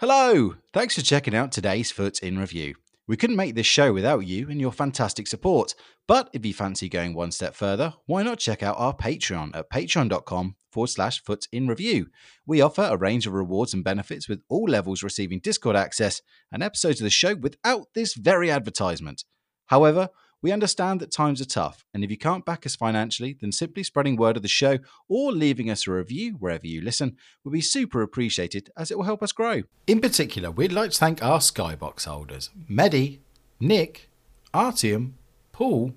Hello! 0.00 0.54
Thanks 0.72 0.94
for 0.94 1.02
checking 1.02 1.34
out 1.34 1.52
today's 1.52 1.90
FUT 1.90 2.20
in 2.20 2.38
Review. 2.38 2.74
We 3.06 3.18
couldn't 3.18 3.36
make 3.36 3.54
this 3.54 3.66
show 3.66 3.92
without 3.92 4.20
you 4.20 4.48
and 4.48 4.58
your 4.58 4.72
fantastic 4.72 5.26
support, 5.26 5.74
but 6.08 6.30
if 6.32 6.46
you 6.46 6.54
fancy 6.54 6.88
going 6.88 7.12
one 7.12 7.32
step 7.32 7.54
further, 7.54 7.92
why 8.06 8.22
not 8.22 8.38
check 8.38 8.62
out 8.62 8.78
our 8.78 8.96
Patreon 8.96 9.54
at 9.54 9.68
patreon.com 9.68 10.56
forward 10.72 10.86
slash 10.86 11.22
FUT 11.22 11.46
in 11.52 11.68
Review. 11.68 12.06
We 12.46 12.62
offer 12.62 12.88
a 12.90 12.96
range 12.96 13.26
of 13.26 13.34
rewards 13.34 13.74
and 13.74 13.84
benefits 13.84 14.26
with 14.26 14.40
all 14.48 14.64
levels 14.64 15.02
receiving 15.02 15.38
Discord 15.38 15.76
access 15.76 16.22
and 16.50 16.62
episodes 16.62 17.02
of 17.02 17.04
the 17.04 17.10
show 17.10 17.34
without 17.34 17.88
this 17.94 18.14
very 18.14 18.50
advertisement. 18.50 19.24
However, 19.66 20.08
we 20.42 20.52
understand 20.52 21.00
that 21.00 21.10
times 21.10 21.40
are 21.40 21.46
tough, 21.46 21.84
and 21.92 22.02
if 22.02 22.10
you 22.10 22.16
can't 22.16 22.44
back 22.44 22.64
us 22.64 22.74
financially, 22.74 23.36
then 23.40 23.52
simply 23.52 23.82
spreading 23.82 24.16
word 24.16 24.36
of 24.36 24.42
the 24.42 24.48
show 24.48 24.78
or 25.08 25.32
leaving 25.32 25.70
us 25.70 25.86
a 25.86 25.92
review 25.92 26.32
wherever 26.38 26.66
you 26.66 26.80
listen 26.80 27.16
would 27.44 27.52
be 27.52 27.60
super 27.60 28.00
appreciated 28.00 28.70
as 28.76 28.90
it 28.90 28.96
will 28.96 29.04
help 29.04 29.22
us 29.22 29.32
grow. 29.32 29.62
In 29.86 30.00
particular, 30.00 30.50
we'd 30.50 30.72
like 30.72 30.92
to 30.92 30.98
thank 30.98 31.22
our 31.22 31.40
Skybox 31.40 32.06
holders 32.06 32.50
Medi, 32.68 33.20
Nick, 33.60 34.08
Artium, 34.54 35.16
Paul, 35.52 35.92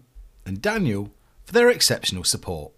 and 0.46 0.62
Daniel 0.62 1.12
for 1.46 1.54
their 1.54 1.70
exceptional 1.70 2.26
support. 2.26 2.74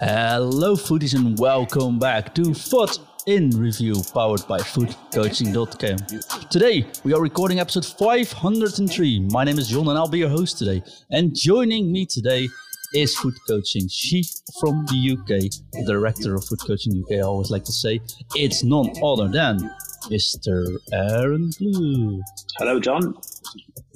Hello, 0.00 0.76
foodies, 0.76 1.14
and 1.14 1.38
welcome 1.38 1.98
back 1.98 2.34
to 2.34 2.52
FUT 2.52 2.98
in 3.26 3.50
Review, 3.50 4.02
powered 4.12 4.46
by 4.46 4.58
FUTCoaching.com. 4.58 6.48
Today, 6.50 6.86
we 7.04 7.14
are 7.14 7.20
recording 7.20 7.58
episode 7.58 7.84
503. 7.86 9.20
My 9.30 9.44
name 9.44 9.58
is 9.58 9.68
John, 9.68 9.88
and 9.88 9.96
I'll 9.96 10.08
be 10.08 10.18
your 10.18 10.28
host 10.28 10.58
today. 10.58 10.82
And 11.10 11.34
joining 11.34 11.90
me 11.90 12.04
today 12.06 12.48
is 12.94 13.16
FUT 13.16 13.32
Coaching 13.48 13.88
Chief 13.88 14.26
from 14.60 14.84
the 14.86 15.12
UK, 15.12 15.50
the 15.72 15.84
director 15.86 16.34
of 16.34 16.44
FUT 16.44 16.60
Coaching 16.66 17.02
UK. 17.02 17.18
I 17.18 17.20
always 17.22 17.50
like 17.50 17.64
to 17.64 17.72
say 17.72 18.00
it's 18.34 18.62
none 18.62 18.92
other 19.02 19.28
than 19.28 19.70
Mr. 20.10 20.76
Aaron 20.92 21.50
Blue. 21.58 22.22
Hello, 22.58 22.78
John. 22.78 23.14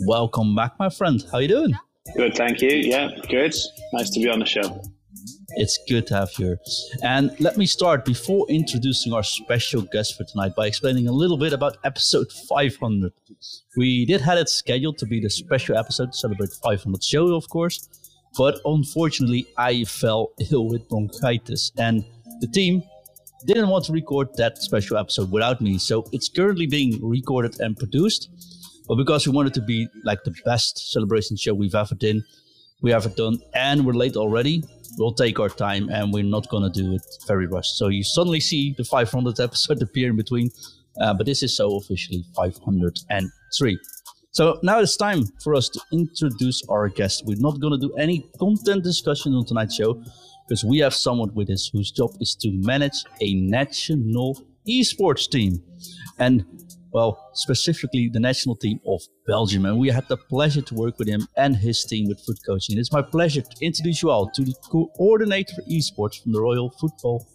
Welcome 0.06 0.54
back, 0.56 0.78
my 0.78 0.88
friend. 0.88 1.22
How 1.30 1.38
are 1.38 1.42
you 1.42 1.48
doing? 1.48 1.74
Good, 2.16 2.34
thank 2.34 2.62
you. 2.62 2.70
Yeah, 2.70 3.10
good. 3.28 3.54
Nice 3.92 4.10
to 4.10 4.20
be 4.20 4.28
on 4.30 4.38
the 4.38 4.46
show. 4.46 4.80
It's 5.52 5.78
good 5.88 6.06
to 6.08 6.14
have 6.14 6.30
you 6.38 6.46
here. 6.46 6.58
And 7.02 7.34
let 7.40 7.56
me 7.56 7.64
start 7.64 8.04
before 8.04 8.46
introducing 8.50 9.14
our 9.14 9.22
special 9.22 9.80
guest 9.80 10.16
for 10.16 10.24
tonight 10.24 10.54
by 10.54 10.66
explaining 10.66 11.08
a 11.08 11.12
little 11.12 11.38
bit 11.38 11.54
about 11.54 11.78
episode 11.84 12.30
500. 12.48 13.12
We 13.76 14.04
did 14.04 14.20
have 14.20 14.36
it 14.38 14.50
scheduled 14.50 14.98
to 14.98 15.06
be 15.06 15.20
the 15.20 15.30
special 15.30 15.78
episode 15.78 16.12
to 16.12 16.18
celebrate 16.18 16.50
500 16.62 17.02
show, 17.02 17.34
of 17.34 17.48
course, 17.48 17.88
but 18.36 18.60
unfortunately 18.66 19.46
I 19.56 19.84
fell 19.84 20.32
ill 20.50 20.68
with 20.68 20.86
bronchitis 20.88 21.72
and 21.78 22.04
the 22.40 22.46
team 22.46 22.82
didn't 23.46 23.70
want 23.70 23.86
to 23.86 23.92
record 23.92 24.28
that 24.36 24.58
special 24.58 24.98
episode 24.98 25.30
without 25.30 25.62
me. 25.62 25.78
So 25.78 26.04
it's 26.12 26.28
currently 26.28 26.66
being 26.66 27.00
recorded 27.02 27.58
and 27.60 27.74
produced. 27.74 28.28
But 28.86 28.96
because 28.96 29.26
we 29.26 29.32
wanted 29.32 29.54
to 29.54 29.62
be 29.62 29.88
like 30.04 30.24
the 30.24 30.34
best 30.44 30.92
celebration 30.92 31.36
show 31.36 31.54
we've 31.54 31.74
ever 31.74 31.94
done, 31.94 32.24
we 32.80 32.90
have 32.90 33.06
it 33.06 33.16
done, 33.16 33.38
and 33.54 33.84
we're 33.84 33.92
late 33.92 34.16
already, 34.16 34.62
we'll 34.98 35.12
take 35.12 35.38
our 35.38 35.48
time 35.48 35.88
and 35.90 36.12
we're 36.12 36.24
not 36.24 36.48
going 36.48 36.70
to 36.70 36.82
do 36.82 36.94
it 36.94 37.02
very 37.26 37.46
rushed. 37.46 37.76
So 37.76 37.88
you 37.88 38.02
suddenly 38.02 38.40
see 38.40 38.74
the 38.76 38.84
500 38.84 39.40
episode 39.40 39.82
appear 39.82 40.10
in 40.10 40.16
between, 40.16 40.50
uh, 41.00 41.14
but 41.14 41.26
this 41.26 41.42
is 41.42 41.56
so 41.56 41.76
officially 41.76 42.24
503. 42.36 43.78
So 44.30 44.58
now 44.62 44.78
it's 44.80 44.96
time 44.96 45.24
for 45.42 45.54
us 45.54 45.68
to 45.70 45.80
introduce 45.92 46.62
our 46.68 46.88
guest. 46.88 47.24
We're 47.26 47.40
not 47.40 47.60
going 47.60 47.78
to 47.80 47.88
do 47.88 47.94
any 47.94 48.28
content 48.38 48.84
discussion 48.84 49.34
on 49.34 49.46
tonight's 49.46 49.74
show 49.74 50.02
because 50.46 50.64
we 50.64 50.78
have 50.78 50.94
someone 50.94 51.34
with 51.34 51.50
us 51.50 51.70
whose 51.72 51.90
job 51.90 52.10
is 52.20 52.34
to 52.36 52.50
manage 52.52 53.04
a 53.20 53.34
national 53.34 54.42
esports 54.68 55.28
team. 55.28 55.62
And 56.18 56.44
well, 56.92 57.30
specifically 57.34 58.08
the 58.12 58.20
national 58.20 58.56
team 58.56 58.80
of 58.86 59.00
Belgium. 59.26 59.66
And 59.66 59.78
we 59.78 59.88
had 59.88 60.08
the 60.08 60.16
pleasure 60.16 60.62
to 60.62 60.74
work 60.74 60.98
with 60.98 61.08
him 61.08 61.26
and 61.36 61.56
his 61.56 61.84
team 61.84 62.08
with 62.08 62.20
FUT 62.26 62.36
Coaching. 62.46 62.78
It's 62.78 62.92
my 62.92 63.02
pleasure 63.02 63.42
to 63.42 63.64
introduce 63.64 64.02
you 64.02 64.10
all 64.10 64.30
to 64.30 64.44
the 64.44 64.54
coordinator 64.70 65.54
for 65.54 65.62
esports 65.62 66.22
from 66.22 66.32
the 66.32 66.40
Royal 66.40 66.70
Football 66.80 67.26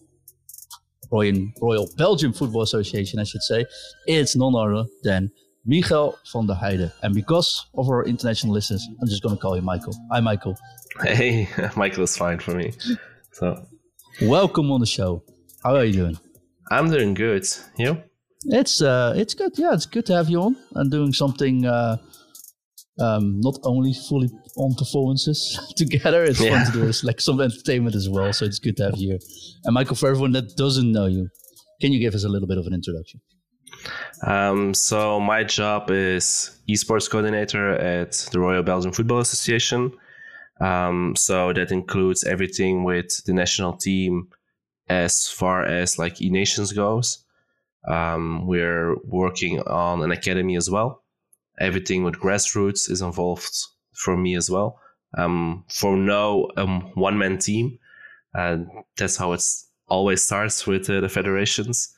Royal, 1.11 1.51
Royal 1.61 1.87
Belgium 1.97 2.33
Football 2.33 2.63
Association, 2.63 3.19
I 3.19 3.23
should 3.23 3.43
say. 3.43 3.65
It's 4.07 4.35
none 4.35 4.55
other 4.55 4.85
than 5.03 5.31
Michael 5.65 6.17
van 6.31 6.47
der 6.47 6.55
Heijden. 6.55 6.91
And 7.03 7.13
because 7.13 7.67
of 7.75 7.87
our 7.87 8.03
international 8.05 8.53
listeners, 8.53 8.87
I'm 8.99 9.07
just 9.07 9.21
going 9.21 9.35
to 9.35 9.41
call 9.41 9.55
you 9.55 9.61
Michael. 9.61 9.93
Hi, 10.11 10.19
Michael. 10.19 10.57
Hey, 11.01 11.47
Michael 11.75 12.03
is 12.03 12.17
fine 12.17 12.39
for 12.39 12.55
me. 12.55 12.73
So, 13.31 13.63
welcome 14.21 14.71
on 14.71 14.79
the 14.79 14.85
show. 14.87 15.23
How 15.63 15.75
are 15.75 15.85
you 15.85 15.93
doing? 15.93 16.19
I'm 16.71 16.89
doing 16.89 17.13
good. 17.13 17.45
You? 17.77 18.01
It's 18.45 18.81
uh, 18.81 19.13
it's 19.15 19.33
good. 19.33 19.53
Yeah, 19.55 19.73
it's 19.73 19.85
good 19.85 20.05
to 20.07 20.15
have 20.15 20.29
you 20.29 20.41
on 20.41 20.55
and 20.75 20.91
doing 20.91 21.13
something. 21.13 21.65
Uh, 21.65 21.97
um, 22.99 23.39
not 23.41 23.57
only 23.63 23.93
fully 24.07 24.29
on 24.57 24.73
performances 24.75 25.59
together. 25.75 26.23
It's 26.23 26.39
yeah. 26.39 26.63
fun 26.63 26.71
to 26.71 26.79
do 26.79 26.87
it's 26.87 27.03
like 27.03 27.21
some 27.21 27.41
entertainment 27.41 27.95
as 27.95 28.09
well. 28.09 28.33
So 28.33 28.45
it's 28.45 28.59
good 28.59 28.77
to 28.77 28.83
have 28.85 28.97
you 28.97 29.09
here. 29.11 29.19
And 29.63 29.73
Michael, 29.73 29.95
for 29.95 30.09
everyone 30.09 30.33
that 30.33 30.55
doesn't 30.55 30.91
know 30.91 31.07
you, 31.07 31.29
can 31.81 31.91
you 31.91 31.99
give 31.99 32.13
us 32.13 32.23
a 32.23 32.29
little 32.29 32.47
bit 32.47 32.57
of 32.57 32.67
an 32.67 32.73
introduction? 32.73 33.21
Um, 34.25 34.73
so 34.73 35.19
my 35.19 35.43
job 35.43 35.89
is 35.89 36.57
esports 36.69 37.09
coordinator 37.09 37.71
at 37.71 38.11
the 38.31 38.39
Royal 38.39 38.63
Belgian 38.63 38.91
Football 38.91 39.19
Association. 39.19 39.91
Um, 40.61 41.15
so 41.17 41.51
that 41.53 41.71
includes 41.71 42.23
everything 42.23 42.83
with 42.83 43.23
the 43.25 43.33
national 43.33 43.73
team 43.73 44.29
as 44.87 45.27
far 45.27 45.65
as 45.65 45.97
like 45.97 46.21
e 46.21 46.29
nations 46.29 46.71
goes. 46.71 47.25
Um, 47.87 48.47
we're 48.47 48.95
working 49.05 49.61
on 49.61 50.01
an 50.01 50.11
academy 50.11 50.55
as 50.55 50.69
well. 50.69 51.03
Everything 51.59 52.03
with 52.03 52.15
grassroots 52.15 52.89
is 52.89 53.01
involved 53.01 53.55
for 53.93 54.17
me 54.17 54.35
as 54.35 54.49
well. 54.49 54.79
Um, 55.17 55.65
for 55.69 55.95
now, 55.95 56.47
um, 56.57 56.91
one 56.95 57.17
man 57.17 57.37
team. 57.37 57.79
And 58.33 58.67
that's 58.97 59.17
how 59.17 59.33
it 59.33 59.43
always 59.87 60.23
starts 60.23 60.65
with 60.65 60.89
uh, 60.89 61.01
the 61.01 61.09
federations. 61.09 61.93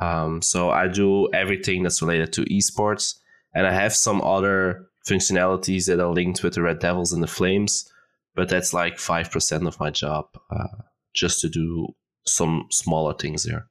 Um, 0.00 0.42
so 0.42 0.70
I 0.70 0.88
do 0.88 1.28
everything 1.32 1.82
that's 1.82 2.02
related 2.02 2.32
to 2.34 2.44
esports, 2.46 3.18
and 3.54 3.66
I 3.66 3.72
have 3.72 3.94
some 3.94 4.20
other 4.22 4.86
functionalities 5.06 5.86
that 5.86 6.00
are 6.00 6.12
linked 6.12 6.42
with 6.42 6.54
the 6.54 6.62
Red 6.62 6.78
Devils 6.78 7.12
and 7.12 7.22
the 7.22 7.28
Flames, 7.28 7.88
but 8.34 8.48
that's 8.48 8.74
like 8.74 8.98
five 8.98 9.30
percent 9.30 9.66
of 9.66 9.78
my 9.78 9.90
job, 9.90 10.26
uh, 10.50 10.82
just 11.12 11.40
to 11.42 11.48
do 11.48 11.94
some 12.26 12.66
smaller 12.70 13.14
things 13.14 13.44
there. 13.44 13.68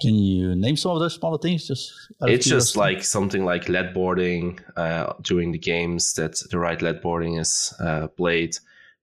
Can 0.00 0.14
you 0.14 0.54
name 0.54 0.76
some 0.76 0.92
of 0.92 1.00
those 1.00 1.14
smaller 1.14 1.38
things? 1.38 1.66
Just 1.66 1.92
it's 2.22 2.46
just 2.46 2.76
like 2.76 3.04
something 3.04 3.44
like 3.44 3.68
LED 3.68 3.92
boarding 3.92 4.58
uh, 4.76 5.12
during 5.22 5.52
the 5.52 5.58
games 5.58 6.14
that 6.14 6.40
the 6.50 6.58
right 6.58 6.80
LED 6.80 7.02
boarding 7.02 7.36
is 7.36 7.74
uh, 7.80 8.08
played, 8.08 8.56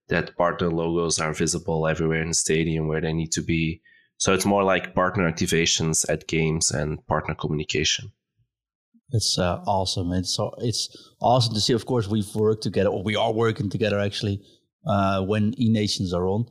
that 0.08 0.36
partner 0.36 0.70
logos 0.70 1.20
are 1.20 1.32
visible 1.32 1.86
everywhere 1.86 2.22
in 2.22 2.28
the 2.28 2.34
stadium 2.34 2.88
where 2.88 3.00
they 3.00 3.12
need 3.12 3.32
to 3.32 3.42
be. 3.42 3.80
So 4.16 4.34
it's 4.34 4.44
more 4.44 4.64
like 4.64 4.94
partner 4.94 5.30
activations 5.30 6.04
at 6.08 6.26
games 6.26 6.72
and 6.72 7.06
partner 7.06 7.34
communication. 7.34 8.10
It's 9.12 9.38
uh, 9.38 9.62
awesome. 9.66 10.12
It's 10.12 10.38
it's 10.58 11.12
awesome 11.20 11.54
to 11.54 11.60
see. 11.60 11.72
Of 11.72 11.86
course, 11.86 12.08
we've 12.08 12.34
worked 12.34 12.62
together, 12.62 12.90
or 12.90 13.02
we 13.02 13.16
are 13.16 13.32
working 13.32 13.70
together 13.70 13.98
actually 13.98 14.42
uh, 14.86 15.22
when 15.22 15.54
E 15.58 15.70
Nations 15.70 16.12
are 16.12 16.26
on. 16.26 16.46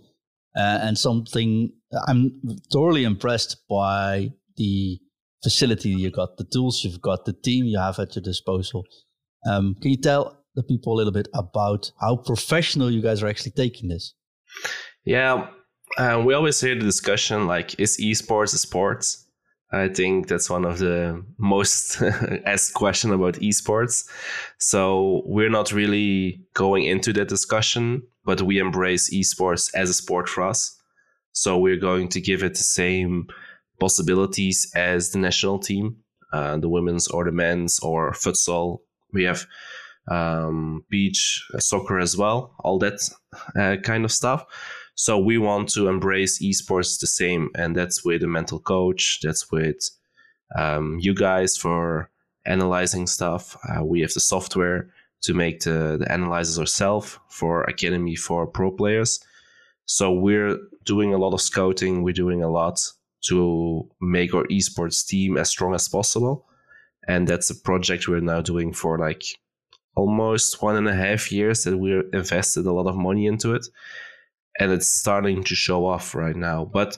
Uh, 0.57 0.79
and 0.81 0.97
something 0.97 1.72
I'm 2.07 2.41
thoroughly 2.73 3.03
impressed 3.03 3.57
by 3.69 4.31
the 4.56 5.00
facility 5.44 5.90
you 5.90 6.09
got, 6.09 6.38
the 6.38 6.45
tools 6.45 6.84
you've 6.84 7.01
got, 7.01 7.25
the 7.25 7.34
team 7.34 7.66
you 7.66 7.78
have 7.78 8.00
at 8.00 8.16
your 8.16 8.23
disposal. 8.23 8.84
Um, 9.47 9.75
can 9.81 9.91
you 9.91 9.97
tell 9.97 10.44
the 10.56 10.63
people 10.63 10.94
a 10.94 10.97
little 10.97 11.13
bit 11.13 11.28
about 11.34 11.91
how 12.01 12.17
professional 12.17 12.90
you 12.90 13.01
guys 13.01 13.22
are 13.22 13.28
actually 13.28 13.51
taking 13.51 13.90
this? 13.90 14.16
Yeah, 15.06 15.47
uh, 15.97 16.22
we 16.25 16.34
always 16.34 16.59
hear 16.59 16.75
the 16.75 16.81
discussion 16.81 17.47
like, 17.47 17.79
is 17.79 17.97
esports 18.01 18.53
a 18.53 18.57
sport? 18.57 19.06
I 19.72 19.89
think 19.89 20.28
that's 20.28 20.50
one 20.50 20.63
of 20.63 20.79
the 20.79 21.23
most 21.38 22.02
asked 22.46 22.73
question 22.73 23.11
about 23.11 23.35
esports. 23.35 24.08
So 24.59 25.23
we're 25.25 25.49
not 25.49 25.73
really 25.73 26.41
going 26.53 26.85
into 26.85 27.11
that 27.14 27.28
discussion, 27.28 28.03
but 28.23 28.41
we 28.41 28.59
embrace 28.59 29.14
esports 29.14 29.69
as 29.75 29.90
a 29.90 29.93
sport 29.93 30.29
for 30.29 30.43
us. 30.43 30.78
So 31.34 31.58
we're 31.58 31.79
going 31.79 32.08
to 32.09 32.22
give 32.22 32.43
it 32.43 32.53
the 32.53 32.64
same 32.64 33.28
possibilities 33.79 34.72
as 34.73 35.11
the 35.11 35.19
national 35.19 35.59
team, 35.59 35.97
uh, 36.31 36.58
the 36.58 36.70
women's 36.70 37.08
or 37.09 37.25
the 37.25 37.31
men's 37.31 37.79
or 37.79 38.13
futsal. 38.13 38.79
We 39.11 39.25
have 39.25 39.46
um, 40.09 40.85
beach 40.90 41.46
soccer 41.59 41.99
as 41.99 42.16
well, 42.16 42.55
all 42.61 42.79
that 42.79 42.99
uh, 43.55 43.75
kind 43.84 44.05
of 44.05 44.11
stuff. 44.11 44.46
So 44.99 45.20
we 45.20 45.38
want 45.38 45.70
to 45.73 45.90
embrace 45.90 46.41
esports 46.41 46.99
the 46.99 47.05
same, 47.05 47.52
and 47.53 47.76
that's 47.76 48.03
with 48.03 48.23
a 48.23 48.28
mental 48.28 48.59
coach. 48.59 49.20
That's 49.22 49.52
with 49.52 49.91
um, 50.58 50.97
you 50.99 51.14
guys 51.14 51.55
for 51.55 52.09
analyzing 52.47 53.05
stuff. 53.05 53.55
Uh, 53.70 53.85
we 53.85 54.02
have 54.02 54.11
the 54.14 54.20
software 54.20 54.90
to 55.22 55.35
make 55.35 55.59
the, 55.59 55.97
the 55.99 56.11
analyzers 56.11 56.58
ourselves 56.58 57.20
for 57.29 57.61
academy 57.66 58.16
for 58.16 58.47
pro 58.47 58.72
players. 58.72 59.20
So 59.85 60.11
we're 60.11 60.58
doing 60.84 61.14
a 61.14 61.20
lot 61.20 61.35
of 61.35 61.41
scouting. 61.41 62.02
We're 62.02 62.14
doing 62.14 62.41
a 62.41 62.49
lot 62.49 62.79
to 63.28 63.88
make 64.02 64.34
our 64.34 64.46
esports 64.46 65.05
team 65.05 65.38
as 65.38 65.49
strong 65.49 65.76
as 65.76 65.88
possible. 65.88 66.47
And 67.08 67.28
that's 67.28 67.52
a 67.52 67.55
project 67.55 68.08
we're 68.08 68.20
now 68.20 68.41
doing 68.41 68.73
for 68.73 68.97
like 68.97 69.23
almost 69.96 70.59
one 70.64 70.76
and 70.76 70.88
a 70.88 70.96
half 70.96 71.32
years 71.32 71.66
that 71.66 71.78
we're 71.78 72.09
invested 72.14 72.66
a 72.66 72.72
lot 72.72 72.88
of 72.88 72.96
money 72.96 73.28
into 73.28 73.53
it. 73.53 73.67
And 74.59 74.72
it's 74.72 74.88
starting 74.88 75.44
to 75.44 75.56
show 75.56 75.86
off 75.86 76.16
right 76.16 76.36
now. 76.36 76.66
But 76.66 76.98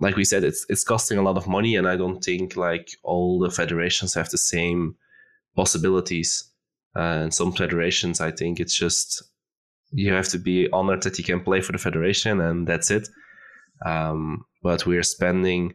like 0.00 0.16
we 0.16 0.24
said, 0.24 0.44
it's 0.44 0.64
it's 0.68 0.84
costing 0.84 1.18
a 1.18 1.22
lot 1.22 1.36
of 1.36 1.48
money, 1.48 1.76
and 1.76 1.86
I 1.86 1.96
don't 1.96 2.22
think 2.22 2.56
like 2.56 2.88
all 3.02 3.38
the 3.38 3.50
federations 3.50 4.14
have 4.14 4.30
the 4.30 4.38
same 4.38 4.96
possibilities. 5.54 6.48
Uh, 6.94 7.24
and 7.24 7.34
some 7.34 7.52
federations, 7.52 8.20
I 8.20 8.30
think 8.30 8.60
it's 8.60 8.74
just 8.74 9.22
you 9.92 10.12
have 10.12 10.28
to 10.28 10.38
be 10.38 10.68
honored 10.72 11.02
that 11.02 11.18
you 11.18 11.24
can 11.24 11.40
play 11.40 11.60
for 11.60 11.72
the 11.72 11.78
federation, 11.78 12.40
and 12.40 12.66
that's 12.66 12.90
it. 12.90 13.08
Um, 13.84 14.44
but 14.62 14.86
we're 14.86 15.02
spending 15.02 15.74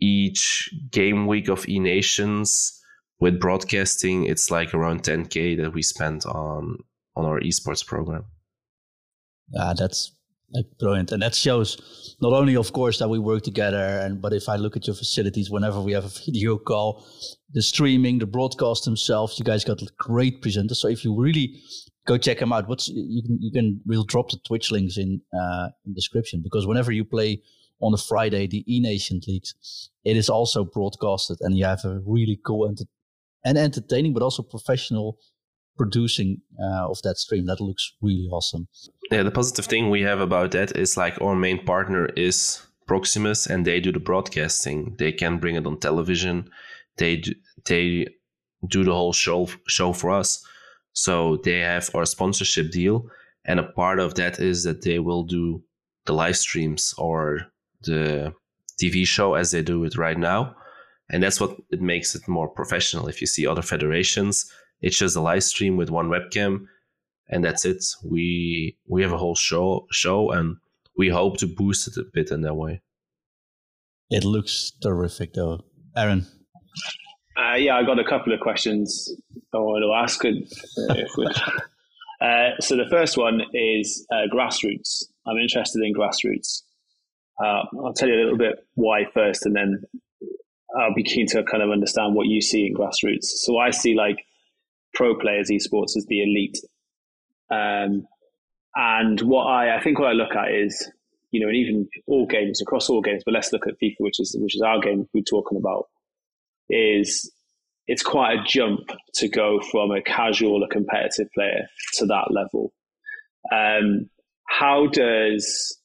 each 0.00 0.70
game 0.90 1.26
week 1.26 1.48
of 1.48 1.68
E 1.68 1.78
Nations 1.78 2.80
with 3.20 3.40
broadcasting. 3.40 4.24
It's 4.24 4.50
like 4.50 4.74
around 4.74 5.02
10k 5.02 5.56
that 5.62 5.74
we 5.74 5.82
spend 5.82 6.24
on 6.26 6.78
on 7.16 7.24
our 7.24 7.40
esports 7.40 7.84
program. 7.84 8.24
Yeah, 9.50 9.72
that's 9.76 10.12
like 10.52 10.66
brilliant, 10.78 11.12
and 11.12 11.22
that 11.22 11.34
shows 11.34 12.16
not 12.20 12.32
only, 12.32 12.56
of 12.56 12.72
course, 12.72 12.98
that 12.98 13.08
we 13.08 13.18
work 13.18 13.42
together, 13.42 14.00
and 14.02 14.20
but 14.20 14.32
if 14.32 14.48
I 14.48 14.56
look 14.56 14.76
at 14.76 14.86
your 14.86 14.96
facilities, 14.96 15.50
whenever 15.50 15.80
we 15.80 15.92
have 15.92 16.04
a 16.04 16.08
video 16.26 16.58
call, 16.58 17.06
the 17.52 17.62
streaming, 17.62 18.18
the 18.18 18.26
broadcast 18.26 18.84
themselves, 18.84 19.38
you 19.38 19.44
guys 19.44 19.64
got 19.64 19.80
great 19.98 20.42
presenters. 20.42 20.76
So 20.76 20.88
if 20.88 21.04
you 21.04 21.18
really 21.18 21.60
go 22.06 22.16
check 22.16 22.38
them 22.38 22.52
out, 22.52 22.68
what's 22.68 22.88
you 22.88 23.22
can 23.22 23.38
you 23.40 23.52
can 23.52 23.80
we'll 23.86 24.04
drop 24.04 24.30
the 24.30 24.38
Twitch 24.46 24.70
links 24.70 24.96
in 24.96 25.20
uh, 25.38 25.68
in 25.86 25.94
description 25.94 26.40
because 26.42 26.66
whenever 26.66 26.92
you 26.92 27.04
play 27.04 27.42
on 27.80 27.94
a 27.94 27.98
Friday 27.98 28.46
the 28.46 28.64
E 28.66 28.80
Nation 28.80 29.20
leagues, 29.26 29.90
it 30.04 30.16
is 30.16 30.28
also 30.28 30.64
broadcasted, 30.64 31.38
and 31.40 31.56
you 31.56 31.64
have 31.64 31.84
a 31.84 32.00
really 32.06 32.38
cool 32.46 32.68
enter- 32.68 32.84
and 33.44 33.56
entertaining, 33.58 34.12
but 34.14 34.22
also 34.22 34.42
professional 34.42 35.18
producing 35.78 36.42
uh, 36.60 36.90
of 36.90 37.00
that 37.02 37.16
stream. 37.16 37.46
That 37.46 37.60
looks 37.60 37.94
really 38.02 38.28
awesome. 38.30 38.68
Yeah, 39.10 39.22
the 39.22 39.30
positive 39.30 39.66
thing 39.66 39.88
we 39.88 40.02
have 40.02 40.20
about 40.20 40.50
that 40.50 40.76
is 40.76 40.96
like 40.96 41.20
our 41.22 41.34
main 41.34 41.64
partner 41.64 42.06
is 42.16 42.60
Proximus, 42.86 43.46
and 43.46 43.66
they 43.66 43.80
do 43.80 43.92
the 43.92 44.00
broadcasting. 44.00 44.96
They 44.98 45.12
can 45.12 45.38
bring 45.38 45.56
it 45.56 45.66
on 45.66 45.78
television. 45.78 46.50
They 46.96 47.16
do, 47.16 47.32
they 47.66 48.06
do 48.66 48.82
the 48.82 48.92
whole 48.92 49.12
show 49.12 49.48
show 49.66 49.92
for 49.92 50.10
us. 50.10 50.44
So 50.92 51.36
they 51.44 51.60
have 51.60 51.90
our 51.94 52.06
sponsorship 52.06 52.70
deal, 52.70 53.06
and 53.44 53.60
a 53.60 53.64
part 53.64 54.00
of 54.00 54.14
that 54.14 54.40
is 54.40 54.64
that 54.64 54.82
they 54.82 54.98
will 54.98 55.22
do 55.22 55.62
the 56.06 56.14
live 56.14 56.36
streams 56.36 56.94
or 56.96 57.46
the 57.82 58.32
TV 58.82 59.06
show 59.06 59.34
as 59.34 59.50
they 59.50 59.62
do 59.62 59.84
it 59.84 59.96
right 59.96 60.18
now. 60.18 60.56
And 61.10 61.22
that's 61.22 61.40
what 61.40 61.56
it 61.70 61.80
makes 61.80 62.14
it 62.14 62.26
more 62.26 62.48
professional. 62.48 63.08
If 63.08 63.20
you 63.20 63.26
see 63.26 63.46
other 63.46 63.62
federations, 63.62 64.50
it's 64.80 64.98
just 64.98 65.16
a 65.16 65.20
live 65.20 65.44
stream 65.44 65.76
with 65.76 65.90
one 65.90 66.08
webcam, 66.08 66.66
and 67.28 67.44
that's 67.44 67.64
it. 67.64 67.84
We 68.04 68.76
we 68.86 69.02
have 69.02 69.12
a 69.12 69.18
whole 69.18 69.34
show 69.34 69.86
show, 69.90 70.30
and 70.30 70.56
we 70.96 71.08
hope 71.08 71.38
to 71.38 71.46
boost 71.46 71.88
it 71.88 71.96
a 71.96 72.04
bit 72.12 72.30
in 72.30 72.42
that 72.42 72.54
way. 72.54 72.82
It 74.10 74.24
looks 74.24 74.72
terrific, 74.82 75.34
though. 75.34 75.64
Aaron. 75.96 76.26
Uh, 77.36 77.54
yeah, 77.54 77.76
I 77.76 77.84
got 77.84 77.98
a 77.98 78.04
couple 78.04 78.32
of 78.32 78.40
questions 78.40 79.08
I 79.54 79.58
want 79.58 79.84
to 79.84 79.92
ask. 79.94 80.24
uh, 82.20 82.60
so 82.60 82.76
the 82.76 82.88
first 82.90 83.16
one 83.16 83.42
is 83.52 84.06
uh, 84.12 84.26
grassroots. 84.34 85.04
I'm 85.26 85.36
interested 85.36 85.82
in 85.84 85.94
grassroots. 85.94 86.62
Uh, 87.42 87.62
I'll 87.84 87.92
tell 87.92 88.08
you 88.08 88.14
a 88.14 88.22
little 88.22 88.38
bit 88.38 88.66
why 88.74 89.04
first, 89.14 89.46
and 89.46 89.54
then 89.54 89.82
I'll 90.76 90.94
be 90.94 91.04
keen 91.04 91.26
to 91.28 91.44
kind 91.44 91.62
of 91.62 91.70
understand 91.70 92.14
what 92.14 92.26
you 92.26 92.40
see 92.40 92.66
in 92.66 92.74
grassroots. 92.74 93.24
So 93.24 93.58
I 93.58 93.70
see 93.70 93.94
like 93.94 94.24
pro 94.94 95.16
players 95.18 95.50
esports 95.50 95.96
as 95.96 96.06
the 96.08 96.22
elite. 96.22 96.58
Um, 97.50 98.06
and 98.74 99.20
what 99.22 99.44
I, 99.44 99.76
I 99.76 99.82
think 99.82 99.98
what 99.98 100.08
I 100.08 100.12
look 100.12 100.34
at 100.34 100.52
is, 100.52 100.90
you 101.30 101.40
know, 101.40 101.48
and 101.48 101.56
even 101.56 101.88
all 102.06 102.26
games 102.26 102.60
across 102.60 102.88
all 102.88 103.02
games, 103.02 103.22
but 103.24 103.34
let's 103.34 103.52
look 103.52 103.66
at 103.66 103.74
FIFA, 103.82 103.96
which 104.00 104.20
is 104.20 104.36
which 104.38 104.54
is 104.54 104.62
our 104.62 104.80
game 104.80 105.08
we're 105.12 105.22
talking 105.22 105.58
about, 105.58 105.86
is 106.68 107.30
it's 107.86 108.02
quite 108.02 108.38
a 108.38 108.44
jump 108.46 108.90
to 109.14 109.28
go 109.28 109.60
from 109.60 109.90
a 109.90 110.02
casual, 110.02 110.62
a 110.62 110.68
competitive 110.68 111.28
player 111.34 111.66
to 111.94 112.06
that 112.06 112.30
level. 112.30 112.72
Um, 113.50 114.10
how 114.46 114.86
does 114.86 115.78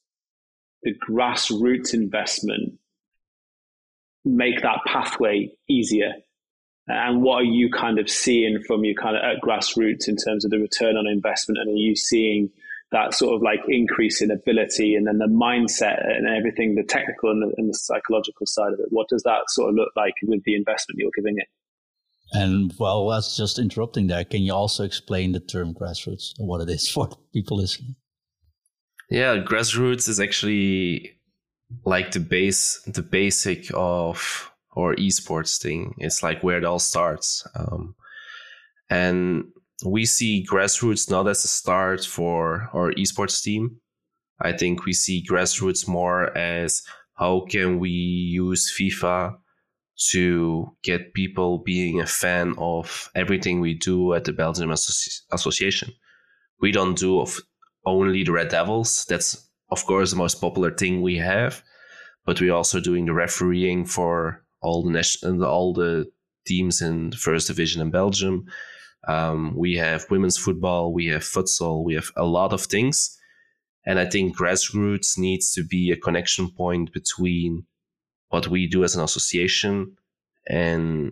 the 0.83 0.93
grassroots 1.09 1.93
investment 1.93 2.73
make 4.25 4.61
that 4.61 4.79
pathway 4.85 5.49
easier 5.69 6.13
and 6.87 7.21
what 7.21 7.41
are 7.41 7.45
you 7.45 7.69
kind 7.69 7.99
of 7.99 8.09
seeing 8.09 8.61
from 8.67 8.83
your 8.83 8.95
kind 8.95 9.15
of 9.15 9.23
at 9.23 9.41
grassroots 9.41 10.07
in 10.07 10.17
terms 10.17 10.43
of 10.43 10.51
the 10.51 10.59
return 10.59 10.97
on 10.97 11.07
investment? 11.07 11.59
And 11.59 11.69
are 11.69 11.79
you 11.79 11.95
seeing 11.95 12.49
that 12.91 13.13
sort 13.13 13.35
of 13.35 13.41
like 13.41 13.59
increase 13.67 14.21
in 14.21 14.31
ability 14.31 14.95
and 14.95 15.07
then 15.07 15.17
the 15.17 15.27
mindset 15.27 16.05
and 16.05 16.27
everything, 16.27 16.75
the 16.75 16.83
technical 16.83 17.31
and 17.31 17.41
the, 17.41 17.53
and 17.57 17.69
the 17.69 17.77
psychological 17.77 18.45
side 18.45 18.73
of 18.73 18.79
it? 18.79 18.87
What 18.89 19.07
does 19.07 19.23
that 19.23 19.49
sort 19.49 19.69
of 19.69 19.75
look 19.75 19.89
like 19.95 20.13
with 20.23 20.43
the 20.43 20.55
investment 20.55 20.99
you're 20.99 21.11
giving 21.15 21.37
it? 21.37 21.47
And 22.33 22.73
well, 22.79 23.07
that's 23.07 23.37
just 23.37 23.59
interrupting 23.59 24.07
there. 24.07 24.25
Can 24.25 24.41
you 24.41 24.53
also 24.53 24.83
explain 24.83 25.31
the 25.31 25.39
term 25.39 25.73
grassroots 25.73 26.33
and 26.37 26.47
what 26.47 26.61
it 26.61 26.69
is 26.69 26.89
for 26.89 27.09
people 27.31 27.57
listening? 27.57 27.95
Yeah, 29.09 29.37
grassroots 29.37 30.09
is 30.09 30.19
actually 30.19 31.19
like 31.85 32.11
the 32.11 32.19
base, 32.19 32.81
the 32.87 33.03
basic 33.03 33.67
of 33.73 34.51
or 34.75 34.95
esports 34.95 35.61
thing. 35.61 35.95
It's 35.97 36.23
like 36.23 36.43
where 36.43 36.57
it 36.57 36.65
all 36.65 36.79
starts. 36.79 37.45
Um, 37.55 37.95
and 38.89 39.45
we 39.85 40.05
see 40.05 40.45
grassroots 40.49 41.09
not 41.09 41.27
as 41.27 41.43
a 41.43 41.47
start 41.47 42.05
for 42.05 42.69
our 42.73 42.91
esports 42.93 43.41
team. 43.41 43.77
I 44.41 44.51
think 44.51 44.85
we 44.85 44.93
see 44.93 45.25
grassroots 45.29 45.87
more 45.87 46.35
as 46.37 46.83
how 47.15 47.45
can 47.49 47.79
we 47.79 47.89
use 47.89 48.73
FIFA 48.77 49.35
to 50.11 50.75
get 50.83 51.13
people 51.13 51.59
being 51.59 52.01
a 52.01 52.05
fan 52.05 52.55
of 52.57 53.09
everything 53.15 53.59
we 53.59 53.75
do 53.75 54.13
at 54.13 54.23
the 54.23 54.33
Belgium 54.33 54.69
Associ- 54.69 55.21
Association. 55.31 55.93
We 56.59 56.71
don't 56.71 56.97
do 56.97 57.19
of 57.19 57.39
only 57.85 58.23
the 58.23 58.31
Red 58.31 58.49
Devils. 58.49 59.05
That's 59.07 59.49
of 59.69 59.85
course 59.85 60.11
the 60.11 60.17
most 60.17 60.41
popular 60.41 60.71
thing 60.71 61.01
we 61.01 61.17
have, 61.17 61.63
but 62.25 62.39
we're 62.41 62.53
also 62.53 62.79
doing 62.79 63.05
the 63.05 63.13
refereeing 63.13 63.85
for 63.85 64.42
all 64.63 64.83
the 64.83 64.91
national, 64.91 65.45
all 65.45 65.73
the 65.73 66.09
teams 66.45 66.81
in 66.81 67.09
the 67.11 67.17
first 67.17 67.47
division 67.47 67.81
in 67.81 67.91
Belgium. 67.91 68.45
Um, 69.07 69.53
we 69.55 69.75
have 69.75 70.09
women's 70.09 70.37
football, 70.37 70.93
we 70.93 71.07
have 71.07 71.23
futsal, 71.23 71.83
we 71.83 71.93
have 71.95 72.11
a 72.15 72.23
lot 72.23 72.53
of 72.53 72.61
things. 72.61 73.17
And 73.85 73.99
I 73.99 74.05
think 74.05 74.37
grassroots 74.37 75.17
needs 75.17 75.51
to 75.53 75.63
be 75.63 75.91
a 75.91 75.97
connection 75.97 76.49
point 76.49 76.93
between 76.93 77.65
what 78.29 78.47
we 78.47 78.65
do 78.65 78.83
as 78.83 78.95
an 78.95 79.03
association 79.03 79.97
and 80.47 81.11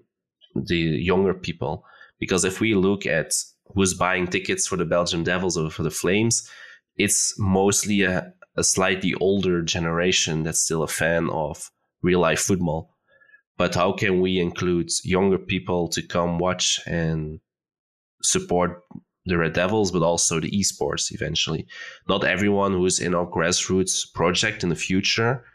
the 0.55 0.77
younger 0.77 1.33
people. 1.33 1.85
Because 2.17 2.45
if 2.45 2.61
we 2.61 2.75
look 2.75 3.05
at 3.05 3.33
who's 3.75 3.93
buying 3.93 4.27
tickets 4.27 4.67
for 4.67 4.77
the 4.77 4.85
Belgium 4.85 5.23
Devils 5.23 5.57
or 5.57 5.69
for 5.69 5.83
the 5.83 5.91
Flames, 5.91 6.49
it's 6.95 7.35
mostly 7.37 8.03
a, 8.03 8.31
a 8.55 8.63
slightly 8.63 9.13
older 9.15 9.61
generation 9.61 10.43
that's 10.43 10.61
still 10.61 10.83
a 10.83 10.87
fan 10.87 11.29
of 11.29 11.69
real 12.01 12.19
life 12.19 12.39
football 12.39 12.90
but 13.61 13.75
how 13.75 13.91
can 13.91 14.21
we 14.21 14.39
include 14.39 14.89
younger 15.03 15.37
people 15.37 15.87
to 15.87 16.01
come 16.01 16.39
watch 16.39 16.79
and 16.87 17.39
support 18.23 18.81
the 19.27 19.37
Red 19.37 19.53
Devils, 19.53 19.91
but 19.91 20.01
also 20.01 20.39
the 20.39 20.49
esports 20.49 21.13
eventually? 21.13 21.67
Not 22.09 22.23
everyone 22.23 22.71
who's 22.71 22.99
in 22.99 23.13
our 23.13 23.27
grassroots 23.27 24.11
project 24.15 24.63
in 24.63 24.69
the 24.69 24.75
future 24.75 25.45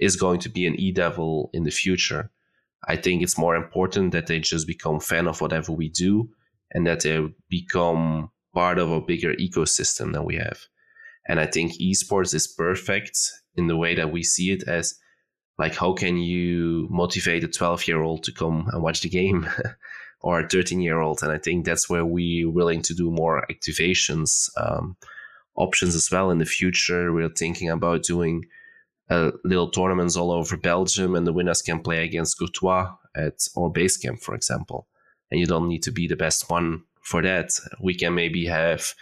is 0.00 0.16
going 0.16 0.40
to 0.40 0.48
be 0.48 0.66
an 0.66 0.74
E 0.80 0.90
Devil 0.90 1.50
in 1.52 1.62
the 1.62 1.70
future. 1.70 2.28
I 2.88 2.96
think 2.96 3.22
it's 3.22 3.38
more 3.38 3.54
important 3.54 4.10
that 4.10 4.26
they 4.26 4.40
just 4.40 4.66
become 4.66 4.98
fan 4.98 5.28
of 5.28 5.40
whatever 5.40 5.70
we 5.70 5.90
do 5.90 6.28
and 6.72 6.84
that 6.88 7.04
they 7.04 7.24
become 7.48 8.30
part 8.52 8.80
of 8.80 8.90
a 8.90 9.00
bigger 9.00 9.32
ecosystem 9.34 10.12
that 10.14 10.24
we 10.24 10.34
have. 10.34 10.58
And 11.28 11.38
I 11.38 11.46
think 11.46 11.74
esports 11.80 12.34
is 12.34 12.48
perfect 12.48 13.16
in 13.54 13.68
the 13.68 13.76
way 13.76 13.94
that 13.94 14.10
we 14.10 14.24
see 14.24 14.50
it 14.50 14.64
as 14.66 14.98
like 15.58 15.74
how 15.74 15.92
can 15.92 16.16
you 16.16 16.88
motivate 16.90 17.44
a 17.44 17.48
12 17.48 17.86
year 17.88 18.02
old 18.02 18.24
to 18.24 18.32
come 18.32 18.68
and 18.72 18.82
watch 18.82 19.00
the 19.02 19.08
game 19.08 19.48
or 20.20 20.40
a 20.40 20.48
13 20.48 20.80
year 20.80 21.00
old 21.00 21.22
and 21.22 21.30
i 21.30 21.38
think 21.38 21.64
that's 21.64 21.88
where 21.88 22.04
we're 22.04 22.50
willing 22.50 22.82
to 22.82 22.94
do 22.94 23.10
more 23.10 23.46
activations 23.50 24.50
um, 24.56 24.96
options 25.56 25.94
as 25.94 26.10
well 26.10 26.30
in 26.30 26.38
the 26.38 26.44
future. 26.44 27.12
We're 27.12 27.28
thinking 27.28 27.70
about 27.70 28.02
doing 28.02 28.46
uh, 29.10 29.32
little 29.44 29.70
tournaments 29.70 30.16
all 30.16 30.32
over 30.32 30.56
belgium 30.56 31.14
and 31.14 31.26
the 31.26 31.32
winners 31.32 31.62
can 31.62 31.80
play 31.80 32.04
against 32.04 32.38
courtois 32.38 32.94
at 33.14 33.46
our 33.56 33.70
base 33.70 33.96
camp 33.96 34.20
for 34.20 34.34
example. 34.34 34.86
And 35.30 35.40
you 35.40 35.46
don't 35.46 35.68
need 35.68 35.82
to 35.84 35.92
be 35.92 36.06
the 36.06 36.16
best 36.16 36.48
one 36.50 36.82
for 37.02 37.22
that. 37.22 37.50
We 37.80 37.94
can 37.94 38.14
maybe 38.14 38.46
have 38.46 38.94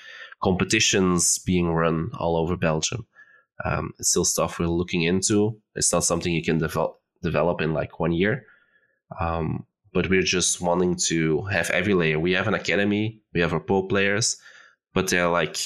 competitions 0.42 1.38
being 1.38 1.70
run 1.70 2.10
all 2.18 2.36
over 2.36 2.56
belgium 2.56 3.06
Um, 3.64 3.92
it's 3.98 4.10
still 4.10 4.24
stuff 4.24 4.58
we're 4.58 4.66
looking 4.66 5.02
into. 5.02 5.58
It's 5.74 5.92
not 5.92 6.04
something 6.04 6.32
you 6.32 6.42
can 6.42 6.58
develop 6.58 6.98
develop 7.22 7.60
in 7.60 7.72
like 7.72 8.00
one 8.00 8.12
year. 8.12 8.44
Um, 9.20 9.66
but 9.92 10.08
we're 10.08 10.22
just 10.22 10.60
wanting 10.60 10.96
to 11.08 11.42
have 11.42 11.70
every 11.70 11.94
layer. 11.94 12.18
We 12.18 12.32
have 12.32 12.48
an 12.48 12.54
academy, 12.54 13.20
we 13.32 13.40
have 13.40 13.52
our 13.52 13.60
pro 13.60 13.82
players, 13.82 14.36
but 14.94 15.08
there 15.08 15.26
are 15.26 15.30
like 15.30 15.56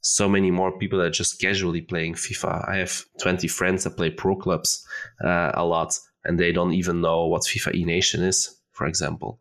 so 0.00 0.28
many 0.28 0.50
more 0.50 0.76
people 0.78 0.98
that 0.98 1.06
are 1.06 1.10
just 1.10 1.40
casually 1.40 1.80
playing 1.80 2.14
FIFA. 2.14 2.68
I 2.68 2.76
have 2.76 3.04
20 3.20 3.46
friends 3.48 3.84
that 3.84 3.96
play 3.96 4.10
pro 4.10 4.36
clubs 4.36 4.84
uh, 5.24 5.52
a 5.54 5.64
lot, 5.64 5.98
and 6.24 6.38
they 6.38 6.52
don't 6.52 6.72
even 6.72 7.00
know 7.00 7.26
what 7.26 7.42
FIFA 7.42 7.74
E 7.74 7.84
Nation 7.84 8.22
is, 8.22 8.56
for 8.72 8.86
example. 8.86 9.40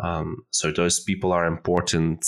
Um, 0.00 0.44
so 0.50 0.70
those 0.70 1.00
people 1.00 1.32
are 1.32 1.46
important 1.46 2.24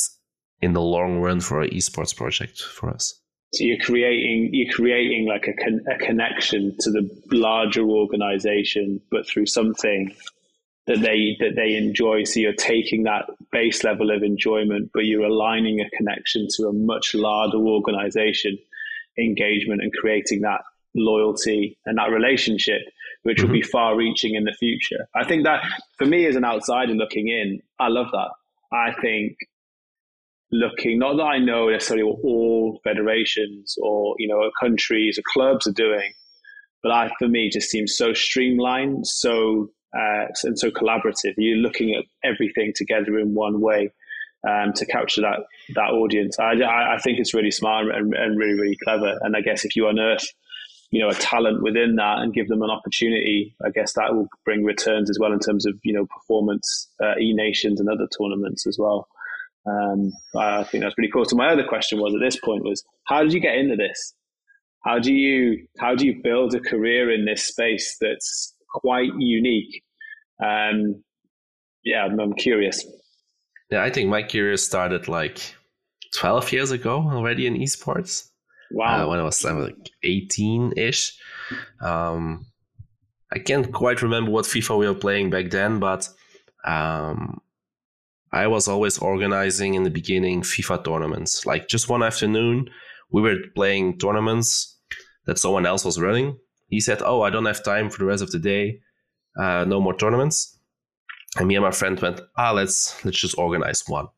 in 0.61 0.73
the 0.73 0.81
long 0.81 1.19
run 1.19 1.41
for 1.41 1.61
our 1.61 1.69
esports 1.69 2.15
project 2.15 2.61
for 2.61 2.91
us. 2.91 3.20
So 3.53 3.65
you're 3.65 3.79
creating 3.79 4.51
you're 4.53 4.73
creating 4.73 5.27
like 5.27 5.49
a, 5.49 5.53
con- 5.53 5.85
a 5.93 5.99
connection 5.99 6.77
to 6.81 6.91
the 6.91 7.11
larger 7.33 7.83
organization, 7.83 9.01
but 9.11 9.27
through 9.27 9.47
something 9.47 10.15
that 10.87 11.01
they 11.01 11.37
that 11.41 11.57
they 11.57 11.75
enjoy. 11.77 12.25
So 12.25 12.41
you're 12.41 12.53
taking 12.53 13.05
that 13.05 13.27
base 13.51 13.83
level 13.83 14.11
of 14.11 14.23
enjoyment, 14.23 14.91
but 14.95 15.05
you're 15.05 15.25
aligning 15.25 15.81
a 15.81 15.91
connection 15.97 16.47
to 16.57 16.69
a 16.69 16.73
much 16.73 17.15
larger 17.15 17.59
organization 17.59 18.59
engagement 19.19 19.83
and 19.83 19.93
creating 19.93 20.43
that 20.43 20.63
loyalty 20.95 21.79
and 21.87 21.99
that 21.99 22.11
relationship, 22.11 22.81
which 23.23 23.39
mm-hmm. 23.39 23.47
will 23.47 23.53
be 23.53 23.61
mm-hmm. 23.61 23.71
far 23.71 23.97
reaching 23.97 24.35
in 24.35 24.45
the 24.45 24.55
future. 24.59 25.09
I 25.15 25.25
think 25.25 25.45
that 25.45 25.63
for 25.99 26.07
me 26.07 26.27
as 26.27 26.37
an 26.37 26.45
outsider 26.45 26.95
looking 26.95 27.29
in, 27.29 27.61
I 27.79 27.89
love 27.89 28.09
that. 28.13 28.31
I 28.73 28.93
think 29.01 29.37
looking 30.53 30.99
not 30.99 31.17
that 31.17 31.23
I 31.23 31.39
know 31.39 31.69
necessarily 31.69 32.05
what 32.05 32.19
all 32.25 32.81
federations 32.85 33.77
or 33.81 34.15
you 34.19 34.29
know 34.29 34.51
countries 34.61 35.19
or 35.19 35.23
clubs 35.33 35.67
are 35.67 35.73
doing, 35.73 36.13
but 36.83 36.93
I 36.93 37.11
for 37.19 37.29
me 37.29 37.51
just 37.51 37.71
seems 37.71 37.97
so 37.97 38.13
streamlined, 38.13 39.07
so 39.07 39.71
uh, 39.97 40.27
and 40.45 40.59
so 40.59 40.71
collaborative. 40.71 41.35
You're 41.37 41.59
looking 41.59 41.95
at 41.95 42.05
everything 42.25 42.73
together 42.75 43.19
in 43.19 43.35
one 43.35 43.61
way 43.61 43.91
um, 44.49 44.73
to 44.75 44.87
capture 44.87 45.21
that 45.23 45.41
that 45.75 45.91
audience. 45.91 46.39
I, 46.39 46.53
I 46.95 46.99
think 46.99 47.19
it's 47.19 47.35
really 47.35 47.51
smart 47.51 47.87
and, 47.87 48.15
and, 48.15 48.39
really 48.39 48.59
really 48.59 48.79
clever. 48.85 49.19
And 49.23 49.37
I 49.37 49.41
guess 49.41 49.65
if 49.65 49.77
you 49.77 49.89
unearth 49.89 50.27
you 50.91 51.01
know 51.01 51.09
a 51.09 51.15
talent 51.15 51.63
within 51.63 51.97
that 51.97 52.19
and 52.19 52.35
give 52.35 52.49
them 52.49 52.63
an 52.63 52.71
opportunity, 52.71 53.55
I 53.65 53.71
guess 53.71 53.93
that 53.95 54.15
will 54.15 54.29
bring 54.45 54.65
returns 54.65 55.11
as 55.11 55.19
well 55.21 55.33
in 55.33 55.39
terms 55.39 55.67
of 55.67 55.75
you 55.83 55.93
know 55.93 56.07
performance, 56.07 56.89
uh, 57.03 57.19
e 57.21 57.33
nations 57.33 57.81
and 57.81 57.89
other 57.89 58.09
tournaments 58.19 58.67
as 58.67 58.77
well. 58.79 59.09
Um, 59.67 60.13
I 60.37 60.65
think 60.65 60.83
that's 60.83 60.95
pretty 60.95 61.11
cool. 61.13 61.25
So 61.25 61.37
my 61.37 61.51
other 61.53 61.65
question 61.65 62.01
was 62.01 62.15
at 62.15 62.21
this 62.21 62.39
point 62.41 62.65
was 62.65 62.83
how 63.07 63.23
did 63.23 63.33
you 63.33 63.41
get 63.41 63.57
into 63.57 63.77
this? 63.77 64.15
How 64.85 64.99
do 64.99 65.13
you 65.13 65.67
how 65.79 65.95
do 65.95 66.07
you 66.07 66.21
build 66.23 66.55
a 66.55 66.61
career 66.61 67.11
in 67.11 67.25
this 67.27 67.45
space 67.45 67.97
that's 68.01 68.55
quite 68.73 69.11
unique. 69.19 69.83
Um, 70.43 71.03
yeah, 71.85 72.05
I'm, 72.05 72.19
I'm 72.19 72.35
curious. 72.35 72.85
Yeah, 73.71 73.83
I 73.83 73.91
think 73.91 74.11
my 74.11 74.23
career 74.23 74.57
started 74.57 75.09
like 75.09 75.41
12 76.15 76.53
years 76.53 76.71
ago 76.71 76.99
already 77.11 77.47
in 77.47 77.55
esports. 77.55 78.29
Wow. 78.73 79.05
Uh, 79.05 79.11
when 79.11 79.19
I 79.19 79.23
was 79.23 79.43
like 79.45 79.91
18 80.03 80.75
ish. 80.77 81.17
Um, 81.81 82.47
I 83.33 83.39
can't 83.39 83.73
quite 83.73 84.03
remember 84.03 84.31
what 84.31 84.45
FIFA 84.45 84.79
we 84.79 84.87
were 84.87 84.95
playing 84.95 85.31
back 85.31 85.51
then, 85.51 85.79
but 85.79 86.09
um, 86.65 87.41
I 88.33 88.47
was 88.47 88.69
always 88.69 88.99
organizing 88.99 89.75
in 89.75 89.83
the 89.83 89.91
beginning 89.91 90.43
FIFA 90.43 90.85
tournaments. 90.85 91.47
Like 91.47 91.69
just 91.69 91.89
one 91.89 92.03
afternoon, 92.03 92.71
we 93.11 93.23
were 93.23 93.37
playing 93.55 93.99
tournaments 93.99 94.77
that 95.27 95.39
someone 95.39 95.67
else 95.67 95.85
was 95.85 96.01
running 96.01 96.37
he 96.71 96.81
said, 96.81 97.03
"Oh, 97.03 97.21
I 97.23 97.31
don't 97.31 97.47
have 97.47 97.65
time 97.65 97.91
for 97.91 97.99
the 97.99 98.05
rest 98.05 98.23
of 98.23 98.31
the 98.31 98.39
day. 98.39 98.81
Uh, 99.37 99.65
no 99.67 99.81
more 99.81 99.97
tournaments." 99.97 100.57
And 101.37 101.49
me 101.49 101.57
and 101.57 101.65
my 101.65 101.73
friend 101.73 102.01
went, 102.01 102.21
"Ah, 102.37 102.53
let's 102.53 103.05
let's 103.05 103.19
just 103.19 103.39
organize 103.39 103.83
one." 103.89 104.09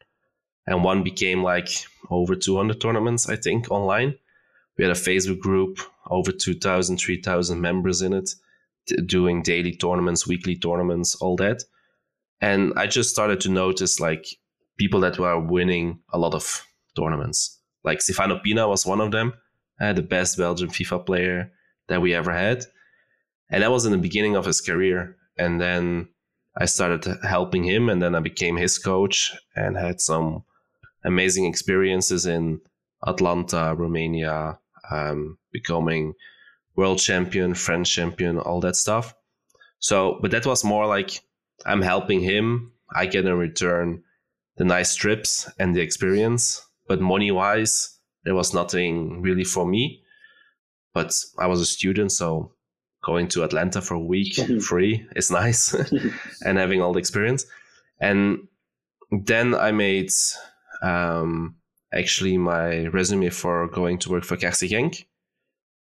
And 0.67 0.85
one 0.85 1.03
became 1.03 1.43
like 1.43 1.71
over 2.11 2.37
200 2.37 2.81
tournaments, 2.81 3.29
I 3.29 3.37
think, 3.37 3.71
online. 3.71 4.19
We 4.77 4.85
had 4.85 4.93
a 4.93 5.01
Facebook 5.01 5.41
group, 5.41 5.81
over 6.07 6.31
2,000, 6.31 6.99
3,000 6.99 7.61
members 7.61 8.01
in 8.01 8.13
it, 8.13 8.35
doing 9.07 9.43
daily 9.43 9.75
tournaments, 9.75 10.27
weekly 10.27 10.57
tournaments, 10.57 11.15
all 11.17 11.37
that. 11.37 11.65
And 12.43 12.73
I 12.77 12.89
just 12.89 13.09
started 13.09 13.41
to 13.43 13.49
notice 13.49 14.01
like 14.01 14.27
people 14.77 15.01
that 15.01 15.19
were 15.19 15.39
winning 15.39 16.01
a 16.13 16.19
lot 16.19 16.35
of 16.35 16.67
tournaments. 16.97 17.61
Like 17.85 18.03
Stefano 18.03 18.41
Pinna 18.41 18.69
was 18.69 18.85
one 18.85 19.01
of 19.01 19.13
them, 19.13 19.33
uh, 19.81 19.93
the 19.93 20.03
best 20.03 20.37
Belgian 20.37 20.69
FIFA 20.69 21.07
player 21.07 21.53
that 21.89 22.03
we 22.03 22.15
ever 22.15 22.33
had. 22.33 22.65
And 23.49 23.63
that 23.63 23.71
was 23.71 23.87
in 23.87 23.93
the 23.93 23.99
beginning 23.99 24.35
of 24.35 24.45
his 24.45 24.61
career. 24.61 25.17
And 25.39 25.61
then 25.61 26.09
I 26.57 26.67
started 26.67 27.07
helping 27.23 27.65
him, 27.65 27.89
and 27.89 28.03
then 28.03 28.15
I 28.15 28.21
became 28.21 28.57
his 28.57 28.79
coach 28.79 29.33
and 29.57 29.77
had 29.77 30.01
some 30.01 30.45
amazing 31.05 31.47
experiences 31.47 32.27
in 32.27 32.61
Atlanta, 33.07 33.75
Romania, 33.77 34.59
um, 34.91 35.39
becoming 35.53 36.13
world 36.77 36.99
champion, 36.99 37.55
French 37.55 37.95
champion, 37.95 38.39
all 38.39 38.61
that 38.61 38.77
stuff. 38.77 39.15
So, 39.79 40.19
but 40.21 40.31
that 40.33 40.47
was 40.47 40.65
more 40.65 40.87
like 40.87 41.21
I'm 41.67 41.83
helping 41.83 42.21
him. 42.21 42.73
I 42.95 43.07
get 43.07 43.27
in 43.27 43.35
return 43.35 44.03
the 44.57 44.65
nice 44.65 44.95
trips 44.95 45.51
and 45.59 45.75
the 45.75 45.81
experience. 45.81 46.65
But 46.89 47.01
money 47.01 47.31
wise, 47.31 47.99
there 48.25 48.35
was 48.35 48.55
nothing 48.55 49.23
really 49.23 49.45
for 49.45 49.67
me. 49.67 50.03
But 50.95 51.15
I 51.39 51.47
was 51.47 51.61
a 51.61 51.67
student, 51.67 52.13
so 52.13 52.53
going 53.03 53.29
to 53.29 53.43
Atlanta 53.43 53.81
for 53.81 53.95
a 53.95 54.01
week 54.01 54.35
free 54.63 55.07
is 55.17 55.31
nice 55.31 55.75
and 56.45 56.59
having 56.59 56.83
all 56.83 56.93
the 56.93 56.99
experience. 56.99 57.47
And 58.01 58.49
then 59.11 59.55
I 59.55 59.73
made 59.73 60.11
um, 60.83 61.57
actually 61.93 62.37
my 62.39 62.87
resume 62.87 63.31
for 63.31 63.69
going 63.69 63.99
to 63.99 64.11
work 64.11 64.25
for 64.25 64.37
KRC 64.37 64.71
Genk, 64.71 65.05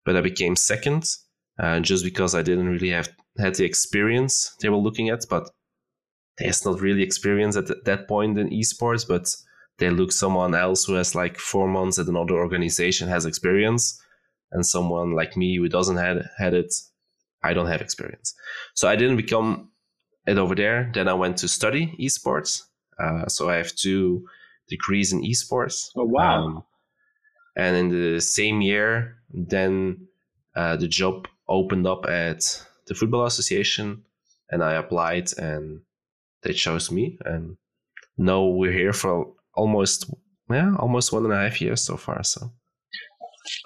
but 0.05 0.17
I 0.17 0.21
became 0.21 0.57
second 0.57 1.05
uh, 1.59 1.81
just 1.81 2.05
because 2.05 2.35
I 2.35 2.43
didn't 2.43 2.69
really 2.69 2.91
have 2.91 3.11
had 3.39 3.55
the 3.55 3.65
experience 3.65 4.55
they 4.61 4.69
were 4.69 4.77
looking 4.77 5.09
at. 5.09 5.25
But 5.29 5.51
there's 6.39 6.65
not 6.65 6.81
really 6.81 7.03
experience 7.03 7.57
at 7.57 7.85
that 7.85 8.09
point 8.09 8.39
in 8.39 8.51
esports, 8.51 9.07
but 9.07 9.35
they 9.79 9.91
look 9.91 10.12
someone 10.12 10.55
else 10.55 10.85
who 10.85 10.95
has 10.95 11.15
like 11.15 11.39
four 11.39 11.69
months 11.69 11.99
at 11.99 12.07
another 12.07 12.35
organization 12.35 13.09
has 13.09 13.27
experience 13.27 14.01
and 14.53 14.65
someone 14.65 15.12
like 15.12 15.37
me 15.37 15.57
who 15.57 15.69
doesn't 15.69 15.97
had 15.97 16.29
had 16.39 16.55
it, 16.55 16.73
I 17.43 17.55
don't 17.55 17.67
have 17.67 17.81
experience. 17.81 18.35
So 18.75 18.89
I 18.89 18.97
didn't 18.97 19.17
become 19.17 19.71
it 20.27 20.39
over 20.39 20.55
there. 20.55 20.91
Then 20.95 21.09
I 21.09 21.15
went 21.15 21.39
to 21.39 21.49
study 21.49 21.97
esports. 21.99 22.62
Uh, 22.99 23.27
so 23.27 23.49
I 23.49 23.57
have 23.57 23.75
two 23.75 24.27
degrees 24.69 25.12
in 25.12 25.23
esports. 25.23 25.91
Oh 25.97 26.05
wow! 26.05 26.45
Um, 26.45 26.65
and 27.57 27.77
in 27.77 27.89
the 27.89 28.21
same 28.21 28.61
year, 28.61 29.17
then 29.31 30.07
uh, 30.55 30.77
the 30.77 30.89
job 30.89 31.27
opened 31.49 31.87
up 31.87 32.07
at 32.07 32.65
the 32.87 32.95
football 32.95 33.27
association, 33.27 34.05
and 34.51 34.62
I 34.62 34.75
applied, 34.75 35.33
and 35.39 35.81
they 36.43 36.53
chose 36.53 36.91
me. 36.91 37.19
And 37.25 37.57
now 38.19 38.45
we're 38.45 38.73
here 38.73 38.93
for 38.93 39.33
almost 39.55 40.11
yeah, 40.51 40.75
almost 40.79 41.13
one 41.13 41.25
and 41.25 41.33
a 41.33 41.37
half 41.37 41.61
years 41.61 41.81
so 41.81 41.97
far. 41.97 42.23
So 42.25 42.53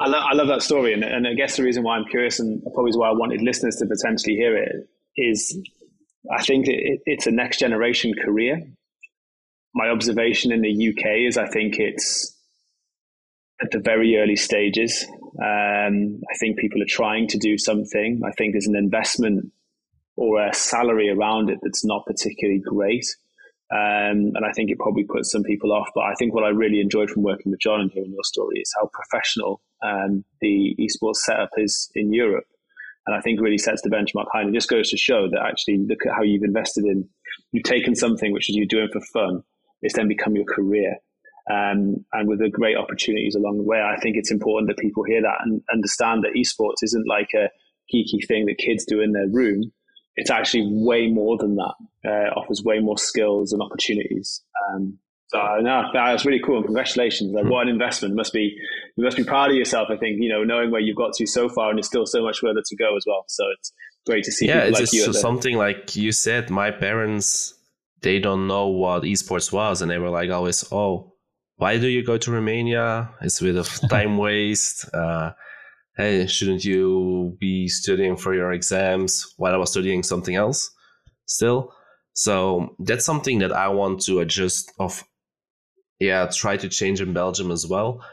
I, 0.01 0.09
lo- 0.09 0.27
I 0.31 0.35
love 0.35 0.49
that 0.49 0.63
story, 0.63 0.93
and, 0.93 1.05
and 1.05 1.27
I 1.27 1.35
guess 1.35 1.57
the 1.57 1.65
reason 1.65 1.83
why 1.83 1.97
I'm 1.97 2.07
curious, 2.07 2.39
and 2.39 2.63
probably 2.75 2.93
why 2.97 3.09
I 3.09 3.13
wanted 3.13 3.43
listeners 3.43 3.77
to 3.77 3.87
potentially 3.87 4.35
hear 4.35 4.57
it, 4.57 4.73
is 5.17 5.59
I 6.37 6.43
think 6.43 6.67
it, 6.69 7.01
it's 7.07 7.27
a 7.27 7.31
next 7.31 7.59
generation 7.59 8.15
career. 8.25 8.63
My 9.75 9.89
observation 9.89 10.53
in 10.53 10.63
the 10.63 10.89
UK 10.89 11.29
is 11.29 11.37
I 11.37 11.47
think 11.49 11.79
it's 11.79 12.35
at 13.61 13.71
the 13.71 13.81
very 13.81 14.17
early 14.17 14.37
stages. 14.37 15.05
Um, 15.43 16.21
I 16.31 16.37
think 16.39 16.59
people 16.59 16.83
are 16.83 16.89
trying 16.89 17.29
to 17.29 17.39
do 17.39 17.59
something. 17.59 18.23
I 18.27 18.33
think 18.33 18.53
there's 18.53 18.67
an 18.67 18.77
investment 18.77 19.53
or 20.17 20.45
a 20.45 20.55
salary 20.55 21.11
around 21.11 21.51
it 21.51 21.59
that's 21.63 21.85
not 21.85 22.07
particularly 22.07 22.61
great. 22.61 23.07
Um, 23.71 24.33
and 24.35 24.45
I 24.49 24.53
think 24.53 24.71
it 24.71 24.79
probably 24.79 25.05
puts 25.05 25.31
some 25.31 25.43
people 25.43 25.73
off. 25.73 25.89
But 25.95 26.05
I 26.05 26.15
think 26.15 26.33
what 26.33 26.45
I 26.45 26.49
really 26.49 26.81
enjoyed 26.81 27.11
from 27.11 27.23
working 27.23 27.51
with 27.51 27.61
John 27.61 27.81
and 27.81 27.91
hearing 27.91 28.13
your 28.13 28.25
story 28.25 28.61
is 28.61 28.73
how 28.79 28.91
professional 28.93 29.61
um, 29.83 30.25
the 30.41 30.77
esports 30.79 31.17
setup 31.17 31.51
is 31.57 31.91
in 31.95 32.13
Europe. 32.13 32.47
And 33.07 33.15
I 33.15 33.21
think 33.21 33.41
really 33.41 33.59
sets 33.59 33.83
the 33.83 33.91
benchmark 33.91 34.27
high. 34.33 34.41
And 34.41 34.51
it 34.51 34.59
just 34.59 34.71
goes 34.71 34.91
to 34.91 34.97
show 34.97 35.29
that 35.31 35.43
actually 35.43 35.79
look 35.79 36.07
at 36.07 36.15
how 36.15 36.23
you've 36.23 36.43
invested 36.45 36.85
in, 36.85 37.09
you've 37.53 37.65
taken 37.65 37.95
something 37.95 38.33
which 38.33 38.49
is 38.49 38.57
you're 38.57 38.67
doing 38.67 38.89
for 38.93 39.01
fun, 39.13 39.43
it's 39.83 39.95
then 39.95 40.09
become 40.09 40.35
your 40.35 40.45
career. 40.45 40.97
Um, 41.49 42.05
and 42.13 42.27
with 42.29 42.41
the 42.41 42.51
great 42.51 42.77
opportunities 42.77 43.37
along 43.37 43.59
the 43.59 43.65
way, 43.65 43.81
I 43.81 44.01
think 44.01 44.17
it's 44.17 44.33
important 44.33 44.69
that 44.69 44.83
people 44.83 45.05
hear 45.05 45.23
that 45.23 45.39
and 45.45 45.63
understand 45.73 46.25
that 46.25 46.35
esports 46.37 46.83
isn't 46.83 47.07
like 47.07 47.31
a 47.35 47.49
geeky 47.95 48.27
thing 48.27 48.47
that 48.47 48.59
kids 48.59 48.85
do 48.85 49.01
in 49.01 49.13
their 49.13 49.29
room 49.29 49.73
it's 50.17 50.31
actually 50.31 50.67
way 50.71 51.09
more 51.09 51.37
than 51.39 51.57
that. 51.57 51.75
Uh, 52.05 52.31
offers 52.39 52.63
way 52.65 52.79
more 52.79 52.99
skills 52.99 53.53
and 53.53 53.61
opportunities. 53.63 54.43
Um, 54.69 54.99
So 55.29 55.39
no, 55.61 55.91
that's 55.93 56.25
really 56.25 56.41
cool. 56.41 56.63
Congratulations! 56.63 57.33
Like, 57.33 57.47
what 57.47 57.63
an 57.63 57.69
investment! 57.69 58.13
It 58.13 58.17
must 58.17 58.33
be 58.33 58.55
you 58.97 59.05
must 59.05 59.17
be 59.17 59.25
proud 59.25 59.51
of 59.51 59.57
yourself. 59.57 59.89
I 59.91 59.97
think 59.97 60.19
you 60.21 60.29
know 60.29 60.45
knowing 60.45 60.71
where 60.71 60.81
you've 60.81 60.97
got 60.97 61.15
to 61.15 61.27
so 61.27 61.49
far, 61.49 61.71
and 61.71 61.79
there's 61.79 61.89
still 61.89 62.07
so 62.07 62.23
much 62.23 62.39
further 62.39 62.63
to 62.65 62.77
go 62.77 62.97
as 62.97 63.05
well. 63.07 63.25
So 63.27 63.45
it's 63.59 63.73
great 64.07 64.25
to 64.25 64.33
see. 64.33 64.47
Yeah, 64.47 64.63
it's 64.65 64.79
like 64.79 64.91
just 64.91 65.21
something 65.21 65.57
like 65.57 65.97
you 65.97 66.13
said. 66.13 66.49
My 66.49 66.71
parents 66.71 67.55
they 68.03 68.21
don't 68.21 68.47
know 68.47 68.69
what 68.69 69.03
esports 69.03 69.53
was, 69.53 69.83
and 69.83 69.91
they 69.91 69.99
were 69.99 70.11
like 70.11 70.31
always, 70.31 70.65
"Oh, 70.71 71.13
why 71.57 71.79
do 71.79 71.89
you 71.89 72.05
go 72.05 72.17
to 72.19 72.31
Romania? 72.31 73.11
It's 73.21 73.41
a 73.41 73.45
bit 73.45 73.57
of 73.57 73.69
time 73.91 74.19
waste." 74.27 74.89
Uh, 74.95 75.33
hey, 75.97 76.27
shouldn't 76.27 76.65
you 76.65 77.37
be 77.41 77.69
studying 77.69 78.17
for 78.17 78.35
your 78.35 78.53
exams 78.53 79.35
while 79.37 79.55
I 79.55 79.57
was 79.57 79.71
studying 79.71 80.03
something 80.03 80.35
else 80.35 80.71
still? 81.27 81.73
So 82.13 82.75
that's 82.79 83.05
something 83.05 83.39
that 83.41 83.53
I 83.53 83.69
want 83.69 84.01
to 84.03 84.21
adjust 84.21 84.73
of 84.79 85.05
yeah, 85.99 86.29
try 86.33 86.57
to 86.59 86.69
change 86.69 87.01
in 87.01 87.13
Belgium 87.13 87.51
as 87.51 87.67
well. 87.67 88.05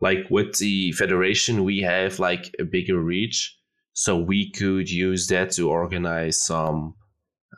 Like 0.00 0.26
with 0.30 0.58
the 0.58 0.92
federation, 0.92 1.64
we 1.64 1.80
have 1.80 2.18
like 2.18 2.54
a 2.60 2.64
bigger 2.64 3.00
reach. 3.00 3.56
So 3.94 4.16
we 4.16 4.50
could 4.50 4.90
use 4.90 5.26
that 5.28 5.52
to 5.52 5.70
organize 5.70 6.44
some 6.44 6.94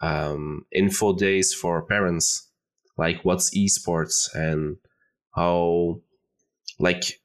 um, 0.00 0.64
info 0.72 1.14
days 1.16 1.52
for 1.52 1.82
parents, 1.82 2.48
like 2.96 3.24
what's 3.24 3.56
esports 3.56 4.32
and 4.34 4.76
how, 5.34 6.00
like, 6.78 7.20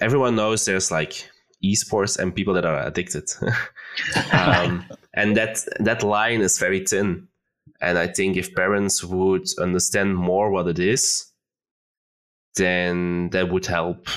everyone 0.00 0.36
knows 0.36 0.64
there's 0.64 0.90
like 0.90 1.28
esports 1.64 2.18
and 2.18 2.34
people 2.34 2.54
that 2.54 2.64
are 2.64 2.86
addicted. 2.86 3.28
um, 4.32 4.84
and 5.14 5.36
that 5.36 5.64
that 5.80 6.02
line 6.02 6.40
is 6.40 6.58
very 6.58 6.84
thin. 6.84 7.28
And 7.80 7.98
I 7.98 8.08
think 8.08 8.36
if 8.36 8.54
parents 8.54 9.04
would 9.04 9.46
understand 9.60 10.16
more 10.16 10.50
what 10.50 10.66
it 10.68 10.78
is, 10.78 11.26
then 12.56 13.30
that 13.30 13.50
would 13.50 13.66
help 13.66 14.08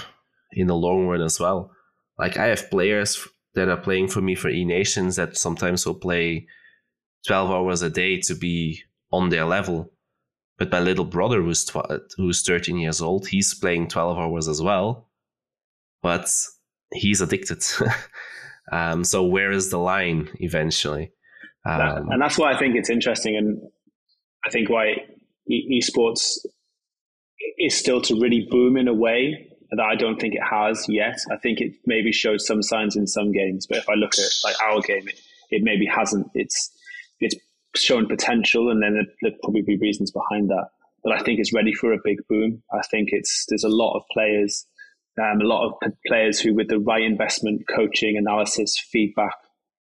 in 0.52 0.68
the 0.68 0.76
long 0.76 1.08
run 1.08 1.22
as 1.22 1.40
well. 1.40 1.72
Like 2.18 2.38
I 2.38 2.48
have 2.48 2.70
players 2.70 3.28
that 3.54 3.70
are 3.70 3.78
playing 3.78 4.08
for 4.08 4.22
me 4.22 4.36
for 4.36 4.50
E 4.50 4.66
Nations 4.66 5.16
that 5.16 5.38
sometimes 5.38 5.86
will 5.86 5.96
play 5.96 6.48
12 7.28 7.52
hours 7.52 7.82
a 7.82 7.90
day 7.90 8.20
to 8.22 8.36
be 8.36 8.82
on 9.12 9.30
their 9.30 9.46
level. 9.46 9.92
But 10.58 10.72
my 10.72 10.80
little 10.80 11.06
brother, 11.06 11.42
who's, 11.42 11.66
tw- 11.66 12.02
who's 12.18 12.44
13 12.44 12.78
years 12.78 13.02
old, 13.02 13.28
he's 13.28 13.54
playing 13.54 13.88
12 13.88 14.18
hours 14.18 14.48
as 14.48 14.62
well. 14.62 15.08
But 16.02 16.30
he's 16.94 17.22
addicted. 17.22 17.64
um, 18.72 19.04
so 19.04 19.24
where 19.24 19.52
is 19.52 19.70
the 19.70 19.78
line 19.78 20.30
eventually? 20.40 21.12
Um, 21.66 22.10
and 22.12 22.22
that's 22.22 22.38
why 22.38 22.52
I 22.52 22.58
think 22.58 22.76
it's 22.76 22.90
interesting, 22.90 23.38
and 23.38 23.62
I 24.46 24.50
think 24.50 24.70
why 24.70 24.96
esports 25.50 26.38
is 27.60 27.76
still 27.76 28.02
to 28.02 28.20
really 28.20 28.48
boom 28.50 28.78
in 28.78 28.88
a 28.88 28.94
way 28.94 29.48
that 29.72 29.84
I 29.84 29.96
don't 29.96 30.20
think 30.20 30.36
it 30.36 30.44
has 30.44 30.86
yet. 30.90 31.18
I 31.32 31.38
think 31.38 31.62
it 31.62 31.74
maybe 31.86 32.12
shows 32.12 32.46
some 32.46 32.62
signs 32.62 32.96
in 32.96 33.08
some 33.08 33.32
games, 33.32 33.68
but 33.68 33.78
if 33.78 33.90
I 33.90 33.94
look 33.94 34.14
at 34.16 34.30
like 34.44 34.56
our 34.62 34.82
game, 34.82 35.08
it, 35.08 35.20
it 35.50 35.62
maybe 35.64 35.86
hasn't. 35.86 36.28
It's 36.34 36.72
it's 37.20 37.36
shown 37.76 38.08
potential, 38.08 38.70
and 38.70 38.82
then 38.82 39.08
there'll 39.22 39.38
probably 39.44 39.62
be 39.62 39.78
reasons 39.78 40.12
behind 40.12 40.50
that. 40.50 40.68
But 41.04 41.14
I 41.14 41.24
think 41.24 41.40
it's 41.40 41.54
ready 41.54 41.74
for 41.74 41.94
a 41.94 42.00
big 42.04 42.18
boom. 42.28 42.64
I 42.74 42.82
think 42.90 43.10
it's 43.12 43.46
there's 43.50 43.64
a 43.64 43.70
lot 43.70 43.96
of 43.96 44.04
players, 44.12 44.66
um, 45.20 45.42
a 45.42 45.46
lot 45.46 45.68
of 45.68 45.74
players 46.08 46.40
who, 46.40 46.54
with 46.54 46.70
the 46.70 46.80
right 46.80 47.04
investment, 47.04 47.64
coaching, 47.68 48.18
analysis, 48.18 48.78
feedback, 48.92 49.36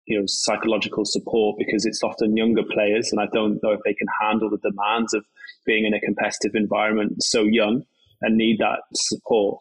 you 0.08 0.18
know 0.18 0.24
psychological 0.26 1.04
support 1.04 1.56
because 1.58 1.84
it's 1.84 2.02
often 2.02 2.36
younger 2.36 2.62
players, 2.62 3.12
and 3.12 3.20
I 3.20 3.26
don't 3.32 3.62
know 3.62 3.72
if 3.72 3.80
they 3.84 3.94
can 3.94 4.08
handle 4.20 4.50
the 4.50 4.58
demands 4.58 5.14
of 5.14 5.24
being 5.66 5.84
in 5.84 5.94
a 5.94 6.00
competitive 6.00 6.54
environment 6.54 7.22
so 7.22 7.44
young 7.44 7.82
and 8.22 8.36
need 8.36 8.58
that 8.58 8.80
support. 8.94 9.60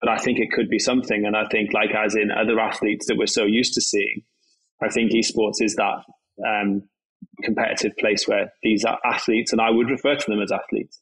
But 0.00 0.10
I 0.10 0.18
think 0.18 0.38
it 0.38 0.52
could 0.52 0.68
be 0.68 0.78
something, 0.78 1.24
and 1.26 1.36
I 1.36 1.46
think 1.50 1.72
like 1.72 1.90
as 1.94 2.14
in 2.14 2.30
other 2.30 2.60
athletes 2.60 3.06
that 3.06 3.16
we're 3.16 3.26
so 3.26 3.44
used 3.44 3.74
to 3.74 3.80
seeing, 3.80 4.22
I 4.82 4.90
think 4.90 5.12
esports 5.12 5.60
is 5.60 5.74
that 5.76 6.04
um, 6.46 6.82
competitive 7.42 7.96
place 7.96 8.28
where 8.28 8.52
these 8.62 8.84
athletes, 9.04 9.52
and 9.52 9.60
I 9.60 9.70
would 9.70 9.90
refer 9.90 10.16
to 10.16 10.30
them 10.30 10.40
as 10.40 10.52
athletes, 10.52 11.00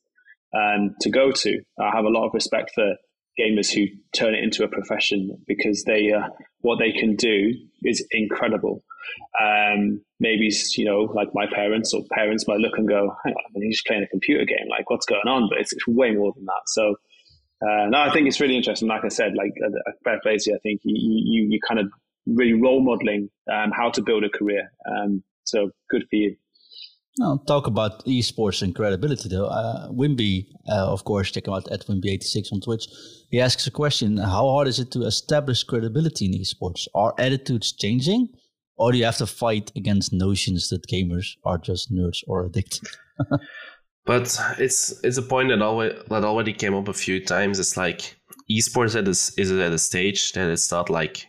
um, 0.55 0.95
to 1.01 1.11
go 1.11 1.33
to. 1.33 1.61
I 1.79 1.91
have 1.95 2.05
a 2.05 2.09
lot 2.11 2.27
of 2.27 2.35
respect 2.35 2.71
for 2.75 2.95
gamers 3.39 3.73
who 3.73 3.87
turn 4.15 4.35
it 4.35 4.43
into 4.43 4.65
a 4.65 4.69
profession 4.69 5.39
because 5.47 5.85
they 5.85 6.13
uh, 6.13 6.29
what 6.61 6.79
they 6.79 6.93
can 6.93 7.17
do 7.17 7.53
is 7.83 8.07
incredible. 8.11 8.83
Um, 9.41 10.01
maybe 10.19 10.51
you 10.77 10.85
know, 10.85 11.03
like 11.03 11.29
my 11.35 11.47
parents 11.47 11.95
or 11.95 12.03
parents 12.11 12.47
might 12.49 12.59
look 12.59 12.77
and 12.77 12.89
go, 12.89 13.15
"Hang 13.25 13.35
on, 13.35 13.63
he's 13.63 13.83
playing 13.87 14.03
a 14.03 14.09
computer 14.09 14.45
game. 14.45 14.69
Like, 14.69 14.91
what's 14.91 15.07
going 15.07 15.27
on?" 15.27 15.49
But 15.49 15.59
it's, 15.59 15.73
it's 15.73 15.87
way 15.87 16.13
more 16.13 16.33
than 16.35 16.45
that. 16.47 16.63
So, 16.67 16.97
uh, 17.63 17.89
no, 17.89 18.01
I 18.01 18.13
think 18.13 18.27
it's 18.27 18.41
really 18.41 18.57
interesting. 18.57 18.89
Like 18.89 19.05
I 19.05 19.09
said, 19.09 19.35
like 19.37 19.53
uh, 19.65 19.93
fair 20.05 20.21
play. 20.23 20.35
I 20.35 20.59
think 20.63 20.81
you 20.85 20.95
you 20.97 21.49
you 21.51 21.61
kind 21.67 21.81
of 21.81 21.87
really 22.27 22.55
role 22.55 22.83
modeling 22.83 23.31
um, 23.53 23.71
how 23.71 23.91
to 23.91 24.03
build 24.03 24.25
a 24.25 24.29
career. 24.29 24.73
Um, 24.91 25.23
so 25.45 25.71
good 25.91 26.03
for 26.11 26.17
you. 26.17 26.37
Now, 27.19 27.41
talk 27.47 27.67
about 27.67 28.05
esports 28.05 28.61
and 28.61 28.75
credibility, 28.75 29.31
though. 29.31 29.47
Uh, 29.47 29.89
Wimby, 29.89 30.49
uh, 30.69 30.93
of 30.93 31.05
course, 31.05 31.31
check 31.31 31.47
him 31.47 31.55
out 31.55 31.71
at 31.73 31.87
Wimby86 31.87 32.53
on 32.53 32.61
Twitch. 32.61 32.87
He 33.31 33.41
asks 33.41 33.67
a 33.67 33.71
question 33.71 34.19
How 34.19 34.47
hard 34.51 34.69
is 34.69 34.79
it 34.79 34.91
to 34.93 35.03
establish 35.03 35.65
credibility 35.65 36.27
in 36.27 36.33
esports? 36.33 36.87
Are 36.95 37.15
attitudes 37.19 37.73
changing? 37.73 38.29
Or 38.77 38.93
do 38.93 38.99
you 38.99 39.07
have 39.07 39.17
to 39.17 39.27
fight 39.27 39.73
against 39.75 40.13
notions 40.13 40.69
that 40.69 40.87
gamers 40.87 41.29
are 41.45 41.57
just 41.57 41.91
nerds 41.91 42.19
or 42.27 42.45
addicted? 42.45 42.87
but 44.05 44.39
it's 44.59 45.03
it's 45.03 45.17
a 45.17 45.23
point 45.23 45.49
that 45.49 45.63
always 45.63 45.95
that 46.11 46.25
already 46.25 46.53
came 46.53 46.75
up 46.75 46.89
a 46.89 46.93
few 46.93 47.25
times. 47.25 47.59
It's 47.59 47.79
like 47.79 48.15
esports 48.51 48.95
at 48.95 49.09
is 49.09 49.33
is 49.39 49.51
at 49.51 49.73
a 49.73 49.79
stage 49.79 50.33
that 50.33 50.51
it's 50.51 50.71
not 50.71 50.91
like 50.91 51.27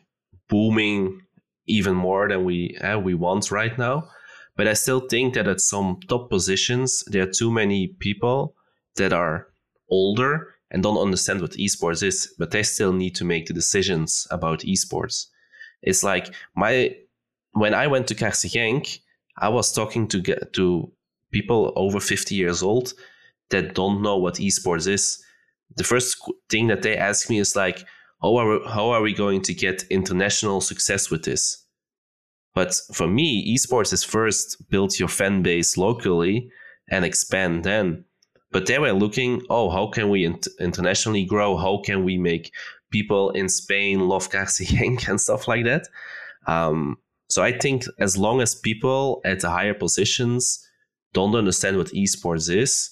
booming 0.49 1.21
even 1.67 1.95
more 1.95 2.27
than 2.27 2.43
we 2.43 2.77
uh, 2.79 2.99
we 2.99 3.13
want 3.13 3.49
right 3.51 3.77
now 3.77 4.09
but 4.57 4.67
I 4.67 4.73
still 4.73 4.99
think 4.99 5.35
that 5.35 5.47
at 5.47 5.61
some 5.61 5.99
top 6.09 6.29
positions, 6.29 7.03
there 7.07 7.23
are 7.23 7.31
too 7.31 7.51
many 7.51 7.87
people 7.99 8.55
that 8.95 9.13
are 9.13 9.47
older 9.89 10.55
and 10.71 10.83
don't 10.83 11.01
understand 11.01 11.39
what 11.39 11.51
esports 11.51 12.03
is, 12.03 12.33
but 12.37 12.51
they 12.51 12.63
still 12.63 12.91
need 12.91 13.15
to 13.15 13.23
make 13.23 13.45
the 13.45 13.53
decisions 13.53 14.27
about 14.31 14.61
esports. 14.61 15.27
It's 15.81 16.03
like 16.03 16.33
my 16.55 16.95
when 17.53 17.73
I 17.73 17.87
went 17.87 18.07
to 18.07 18.15
KRC 18.15 18.51
Genk, 18.51 18.99
I 19.37 19.49
was 19.49 19.71
talking 19.71 20.07
to 20.09 20.21
to 20.21 20.91
people 21.31 21.71
over 21.75 21.99
50 21.99 22.35
years 22.35 22.63
old 22.63 22.93
that 23.49 23.75
don't 23.75 24.01
know 24.01 24.17
what 24.17 24.35
esports 24.35 24.87
is. 24.87 25.23
The 25.75 25.83
first 25.83 26.17
thing 26.49 26.67
that 26.67 26.81
they 26.81 26.97
ask 26.97 27.29
me 27.29 27.39
is 27.39 27.55
like, 27.55 27.85
how 28.21 28.35
are, 28.37 28.49
we, 28.49 28.65
how 28.67 28.89
are 28.89 29.01
we 29.01 29.13
going 29.13 29.41
to 29.43 29.53
get 29.53 29.83
international 29.89 30.61
success 30.61 31.11
with 31.11 31.23
this? 31.23 31.66
But 32.57 32.73
for 32.91 33.07
me, 33.07 33.53
esports 33.53 33.93
is 33.93 34.03
first 34.03 34.67
build 34.71 34.97
your 34.97 35.09
fan 35.09 35.43
base 35.43 35.77
locally 35.77 36.49
and 36.89 37.05
expand 37.05 37.63
then. 37.63 38.03
But 38.51 38.65
they 38.65 38.79
were 38.79 38.93
looking, 38.93 39.43
oh, 39.51 39.69
how 39.69 39.91
can 39.91 40.09
we 40.09 40.25
internationally 40.59 41.23
grow? 41.23 41.55
How 41.55 41.83
can 41.85 42.03
we 42.03 42.17
make 42.17 42.51
people 42.89 43.29
in 43.29 43.47
Spain 43.47 44.07
love 44.07 44.29
KRC 44.31 45.07
and 45.07 45.21
stuff 45.21 45.47
like 45.47 45.65
that? 45.65 45.87
Um, 46.47 46.97
so 47.29 47.43
I 47.43 47.55
think 47.55 47.83
as 47.99 48.17
long 48.17 48.41
as 48.41 48.55
people 48.55 49.21
at 49.23 49.41
the 49.41 49.51
higher 49.51 49.75
positions 49.75 50.67
don't 51.13 51.35
understand 51.35 51.77
what 51.77 51.93
esports 51.93 52.49
is, 52.49 52.89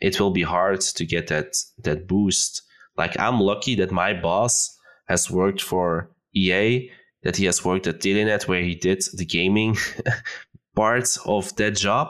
it 0.00 0.18
will 0.18 0.32
be 0.32 0.42
hard 0.42 0.80
to 0.80 1.06
get 1.06 1.28
that 1.28 1.54
that 1.84 2.08
boost. 2.08 2.62
Like 2.96 3.16
I'm 3.16 3.38
lucky 3.38 3.76
that 3.76 3.92
my 3.92 4.12
boss 4.12 4.76
has 5.06 5.30
worked 5.30 5.62
for 5.62 6.10
EA 6.34 6.90
that 7.22 7.36
he 7.36 7.44
has 7.46 7.64
worked 7.64 7.86
at 7.86 8.00
Telenet 8.00 8.48
where 8.48 8.62
he 8.62 8.74
did 8.74 9.02
the 9.14 9.24
gaming 9.24 9.76
part 10.76 11.16
of 11.26 11.54
that 11.56 11.76
job 11.76 12.08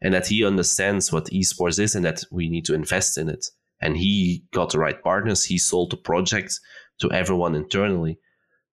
and 0.00 0.14
that 0.14 0.26
he 0.26 0.44
understands 0.44 1.12
what 1.12 1.26
esports 1.26 1.78
is 1.78 1.94
and 1.94 2.04
that 2.04 2.22
we 2.30 2.48
need 2.48 2.64
to 2.66 2.74
invest 2.74 3.18
in 3.18 3.28
it. 3.28 3.46
And 3.80 3.96
he 3.96 4.44
got 4.52 4.70
the 4.70 4.78
right 4.78 5.02
partners. 5.02 5.44
He 5.44 5.58
sold 5.58 5.90
the 5.90 5.96
project 5.96 6.58
to 7.00 7.10
everyone 7.10 7.54
internally. 7.54 8.18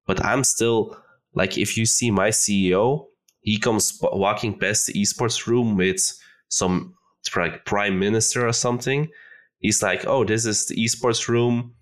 But 0.05 0.23
I'm 0.23 0.43
still 0.43 0.95
like, 1.33 1.57
if 1.57 1.77
you 1.77 1.85
see 1.85 2.11
my 2.11 2.29
CEO, 2.29 3.07
he 3.41 3.57
comes 3.57 3.99
walking 4.01 4.57
past 4.57 4.87
the 4.87 4.93
esports 4.93 5.47
room 5.47 5.75
with 5.75 5.99
some 6.49 6.95
like 7.35 7.65
prime 7.65 7.99
minister 7.99 8.47
or 8.47 8.53
something. 8.53 9.09
He's 9.59 9.81
like, 9.81 10.05
"Oh, 10.05 10.23
this 10.23 10.45
is 10.45 10.67
the 10.67 10.75
esports 10.75 11.27
room." 11.27 11.75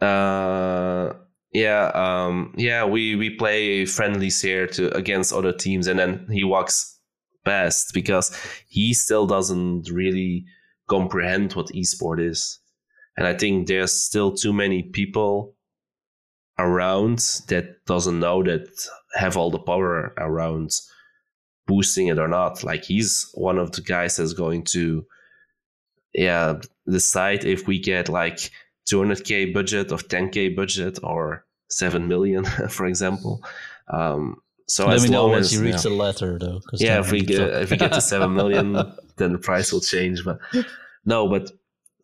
Uh, 0.00 1.12
yeah, 1.52 1.90
um, 1.94 2.54
yeah, 2.56 2.84
we 2.84 3.14
we 3.14 3.30
play 3.30 3.84
friendlies 3.84 4.40
here 4.40 4.66
to 4.68 4.94
against 4.96 5.32
other 5.32 5.52
teams, 5.52 5.86
and 5.86 5.98
then 5.98 6.26
he 6.30 6.44
walks 6.44 6.98
past 7.44 7.92
because 7.92 8.36
he 8.68 8.94
still 8.94 9.26
doesn't 9.26 9.90
really 9.90 10.44
comprehend 10.88 11.52
what 11.52 11.66
esport 11.68 12.20
is, 12.26 12.58
and 13.16 13.26
I 13.26 13.34
think 13.34 13.68
there's 13.68 13.92
still 13.92 14.32
too 14.32 14.52
many 14.52 14.82
people 14.82 15.54
around 16.58 17.18
that 17.48 17.84
doesn't 17.86 18.20
know 18.20 18.42
that 18.42 18.68
have 19.14 19.36
all 19.36 19.50
the 19.50 19.58
power 19.58 20.14
around 20.18 20.70
boosting 21.66 22.06
it 22.06 22.18
or 22.18 22.28
not. 22.28 22.64
Like 22.64 22.84
he's 22.84 23.28
one 23.34 23.58
of 23.58 23.72
the 23.72 23.82
guys 23.82 24.16
that's 24.16 24.32
going 24.32 24.64
to 24.64 25.04
yeah 26.14 26.60
decide 26.86 27.44
if 27.44 27.66
we 27.66 27.78
get 27.78 28.08
like 28.08 28.50
200k 28.90 29.52
budget 29.52 29.92
or 29.92 29.98
10k 29.98 30.54
budget 30.56 30.98
or 31.02 31.44
7 31.68 32.06
million 32.08 32.44
for 32.68 32.86
example. 32.86 33.42
Um, 33.88 34.40
so 34.68 34.86
Let 34.86 34.96
as 34.96 35.04
me 35.04 35.10
know 35.10 35.28
once 35.28 35.52
you 35.52 35.60
reach 35.60 35.74
yeah. 35.74 35.80
the 35.82 35.90
letter, 35.90 36.38
though 36.38 36.60
yeah 36.74 37.00
if 37.00 37.10
we 37.10 37.20
get 37.20 37.40
if 37.62 37.70
we 37.70 37.76
get 37.76 37.92
to 37.92 38.00
7 38.14 38.32
million 38.32 38.72
then 39.16 39.32
the 39.32 39.38
price 39.38 39.72
will 39.72 39.80
change 39.80 40.24
but 40.24 40.38
no 41.04 41.28
but 41.28 41.50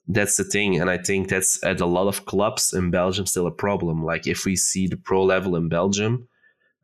that's 0.08 0.36
the 0.36 0.44
thing 0.44 0.80
and 0.80 0.90
i 0.90 0.98
think 0.98 1.28
that's 1.28 1.62
at 1.64 1.80
a 1.80 1.86
lot 1.86 2.08
of 2.08 2.26
clubs 2.26 2.72
in 2.72 2.90
belgium 2.90 3.26
still 3.26 3.46
a 3.46 3.50
problem. 3.50 4.04
Like 4.04 4.26
if 4.26 4.44
we 4.44 4.56
see 4.56 4.86
the 4.86 4.96
pro 4.96 5.22
level 5.22 5.56
in 5.56 5.68
belgium 5.68 6.28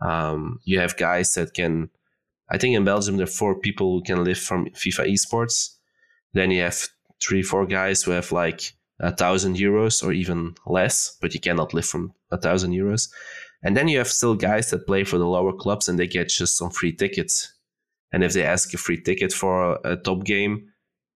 um, 0.00 0.60
you 0.64 0.78
have 0.78 0.96
guys 0.96 1.34
that 1.34 1.54
can 1.54 1.90
i 2.50 2.56
think 2.56 2.76
in 2.76 2.84
belgium 2.84 3.16
there 3.16 3.24
are 3.24 3.40
four 3.42 3.58
people 3.58 3.98
who 3.98 4.02
can 4.04 4.24
live 4.24 4.38
from 4.38 4.66
fifa 4.70 5.06
esports. 5.06 5.76
Then 6.32 6.50
you 6.50 6.62
have 6.62 6.88
three 7.20 7.42
four 7.42 7.66
guys 7.66 8.02
who 8.02 8.10
have 8.12 8.32
like 8.32 8.74
a 9.04 9.14
thousand 9.14 9.56
euros 9.56 10.02
or 10.02 10.12
even 10.12 10.54
less 10.66 11.16
but 11.20 11.34
you 11.34 11.40
cannot 11.40 11.74
live 11.74 11.86
from 11.86 12.12
a 12.30 12.38
thousand 12.38 12.72
euros. 12.72 13.10
And 13.62 13.76
then 13.76 13.88
you 13.88 13.98
have 13.98 14.08
still 14.08 14.34
guys 14.34 14.70
that 14.70 14.86
play 14.86 15.04
for 15.04 15.18
the 15.18 15.26
lower 15.26 15.52
clubs 15.52 15.88
and 15.88 15.98
they 15.98 16.06
get 16.06 16.28
just 16.28 16.56
some 16.56 16.70
free 16.70 16.92
tickets. 16.92 17.52
And 18.12 18.24
if 18.24 18.32
they 18.32 18.44
ask 18.44 18.72
a 18.72 18.78
free 18.78 19.00
ticket 19.00 19.32
for 19.32 19.74
a, 19.84 19.92
a 19.92 19.96
top 19.96 20.24
game 20.24 20.68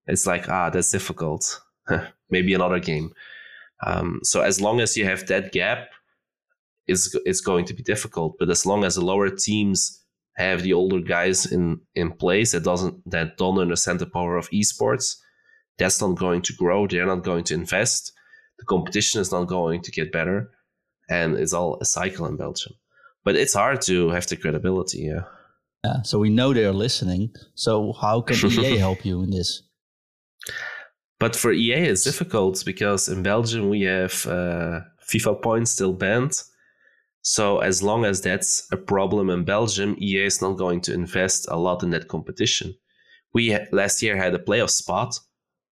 it's 0.06 0.26
like 0.26 0.48
ah 0.48 0.70
that's 0.70 0.90
difficult. 0.90 1.60
Maybe 2.30 2.54
another 2.54 2.78
game. 2.78 3.12
Um, 3.86 4.20
so 4.22 4.42
as 4.42 4.60
long 4.60 4.80
as 4.80 4.96
you 4.96 5.04
have 5.04 5.26
that 5.26 5.52
gap 5.52 5.88
it's, 6.86 7.14
it's 7.26 7.42
going 7.42 7.66
to 7.66 7.74
be 7.74 7.82
difficult. 7.82 8.36
But 8.38 8.50
as 8.50 8.64
long 8.64 8.82
as 8.84 8.94
the 8.94 9.04
lower 9.04 9.28
teams 9.28 10.02
have 10.36 10.62
the 10.62 10.72
older 10.72 11.00
guys 11.00 11.44
in, 11.50 11.80
in 11.94 12.12
place 12.12 12.52
that 12.52 12.64
doesn't 12.64 13.08
that 13.10 13.36
don't 13.36 13.58
understand 13.58 13.98
the 13.98 14.06
power 14.06 14.36
of 14.36 14.50
esports 14.50 15.16
that's 15.78 16.00
not 16.00 16.16
going 16.16 16.42
to 16.42 16.52
grow 16.54 16.86
they're 16.86 17.06
not 17.06 17.24
going 17.24 17.44
to 17.44 17.54
invest 17.54 18.12
the 18.58 18.64
competition 18.64 19.20
is 19.20 19.32
not 19.32 19.44
going 19.44 19.80
to 19.80 19.90
get 19.90 20.12
better 20.12 20.50
and 21.08 21.36
it's 21.36 21.52
all 21.52 21.78
a 21.80 21.84
cycle 21.84 22.26
in 22.26 22.36
belgium 22.36 22.72
but 23.24 23.36
it's 23.36 23.54
hard 23.54 23.80
to 23.80 24.10
have 24.10 24.26
the 24.26 24.36
credibility 24.36 25.00
yeah 25.00 25.22
Yeah, 25.84 26.02
so 26.02 26.18
we 26.18 26.30
know 26.30 26.52
they're 26.52 26.72
listening. 26.72 27.30
So 27.54 27.92
how 27.92 28.20
can 28.20 28.36
EA 28.50 28.76
help 28.86 29.04
you 29.04 29.22
in 29.22 29.30
this? 29.30 29.62
But 31.20 31.36
for 31.36 31.52
EA, 31.52 31.88
it's 31.88 32.04
difficult 32.04 32.64
because 32.64 33.08
in 33.08 33.22
Belgium 33.22 33.68
we 33.68 33.82
have 33.82 34.26
uh, 34.26 34.80
FIFA 35.08 35.42
points 35.42 35.70
still 35.72 35.92
banned. 35.92 36.42
So 37.22 37.58
as 37.58 37.82
long 37.82 38.04
as 38.04 38.20
that's 38.20 38.66
a 38.72 38.76
problem 38.76 39.30
in 39.30 39.44
Belgium, 39.44 39.96
EA 40.00 40.26
is 40.26 40.40
not 40.40 40.56
going 40.56 40.80
to 40.82 40.94
invest 40.94 41.46
a 41.48 41.56
lot 41.56 41.82
in 41.82 41.90
that 41.90 42.08
competition. 42.08 42.74
We 43.34 43.56
last 43.72 44.02
year 44.02 44.16
had 44.16 44.34
a 44.34 44.38
playoff 44.38 44.70
spot 44.70 45.20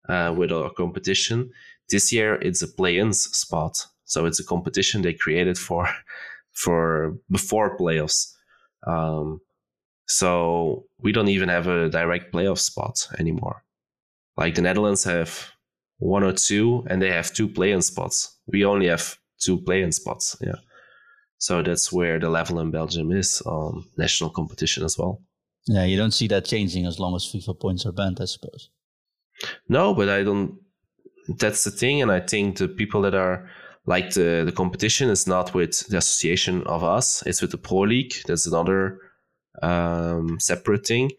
uh, 0.09 0.35
with 0.37 0.53
our 0.53 0.71
competition. 0.71 1.51
This 1.89 2.13
year 2.13 2.35
it's 2.37 2.63
a 2.63 2.69
play-ins 2.69 3.21
spot, 3.37 3.87
so 4.05 4.27
it's 4.27 4.41
a 4.41 4.45
competition 4.45 5.03
they 5.03 5.15
created 5.15 5.59
for 5.59 5.89
for 6.53 7.17
before 7.31 7.77
playoffs. 7.79 8.33
Um, 8.87 9.41
so 10.07 10.87
we 11.01 11.13
don't 11.13 11.29
even 11.29 11.49
have 11.49 11.67
a 11.67 11.89
direct 11.89 12.33
playoff 12.33 12.59
spot 12.59 13.09
anymore. 13.19 13.65
Like 14.37 14.55
the 14.55 14.63
Netherlands 14.63 15.05
have 15.05 15.51
one 15.99 16.23
or 16.23 16.33
two, 16.33 16.87
and 16.89 17.01
they 17.01 17.11
have 17.11 17.33
two 17.33 17.49
play-in 17.49 17.83
spots. 17.83 18.37
We 18.47 18.65
only 18.65 18.87
have 18.89 19.17
two 19.41 19.59
play-in 19.59 19.93
spots. 19.93 20.37
Yeah. 20.41 20.57
So 21.39 21.63
that's 21.63 21.93
where 21.93 22.19
the 22.19 22.29
level 22.31 22.61
in 22.61 22.71
Belgium 22.71 23.13
is 23.13 23.41
on 23.43 23.85
national 23.97 24.31
competition 24.31 24.85
as 24.85 24.99
well. 24.99 25.23
Yeah, 25.67 25.85
you 25.85 25.97
don't 25.97 26.13
see 26.13 26.29
that 26.29 26.45
changing 26.45 26.87
as 26.87 27.01
long 27.01 27.15
as 27.17 27.25
FIFA 27.25 27.59
points 27.59 27.87
are 27.87 27.93
banned, 27.93 28.21
I 28.21 28.27
suppose. 28.27 28.71
No, 29.69 29.95
but 29.95 30.09
I 30.09 30.23
don't. 30.23 30.59
That's 31.29 31.65
the 31.65 31.71
thing, 31.71 32.03
and 32.03 32.13
I 32.13 32.21
think 32.21 32.59
the 32.59 32.69
people 32.69 33.03
that 33.03 33.15
are 33.15 33.49
like 33.85 34.11
the 34.11 34.43
the 34.45 34.53
competition 34.53 35.11
is 35.11 35.27
not 35.27 35.55
with 35.55 35.87
the 35.89 35.99
association 35.99 36.63
of 36.67 36.83
us; 36.85 37.23
it's 37.27 37.43
with 37.43 37.51
the 37.51 37.59
Pro 37.59 37.81
League. 37.81 38.15
That's 38.27 38.47
another 38.47 39.01
um, 39.63 40.39
separate 40.41 40.87
thing. 40.87 41.11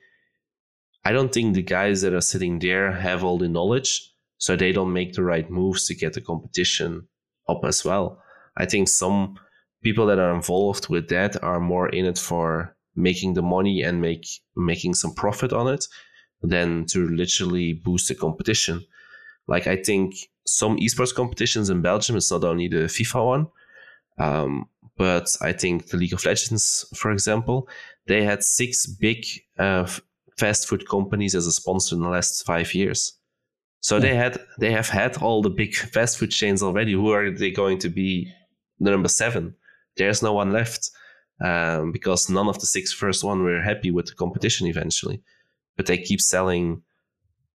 I 1.03 1.11
don't 1.11 1.33
think 1.33 1.55
the 1.55 1.61
guys 1.61 2.01
that 2.01 2.13
are 2.13 2.21
sitting 2.21 2.59
there 2.59 2.91
have 2.91 3.23
all 3.23 3.37
the 3.37 3.47
knowledge, 3.47 4.13
so 4.37 4.55
they 4.55 4.71
don't 4.71 4.93
make 4.93 5.13
the 5.13 5.23
right 5.23 5.49
moves 5.49 5.87
to 5.87 5.95
get 5.95 6.13
the 6.13 6.21
competition 6.21 7.07
up 7.47 7.63
as 7.63 7.85
well. 7.85 8.21
I 8.57 8.65
think 8.65 8.89
some 8.89 9.35
people 9.83 10.05
that 10.07 10.19
are 10.19 10.33
involved 10.33 10.89
with 10.89 11.07
that 11.09 11.41
are 11.43 11.59
more 11.59 11.87
in 11.89 12.05
it 12.05 12.17
for 12.17 12.75
making 12.95 13.35
the 13.35 13.41
money 13.41 13.83
and 13.83 14.01
make 14.01 14.25
making 14.55 14.95
some 14.95 15.13
profit 15.13 15.53
on 15.53 15.67
it 15.67 15.85
than 16.41 16.85
to 16.85 17.07
literally 17.07 17.73
boost 17.73 18.07
the 18.07 18.15
competition. 18.15 18.85
Like 19.47 19.67
I 19.67 19.75
think 19.75 20.15
some 20.45 20.77
esports 20.77 21.13
competitions 21.13 21.69
in 21.69 21.81
Belgium, 21.81 22.17
it's 22.17 22.31
not 22.31 22.43
only 22.43 22.67
the 22.67 22.87
FIFA 22.87 23.25
one, 23.25 23.47
um, 24.19 24.69
but 24.97 25.35
I 25.41 25.53
think 25.53 25.87
the 25.87 25.97
League 25.97 26.13
of 26.13 26.25
Legends, 26.25 26.85
for 26.95 27.11
example, 27.11 27.67
they 28.07 28.23
had 28.23 28.43
six 28.43 28.85
big 28.85 29.25
uh, 29.59 29.87
fast 30.37 30.67
food 30.67 30.87
companies 30.87 31.35
as 31.35 31.47
a 31.47 31.51
sponsor 31.51 31.95
in 31.95 32.01
the 32.01 32.09
last 32.09 32.45
five 32.45 32.73
years. 32.73 33.13
So 33.79 33.99
they 33.99 34.15
had 34.15 34.39
they 34.59 34.71
have 34.71 34.89
had 34.89 35.17
all 35.17 35.41
the 35.41 35.49
big 35.49 35.75
fast 35.75 36.17
food 36.17 36.31
chains 36.31 36.63
already. 36.63 36.93
Who 36.93 37.11
are 37.11 37.29
they 37.31 37.51
going 37.51 37.77
to 37.79 37.89
be 37.89 38.31
the 38.79 38.91
number 38.91 39.07
seven? 39.07 39.55
There's 39.97 40.23
no 40.23 40.33
one 40.33 40.51
left 40.51 40.89
um, 41.43 41.91
because 41.91 42.29
none 42.29 42.47
of 42.47 42.59
the 42.59 42.65
six 42.65 42.91
first 42.91 43.23
one 43.23 43.43
were 43.43 43.61
happy 43.61 43.91
with 43.91 44.07
the 44.07 44.15
competition 44.15 44.67
eventually, 44.67 45.21
but 45.77 45.85
they 45.85 45.97
keep 45.97 46.19
selling 46.19 46.81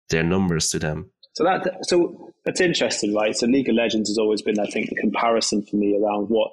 their 0.10 0.24
numbers 0.24 0.70
to 0.70 0.80
them. 0.80 1.12
So 1.34 1.44
that 1.44 1.78
so 1.84 2.32
that's 2.46 2.62
interesting, 2.62 3.14
right? 3.14 3.36
So 3.36 3.48
League 3.48 3.70
of 3.70 3.76
Legends 3.76 4.10
has 4.10 4.18
always 4.18 4.42
been, 4.42 4.60
I 4.60 4.66
think, 4.66 4.90
the 4.90 4.96
comparison 4.96 5.64
for 5.64 5.76
me 5.78 5.98
around 5.98 6.28
what 6.28 6.52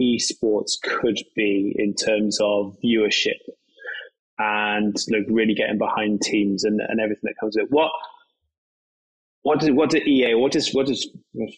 esports 0.00 0.72
could 0.82 1.18
be 1.34 1.74
in 1.76 1.94
terms 1.94 2.38
of 2.40 2.76
viewership 2.82 3.38
and 4.38 4.96
like 5.10 5.26
really 5.28 5.54
getting 5.54 5.78
behind 5.78 6.22
teams 6.22 6.64
and, 6.64 6.80
and 6.80 7.00
everything 7.00 7.22
that 7.24 7.34
comes 7.38 7.56
with 7.56 7.66
it. 7.66 7.70
What 7.70 7.90
what 9.42 9.60
does 9.60 9.70
what 9.70 9.90
did 9.90 10.06
EA 10.06 10.34
what 10.34 10.52
does 10.52 10.70
what 10.72 10.86
does 10.86 11.08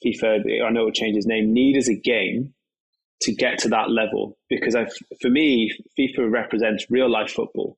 FIFA 0.05 0.65
I 0.65 0.71
know 0.71 0.87
it 0.87 0.95
changed 0.95 1.17
its 1.17 1.27
name 1.27 1.53
need 1.53 1.77
as 1.77 1.89
a 1.89 1.95
game 1.95 2.55
to 3.23 3.35
get 3.35 3.59
to 3.59 3.69
that 3.71 3.91
level? 3.91 4.39
Because 4.49 4.75
I, 4.75 4.87
for 5.21 5.29
me, 5.29 5.73
FIFA 5.99 6.31
represents 6.31 6.87
real 6.91 7.11
life 7.11 7.31
football 7.31 7.77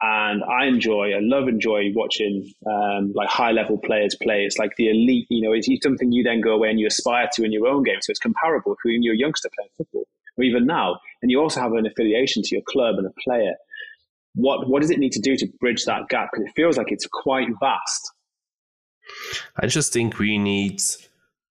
and 0.00 0.44
I 0.44 0.66
enjoy, 0.66 1.12
I 1.12 1.18
love 1.20 1.48
enjoy 1.48 1.90
watching 1.94 2.52
um, 2.66 3.12
like 3.14 3.28
high 3.28 3.50
level 3.50 3.78
players 3.78 4.14
play. 4.22 4.44
It's 4.44 4.56
like 4.56 4.76
the 4.76 4.90
elite, 4.90 5.26
you 5.28 5.42
know, 5.42 5.52
it's 5.52 5.68
something 5.82 6.12
you 6.12 6.22
then 6.22 6.40
go 6.40 6.52
away 6.52 6.70
and 6.70 6.78
you 6.78 6.86
aspire 6.86 7.28
to 7.34 7.44
in 7.44 7.52
your 7.52 7.66
own 7.66 7.82
game. 7.82 7.98
So 8.00 8.10
it's 8.10 8.20
comparable 8.20 8.76
to 8.76 8.92
when 8.92 9.02
you're 9.02 9.14
a 9.14 9.18
youngster 9.18 9.48
playing 9.56 9.70
football, 9.76 10.04
or 10.36 10.44
even 10.44 10.66
now. 10.66 11.00
And 11.20 11.30
you 11.30 11.40
also 11.40 11.60
have 11.60 11.72
an 11.72 11.86
affiliation 11.86 12.42
to 12.44 12.54
your 12.54 12.62
club 12.68 12.94
and 12.98 13.06
a 13.08 13.12
player. 13.24 13.54
What 14.34 14.68
what 14.68 14.82
does 14.82 14.90
it 14.90 15.00
need 15.00 15.12
to 15.12 15.20
do 15.20 15.36
to 15.36 15.48
bridge 15.58 15.84
that 15.86 16.08
gap? 16.08 16.30
Because 16.32 16.46
it 16.46 16.52
feels 16.54 16.76
like 16.76 16.92
it's 16.92 17.06
quite 17.06 17.48
vast. 17.58 18.12
I 19.56 19.66
just 19.66 19.92
think 19.92 20.18
we 20.18 20.38
need 20.38 20.80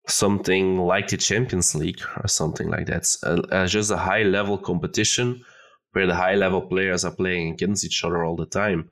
something 0.09 0.78
like 0.78 1.09
the 1.09 1.16
Champions 1.16 1.76
League 1.76 2.00
or 2.16 2.26
something 2.26 2.68
like 2.68 2.87
that. 2.87 3.07
Uh, 3.22 3.66
just 3.66 3.92
a 3.92 3.96
high 3.96 4.24
level 4.24 4.59
competition 4.59 5.44
where 5.92 6.07
the 6.07 6.14
high 6.14 6.35
level 6.35 6.62
players 6.62 7.05
are 7.05 7.14
playing 7.14 7.52
against 7.52 7.85
each 7.85 8.05
other 8.05 8.24
all 8.24 8.37
the 8.37 8.46
time. 8.46 8.90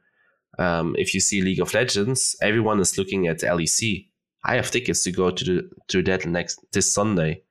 Um, 0.58 0.94
if 0.98 1.14
you 1.14 1.20
see 1.20 1.40
League 1.40 1.60
of 1.60 1.72
Legends, 1.74 2.36
everyone 2.42 2.80
is 2.80 2.98
looking 2.98 3.26
at 3.26 3.40
LEC. 3.40 4.08
I 4.44 4.56
have 4.56 4.70
tickets 4.70 5.02
to 5.04 5.12
go 5.12 5.30
to 5.30 5.44
the, 5.44 5.70
to 5.88 6.02
that 6.04 6.26
next 6.26 6.60
this 6.72 6.92
Sunday. 6.92 7.42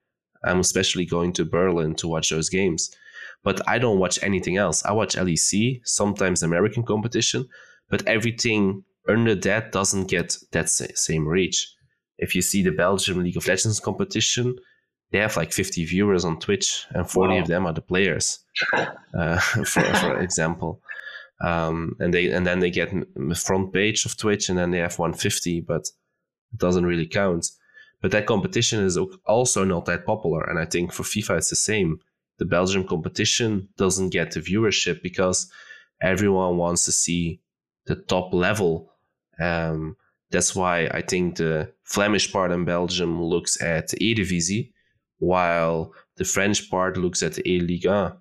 I'm 0.44 0.60
especially 0.60 1.06
going 1.06 1.34
to 1.34 1.46
Berlin 1.46 1.96
to 1.96 2.08
watch 2.08 2.30
those 2.30 2.50
games, 2.50 2.96
but 3.44 3.68
I 3.68 3.78
don't 3.78 4.00
watch 4.00 4.20
anything 4.24 4.58
else. 4.58 4.84
I 4.86 4.94
watch 4.94 5.16
LEC, 5.16 5.82
sometimes 5.84 6.44
American 6.44 6.84
competition, 6.84 7.48
but 7.90 8.08
everything 8.08 8.84
under 9.08 9.36
that 9.36 9.72
doesn't 9.72 10.08
get 10.08 10.38
that 10.52 10.70
same 10.70 11.28
reach. 11.28 11.74
If 12.18 12.36
you 12.36 12.42
see 12.42 12.62
the 12.64 12.72
Belgium 12.72 13.24
League 13.24 13.38
of 13.38 13.48
Legends 13.48 13.80
competition, 13.80 14.56
they 15.12 15.20
have 15.20 15.38
like 15.38 15.52
50 15.52 15.86
viewers 15.86 16.26
on 16.26 16.40
Twitch, 16.40 16.86
and 16.92 17.10
40 17.10 17.34
wow. 17.34 17.42
of 17.42 17.48
them 17.48 17.66
are 17.66 17.74
the 17.74 17.82
players, 17.82 18.40
uh, 19.18 19.40
for, 19.40 19.82
for 19.82 20.20
example. 20.20 20.82
Um, 21.42 21.96
and 22.00 22.14
they 22.14 22.30
and 22.32 22.46
then 22.46 22.60
they 22.60 22.70
get 22.70 22.92
the 22.92 23.36
front 23.36 23.74
page 23.74 24.06
of 24.06 24.18
Twitch, 24.18 24.50
and 24.50 24.58
then 24.58 24.72
they 24.72 24.80
have 24.80 25.00
150, 25.00 25.62
but 25.62 25.82
it 26.52 26.58
doesn't 26.58 26.86
really 26.86 27.08
count. 27.08 27.48
But 28.02 28.12
that 28.12 28.28
competition 28.28 28.84
is 28.84 28.98
also 29.26 29.64
not 29.64 29.86
that 29.86 30.06
popular, 30.06 30.44
and 30.44 30.60
I 30.60 30.66
think 30.66 30.94
for 30.94 31.04
FIFA 31.04 31.38
it's 31.38 31.50
the 31.50 31.56
same. 31.56 32.00
The 32.38 32.46
Belgium 32.46 32.86
competition 32.88 33.68
doesn't 33.78 34.10
get 34.12 34.32
the 34.32 34.40
viewership 34.40 35.02
because 35.04 35.52
everyone 36.02 36.58
wants 36.58 36.86
to 36.86 36.92
see 36.92 37.42
the 37.86 37.96
top 37.96 38.34
level. 38.34 38.94
Um, 39.42 39.98
that's 40.32 40.56
why 40.56 40.88
I 40.88 41.02
think 41.02 41.38
the 41.38 41.74
Flemish 41.84 42.32
part 42.32 42.52
in 42.52 42.64
Belgium 42.64 43.22
looks 43.22 43.62
at 43.62 43.90
Eredivisie, 43.90 44.72
while 45.20 45.94
the 46.18 46.26
French 46.26 46.70
part 46.70 46.98
looks 46.98 47.22
at 47.24 47.38
A 47.46 47.60
Ligue 47.60 47.86
1. 47.86 48.14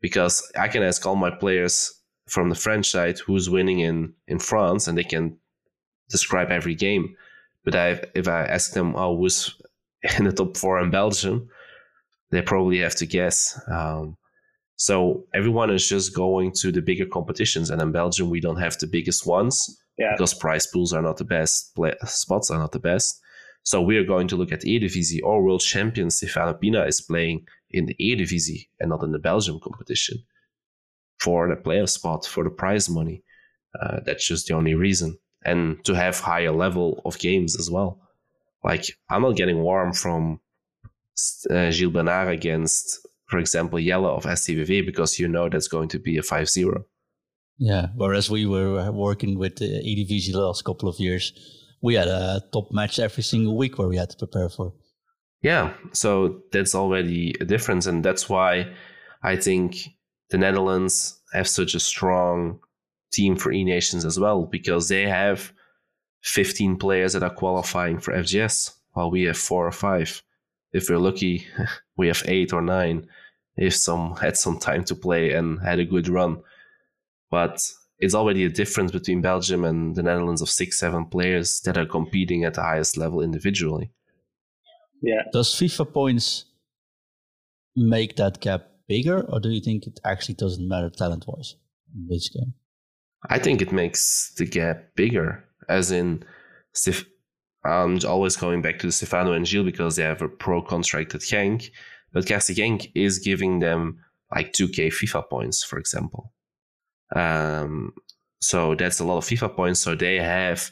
Because 0.00 0.42
I 0.58 0.68
can 0.68 0.82
ask 0.82 1.04
all 1.06 1.16
my 1.16 1.30
players 1.30 2.00
from 2.28 2.48
the 2.48 2.54
French 2.54 2.90
side 2.90 3.18
who's 3.18 3.48
winning 3.48 3.80
in, 3.80 4.12
in 4.28 4.38
France 4.38 4.86
and 4.88 4.96
they 4.98 5.04
can 5.04 5.36
describe 6.10 6.50
every 6.50 6.74
game. 6.74 7.16
But 7.64 7.74
I, 7.74 8.02
if 8.14 8.28
I 8.28 8.44
ask 8.44 8.72
them, 8.72 8.94
oh, 8.96 9.16
who's 9.16 9.56
in 10.18 10.24
the 10.24 10.32
top 10.32 10.56
four 10.56 10.80
in 10.80 10.90
Belgium, 10.90 11.48
they 12.30 12.42
probably 12.42 12.78
have 12.80 12.94
to 12.96 13.06
guess. 13.06 13.58
Um, 13.68 14.16
so 14.76 15.24
everyone 15.32 15.70
is 15.70 15.88
just 15.88 16.14
going 16.14 16.52
to 16.56 16.70
the 16.70 16.82
bigger 16.82 17.06
competitions, 17.06 17.70
and 17.70 17.80
in 17.80 17.92
Belgium 17.92 18.28
we 18.28 18.40
don't 18.40 18.60
have 18.60 18.76
the 18.78 18.86
biggest 18.86 19.26
ones 19.26 19.80
Yeah. 19.96 20.12
because 20.12 20.34
prize 20.34 20.66
pools 20.66 20.92
are 20.92 21.00
not 21.02 21.16
the 21.16 21.24
best, 21.24 21.74
play, 21.74 21.94
spots 22.04 22.50
are 22.50 22.58
not 22.58 22.72
the 22.72 22.78
best. 22.78 23.20
So 23.66 23.82
we 23.82 23.96
are 23.96 24.04
going 24.04 24.28
to 24.28 24.36
look 24.36 24.52
at 24.52 24.60
Eredivisie. 24.60 25.20
or 25.24 25.42
world 25.42 25.60
champion 25.60 26.08
Stefano 26.08 26.54
Pinna 26.54 26.84
is 26.84 27.00
playing 27.00 27.48
in 27.70 27.86
the 27.86 27.96
Eredivisie 28.00 28.68
and 28.78 28.90
not 28.90 29.02
in 29.02 29.10
the 29.10 29.18
Belgium 29.18 29.58
competition 29.58 30.18
for 31.18 31.48
the 31.48 31.56
player 31.56 31.88
spot 31.88 32.24
for 32.24 32.44
the 32.44 32.50
prize 32.50 32.88
money. 32.88 33.24
Uh, 33.74 33.98
that's 34.06 34.24
just 34.24 34.46
the 34.46 34.54
only 34.54 34.74
reason, 34.74 35.18
and 35.44 35.84
to 35.84 35.94
have 35.94 36.20
higher 36.20 36.52
level 36.52 37.02
of 37.04 37.18
games 37.18 37.58
as 37.58 37.68
well. 37.68 37.98
Like 38.62 38.84
I'm 39.10 39.22
not 39.22 39.34
getting 39.34 39.60
warm 39.60 39.92
from 39.92 40.38
uh, 41.50 41.70
Gilles 41.72 41.90
Bernard 41.90 42.28
against, 42.28 43.04
for 43.26 43.40
example, 43.40 43.80
Yellow 43.80 44.14
of 44.14 44.22
STVV 44.22 44.86
because 44.86 45.18
you 45.18 45.26
know 45.26 45.48
that's 45.48 45.66
going 45.66 45.88
to 45.88 45.98
be 45.98 46.18
a 46.18 46.22
5-0. 46.22 46.84
Yeah. 47.58 47.88
Whereas 47.96 48.30
we 48.30 48.46
were 48.46 48.92
working 48.92 49.36
with 49.36 49.56
the 49.56 49.82
the 49.82 50.40
last 50.40 50.64
couple 50.64 50.88
of 50.88 51.00
years, 51.00 51.32
we 51.82 51.94
had 51.94 52.08
a 52.08 52.42
top 52.52 52.72
match 52.72 52.98
every 52.98 53.22
single 53.22 53.56
week 53.56 53.78
where 53.78 53.88
we 53.88 53.96
had 53.96 54.10
to 54.10 54.16
prepare 54.16 54.48
for. 54.48 54.72
Yeah, 55.42 55.74
so 55.92 56.42
that's 56.52 56.74
already 56.74 57.34
a 57.40 57.44
difference, 57.44 57.86
and 57.86 58.04
that's 58.04 58.28
why 58.28 58.72
I 59.22 59.36
think 59.36 59.88
the 60.30 60.38
Netherlands 60.38 61.20
have 61.32 61.48
such 61.48 61.74
a 61.74 61.80
strong 61.80 62.60
team 63.12 63.36
for 63.36 63.52
E 63.52 63.64
Nations 63.64 64.04
as 64.04 64.18
well 64.18 64.46
because 64.46 64.88
they 64.88 65.06
have 65.06 65.52
15 66.22 66.76
players 66.78 67.12
that 67.12 67.22
are 67.22 67.30
qualifying 67.30 67.98
for 67.98 68.12
FGS, 68.12 68.72
while 68.92 69.10
we 69.10 69.24
have 69.24 69.36
four 69.36 69.66
or 69.66 69.72
five. 69.72 70.22
If 70.72 70.88
we're 70.88 70.98
lucky, 70.98 71.46
we 71.96 72.08
have 72.08 72.22
eight 72.26 72.52
or 72.52 72.62
nine 72.62 73.06
if 73.56 73.74
some 73.74 74.16
had 74.16 74.36
some 74.36 74.58
time 74.58 74.84
to 74.84 74.94
play 74.94 75.32
and 75.32 75.60
had 75.60 75.78
a 75.78 75.84
good 75.84 76.08
run. 76.08 76.42
But 77.30 77.70
it's 77.98 78.14
already 78.14 78.44
a 78.44 78.50
difference 78.50 78.92
between 78.92 79.22
Belgium 79.22 79.64
and 79.64 79.94
the 79.94 80.02
Netherlands 80.02 80.42
of 80.42 80.50
six, 80.50 80.78
seven 80.78 81.06
players 81.06 81.60
that 81.60 81.78
are 81.78 81.86
competing 81.86 82.44
at 82.44 82.54
the 82.54 82.62
highest 82.62 82.96
level 82.96 83.22
individually. 83.22 83.90
Yeah. 85.02 85.22
Does 85.32 85.48
FIFA 85.48 85.92
points 85.92 86.46
make 87.74 88.16
that 88.16 88.40
gap 88.40 88.68
bigger, 88.88 89.22
or 89.28 89.40
do 89.40 89.50
you 89.50 89.60
think 89.60 89.86
it 89.86 89.98
actually 90.04 90.34
doesn't 90.34 90.66
matter 90.66 90.90
talent 90.90 91.24
wise 91.26 91.56
in 91.94 92.06
this 92.08 92.28
game? 92.28 92.54
I 93.28 93.38
think 93.38 93.60
it 93.60 93.72
makes 93.72 94.32
the 94.36 94.46
gap 94.46 94.94
bigger, 94.94 95.44
as 95.68 95.90
in, 95.90 96.24
Stef- 96.74 97.06
I'm 97.64 97.98
always 98.06 98.36
going 98.36 98.62
back 98.62 98.78
to 98.80 98.92
Stefano 98.92 99.32
and 99.32 99.46
Gilles 99.46 99.64
because 99.64 99.96
they 99.96 100.02
have 100.02 100.22
a 100.22 100.28
pro 100.28 100.62
contract 100.62 101.14
at 101.14 101.22
Genk, 101.22 101.70
but 102.12 102.26
KRC 102.26 102.54
Genk 102.54 102.92
is 102.94 103.18
giving 103.18 103.58
them 103.58 103.98
like 104.34 104.52
2k 104.52 104.88
FIFA 104.88 105.28
points, 105.28 105.64
for 105.64 105.78
example. 105.78 106.32
Um, 107.14 107.92
so 108.40 108.74
that's 108.74 109.00
a 109.00 109.04
lot 109.04 109.18
of 109.18 109.24
FIFA 109.24 109.56
points. 109.56 109.80
So 109.80 109.94
they 109.94 110.16
have 110.16 110.70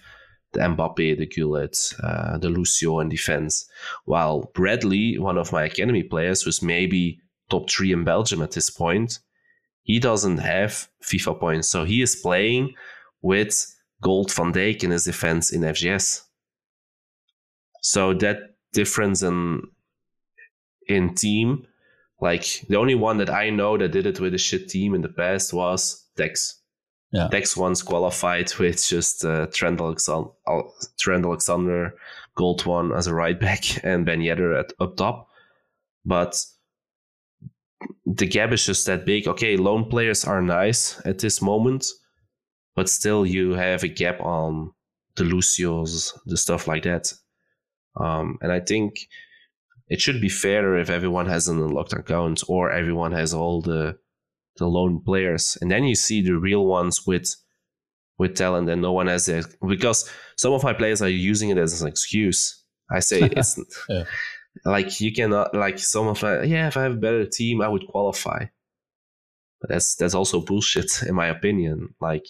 the 0.53 0.61
Mbappe, 0.61 1.19
the 1.19 1.27
Gullit, 1.27 1.77
uh, 2.03 2.39
the 2.39 2.49
Lucio 2.49 3.01
in 3.01 3.09
defense. 3.09 3.67
While 4.05 4.51
Bradley, 4.55 5.19
one 5.19 5.39
of 5.39 5.53
my 5.53 5.65
academy 5.65 6.03
players, 6.03 6.43
who's 6.43 6.63
maybe 6.63 7.19
top 7.51 7.69
three 7.69 7.93
in 7.93 8.05
Belgium 8.05 8.43
at 8.43 8.53
this 8.53 8.71
point, 8.71 9.19
he 9.83 9.99
doesn't 9.99 10.39
have 10.39 10.89
FIFA 11.03 11.41
points. 11.41 11.69
So 11.69 11.85
he 11.85 12.01
is 12.01 12.17
playing 12.17 12.75
with 13.21 13.67
Gold 14.03 14.33
Van 14.33 14.53
Dijk 14.53 14.83
in 14.83 14.91
his 14.91 15.05
defense 15.05 15.53
in 15.53 15.63
FGS. 15.63 16.23
So 17.83 18.15
that 18.15 18.39
difference 18.73 19.23
in 19.23 19.63
in 20.87 21.15
team, 21.15 21.67
like 22.21 22.65
the 22.69 22.77
only 22.77 22.95
one 22.95 23.19
that 23.19 23.31
I 23.31 23.51
know 23.51 23.79
that 23.79 23.93
did 23.93 24.07
it 24.07 24.21
with 24.21 24.35
a 24.35 24.39
shit 24.39 24.69
team 24.69 24.95
in 24.95 25.03
the 25.03 25.09
past 25.09 25.53
was 25.53 26.04
Tekkz. 26.17 26.55
Yeah. 27.13 27.29
Tekkz 27.31 27.57
once 27.57 27.83
qualified 27.83 28.53
with 28.59 28.85
just 28.85 29.25
uh, 29.25 29.47
Trent, 29.53 29.81
Alexander, 29.81 30.31
Trent 30.99 31.25
Alexander, 31.25 31.95
Gold 32.37 32.67
one 32.67 32.93
as 32.93 33.07
a 33.07 33.15
right 33.15 33.39
back, 33.39 33.63
and 33.85 34.05
Ben 34.05 34.21
Yedder 34.21 34.59
at 34.59 34.73
up 34.81 34.97
top. 34.97 35.29
But 36.05 36.45
the 38.07 38.27
gap 38.27 38.53
is 38.53 38.67
just 38.67 38.87
that 38.87 39.05
big. 39.05 39.29
Okay, 39.29 39.57
loan 39.57 39.89
players 39.89 40.25
are 40.25 40.43
nice 40.43 41.01
at 41.05 41.19
this 41.19 41.41
moment, 41.41 41.87
but 42.75 42.89
still 42.89 43.25
you 43.25 43.53
have 43.53 43.83
a 43.83 43.89
gap 43.89 44.21
on 44.21 44.73
the 45.17 45.25
Lucios, 45.25 46.13
the 46.27 46.37
stuff 46.37 46.67
like 46.67 46.83
that. 46.83 47.13
Um, 47.97 48.39
and 48.43 48.51
I 48.51 48.61
think 48.61 49.09
it 49.89 50.01
should 50.01 50.21
be 50.21 50.29
fairer 50.29 50.79
if 50.79 50.91
everyone 50.91 51.27
has 51.27 51.49
an 51.49 51.63
unlocked 51.63 51.93
account 51.93 52.43
or 52.49 52.71
everyone 52.71 53.13
has 53.13 53.33
all 53.33 53.61
the 53.61 53.97
the 54.57 54.67
loan 54.67 55.01
players, 55.05 55.59
and 55.61 55.71
then 55.71 55.85
you 55.85 55.95
see 55.95 56.23
the 56.23 56.37
real 56.39 56.65
ones 56.67 57.07
with 57.07 57.35
with 58.19 58.37
talent, 58.37 58.69
and 58.71 58.81
no 58.83 58.93
one 58.93 59.09
has 59.09 59.29
it 59.29 59.47
because 59.67 60.09
some 60.37 60.53
of 60.53 60.63
my 60.63 60.73
players 60.73 61.03
are 61.03 61.09
using 61.09 61.51
it 61.51 61.59
as 61.59 61.83
an 61.83 61.89
excuse. 61.89 62.63
I 62.91 63.01
say 63.01 63.21
it's 63.37 63.59
Yeah. 63.89 64.05
like 64.65 65.01
you 65.01 65.13
cannot 65.13 65.55
like 65.55 65.79
some 65.79 66.07
of 66.09 66.23
my 66.23 66.43
yeah 66.43 66.69
if 66.69 66.77
I 66.77 66.83
have 66.85 66.93
a 66.93 66.97
better 67.07 67.27
team 67.27 67.61
I 67.61 67.69
would 67.69 67.87
qualify, 67.89 68.47
but 69.61 69.71
that's 69.71 69.97
that's 69.97 70.15
also 70.15 70.41
bullshit 70.41 71.03
in 71.09 71.15
my 71.15 71.27
opinion. 71.27 71.95
Like 72.01 72.25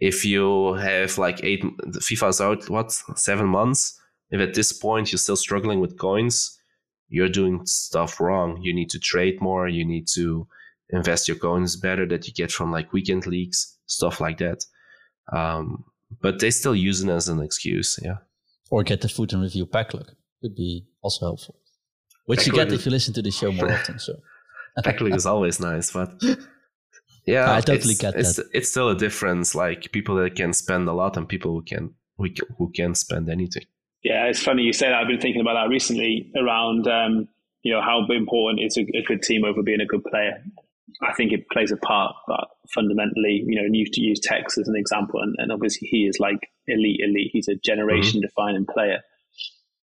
if 0.00 0.24
you 0.24 0.74
have 0.74 1.18
like 1.18 1.42
eight 1.44 1.62
FIFA's 1.98 2.40
out 2.40 2.70
what 2.70 2.92
seven 3.16 3.46
months, 3.48 4.00
if 4.30 4.40
at 4.40 4.54
this 4.54 4.72
point 4.72 5.10
you're 5.12 5.18
still 5.18 5.36
struggling 5.36 5.80
with 5.80 5.98
coins, 5.98 6.58
you're 7.08 7.28
doing 7.28 7.66
stuff 7.66 8.20
wrong. 8.20 8.60
You 8.62 8.72
need 8.74 8.90
to 8.90 8.98
trade 8.98 9.40
more. 9.40 9.68
You 9.68 9.84
need 9.84 10.06
to 10.14 10.46
invest 10.90 11.28
your 11.28 11.36
coins 11.36 11.76
better 11.76 12.06
that 12.06 12.26
you 12.26 12.32
get 12.32 12.50
from 12.50 12.70
like 12.72 12.92
weekend 12.92 13.26
leagues, 13.26 13.76
stuff 13.86 14.20
like 14.20 14.38
that. 14.38 14.64
Um, 15.32 15.84
but 16.22 16.40
they 16.40 16.50
still 16.50 16.74
use 16.74 17.02
it 17.02 17.10
as 17.10 17.28
an 17.28 17.42
excuse. 17.42 17.98
Yeah. 18.02 18.16
Or 18.70 18.82
get 18.82 19.00
the 19.02 19.08
food 19.08 19.32
and 19.32 19.42
review 19.42 19.66
pack 19.66 19.94
look. 19.94 20.08
could 20.42 20.54
be 20.54 20.86
also 21.02 21.26
helpful, 21.26 21.56
which 22.26 22.46
you 22.46 22.52
get 22.52 22.68
is- 22.68 22.74
if 22.80 22.86
you 22.86 22.92
listen 22.92 23.14
to 23.14 23.22
the 23.22 23.30
show 23.30 23.52
more 23.52 23.70
often. 23.72 23.98
So 23.98 24.14
pack 24.84 25.00
look 25.00 25.14
is 25.14 25.26
always 25.26 25.60
nice, 25.60 25.92
but 25.92 26.12
yeah, 27.26 27.52
I 27.54 27.60
totally 27.60 27.92
it's, 27.92 28.00
get 28.00 28.14
it's, 28.14 28.36
that. 28.36 28.46
It's 28.52 28.70
still 28.70 28.88
a 28.90 28.96
difference. 28.96 29.54
Like 29.54 29.90
people 29.92 30.16
that 30.16 30.34
can 30.34 30.52
spend 30.52 30.88
a 30.88 30.92
lot 30.92 31.16
and 31.16 31.28
people 31.28 31.52
who 31.52 31.62
can 31.62 31.94
who, 32.16 32.30
can- 32.30 32.48
who 32.56 32.70
can 32.74 32.94
spend 32.94 33.28
anything. 33.28 33.64
Yeah, 34.02 34.26
it's 34.26 34.42
funny 34.42 34.62
you 34.62 34.72
say 34.72 34.88
that. 34.88 34.94
I've 34.94 35.08
been 35.08 35.20
thinking 35.20 35.40
about 35.40 35.54
that 35.54 35.68
recently 35.70 36.30
around, 36.36 36.86
um, 36.86 37.28
you 37.62 37.72
know, 37.74 37.82
how 37.82 38.06
important 38.10 38.60
is 38.64 38.76
a, 38.76 38.82
a 38.96 39.02
good 39.02 39.22
team 39.22 39.44
over 39.44 39.62
being 39.62 39.80
a 39.80 39.86
good 39.86 40.04
player. 40.04 40.42
I 41.02 41.12
think 41.14 41.32
it 41.32 41.48
plays 41.52 41.70
a 41.70 41.76
part, 41.76 42.14
but 42.26 42.48
fundamentally, 42.74 43.44
you 43.46 43.56
know, 43.56 43.64
and 43.64 43.76
you 43.76 43.86
to 43.86 44.00
use 44.00 44.20
Tekkz 44.20 44.58
as 44.58 44.68
an 44.68 44.76
example, 44.76 45.20
and, 45.20 45.34
and 45.38 45.52
obviously 45.52 45.88
he 45.88 46.06
is 46.06 46.18
like 46.18 46.48
elite, 46.66 47.00
elite. 47.02 47.30
He's 47.32 47.48
a 47.48 47.52
mm-hmm. 47.52 47.60
generation 47.64 48.20
defining 48.20 48.66
player. 48.66 49.00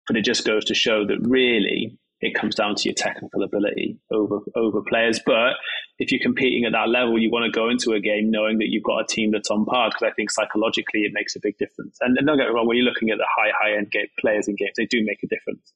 But 0.06 0.16
it 0.16 0.24
just 0.24 0.46
goes 0.46 0.64
to 0.66 0.74
show 0.74 1.06
that 1.06 1.18
really 1.20 1.98
it 2.20 2.34
comes 2.34 2.54
down 2.54 2.74
to 2.74 2.88
your 2.88 2.94
technical 2.94 3.42
ability 3.42 3.98
over 4.10 4.40
over 4.56 4.80
players. 4.82 5.20
But 5.24 5.54
if 5.98 6.10
you're 6.10 6.22
competing 6.22 6.64
at 6.64 6.72
that 6.72 6.88
level, 6.88 7.18
you 7.18 7.30
want 7.30 7.44
to 7.44 7.56
go 7.56 7.68
into 7.68 7.92
a 7.92 8.00
game 8.00 8.30
knowing 8.30 8.58
that 8.58 8.68
you've 8.68 8.82
got 8.82 9.00
a 9.00 9.06
team 9.06 9.30
that's 9.30 9.50
on 9.50 9.64
par 9.66 9.90
because 9.90 10.10
I 10.10 10.14
think 10.14 10.30
psychologically 10.30 11.02
it 11.02 11.12
makes 11.12 11.36
a 11.36 11.40
big 11.40 11.56
difference. 11.58 11.98
And, 12.00 12.16
and 12.18 12.26
don't 12.26 12.38
get 12.38 12.48
me 12.48 12.54
wrong, 12.54 12.66
when 12.66 12.76
you're 12.76 12.86
looking 12.86 13.10
at 13.10 13.18
the 13.18 13.28
high 13.28 13.52
high 13.60 13.76
end 13.76 13.90
game, 13.90 14.06
players 14.18 14.48
in 14.48 14.56
games, 14.56 14.72
they 14.76 14.86
do 14.86 15.04
make 15.04 15.22
a 15.22 15.28
difference. 15.28 15.72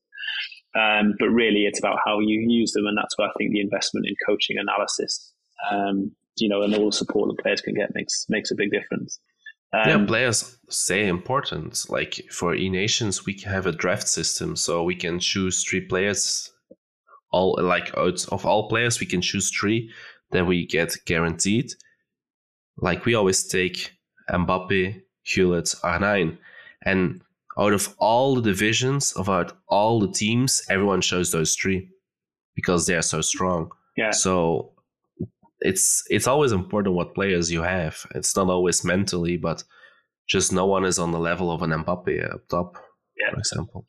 Um, 0.75 1.15
but 1.19 1.29
really, 1.29 1.65
it's 1.67 1.79
about 1.79 1.99
how 2.05 2.21
you 2.21 2.41
use 2.49 2.73
them, 2.73 2.87
and 2.87 2.97
that's 2.97 3.17
where 3.19 3.29
I 3.29 3.33
think 3.37 3.53
the 3.53 3.61
investment 3.61 4.07
in 4.07 4.15
coaching 4.27 4.57
analysis, 4.59 5.33
um, 5.71 6.13
you 6.39 6.49
know, 6.49 6.63
and 6.63 6.75
all 6.75 6.87
the 6.87 6.97
support 6.97 7.29
the 7.29 7.43
players 7.43 7.61
can 7.61 7.75
get 7.75 7.95
makes 7.95 8.27
makes 8.29 8.51
a 8.51 8.55
big 8.55 8.71
difference. 8.71 9.19
Um, 9.75 9.89
yeah, 9.89 10.07
players 10.07 10.59
say 10.69 11.07
important. 11.07 11.85
Like 11.89 12.23
for 12.31 12.55
E 12.55 12.69
Nations, 12.69 13.27
we 13.27 13.39
have 13.45 13.67
a 13.67 13.73
draft 13.73 14.09
system, 14.09 14.57
so 14.57 14.83
we 14.83 14.95
can 14.95 15.19
choose 15.19 15.63
three 15.65 15.83
players. 15.83 16.51
All 17.33 17.59
like 17.61 17.97
out 17.97 18.27
of 18.31 18.47
all 18.47 18.69
players, 18.69 19.01
we 19.01 19.07
can 19.07 19.21
choose 19.21 19.51
three 19.51 19.91
that 20.31 20.47
we 20.47 20.67
get 20.67 20.97
guaranteed. 21.07 21.73
Like 22.79 23.05
we 23.05 23.15
always 23.15 23.47
take 23.47 23.93
Mbappe, 24.31 25.03
Gullit, 25.35 25.75
R9, 25.85 26.39
and 26.85 27.23
out 27.59 27.73
of 27.73 27.95
all 27.99 28.35
the 28.35 28.43
divisions, 28.43 29.13
about 29.17 29.53
all 29.69 30.01
the 30.01 30.11
teams, 30.13 30.63
everyone 30.71 31.01
chose 31.01 31.31
those 31.33 31.55
three 31.55 31.89
because 32.55 32.87
they 32.87 32.95
are 32.95 33.03
so 33.03 33.21
strong. 33.21 33.71
yeah, 33.97 34.11
So 34.11 34.73
it's 35.61 36.03
it's 36.11 36.27
always 36.27 36.53
important 36.53 36.95
what 36.95 37.15
players 37.15 37.51
you 37.53 37.63
have. 37.63 38.05
It's 38.15 38.35
not 38.37 38.49
always 38.49 38.85
mentally, 38.85 39.37
but 39.37 39.63
just 40.29 40.53
no 40.53 40.67
one 40.67 40.85
is 40.85 40.99
on 40.99 41.13
the 41.13 41.19
level 41.19 41.51
of 41.51 41.63
an 41.63 41.71
Mbappe 41.71 42.33
up 42.35 42.49
top, 42.49 42.77
Yeah. 43.19 43.31
for 43.33 43.39
example. 43.39 43.87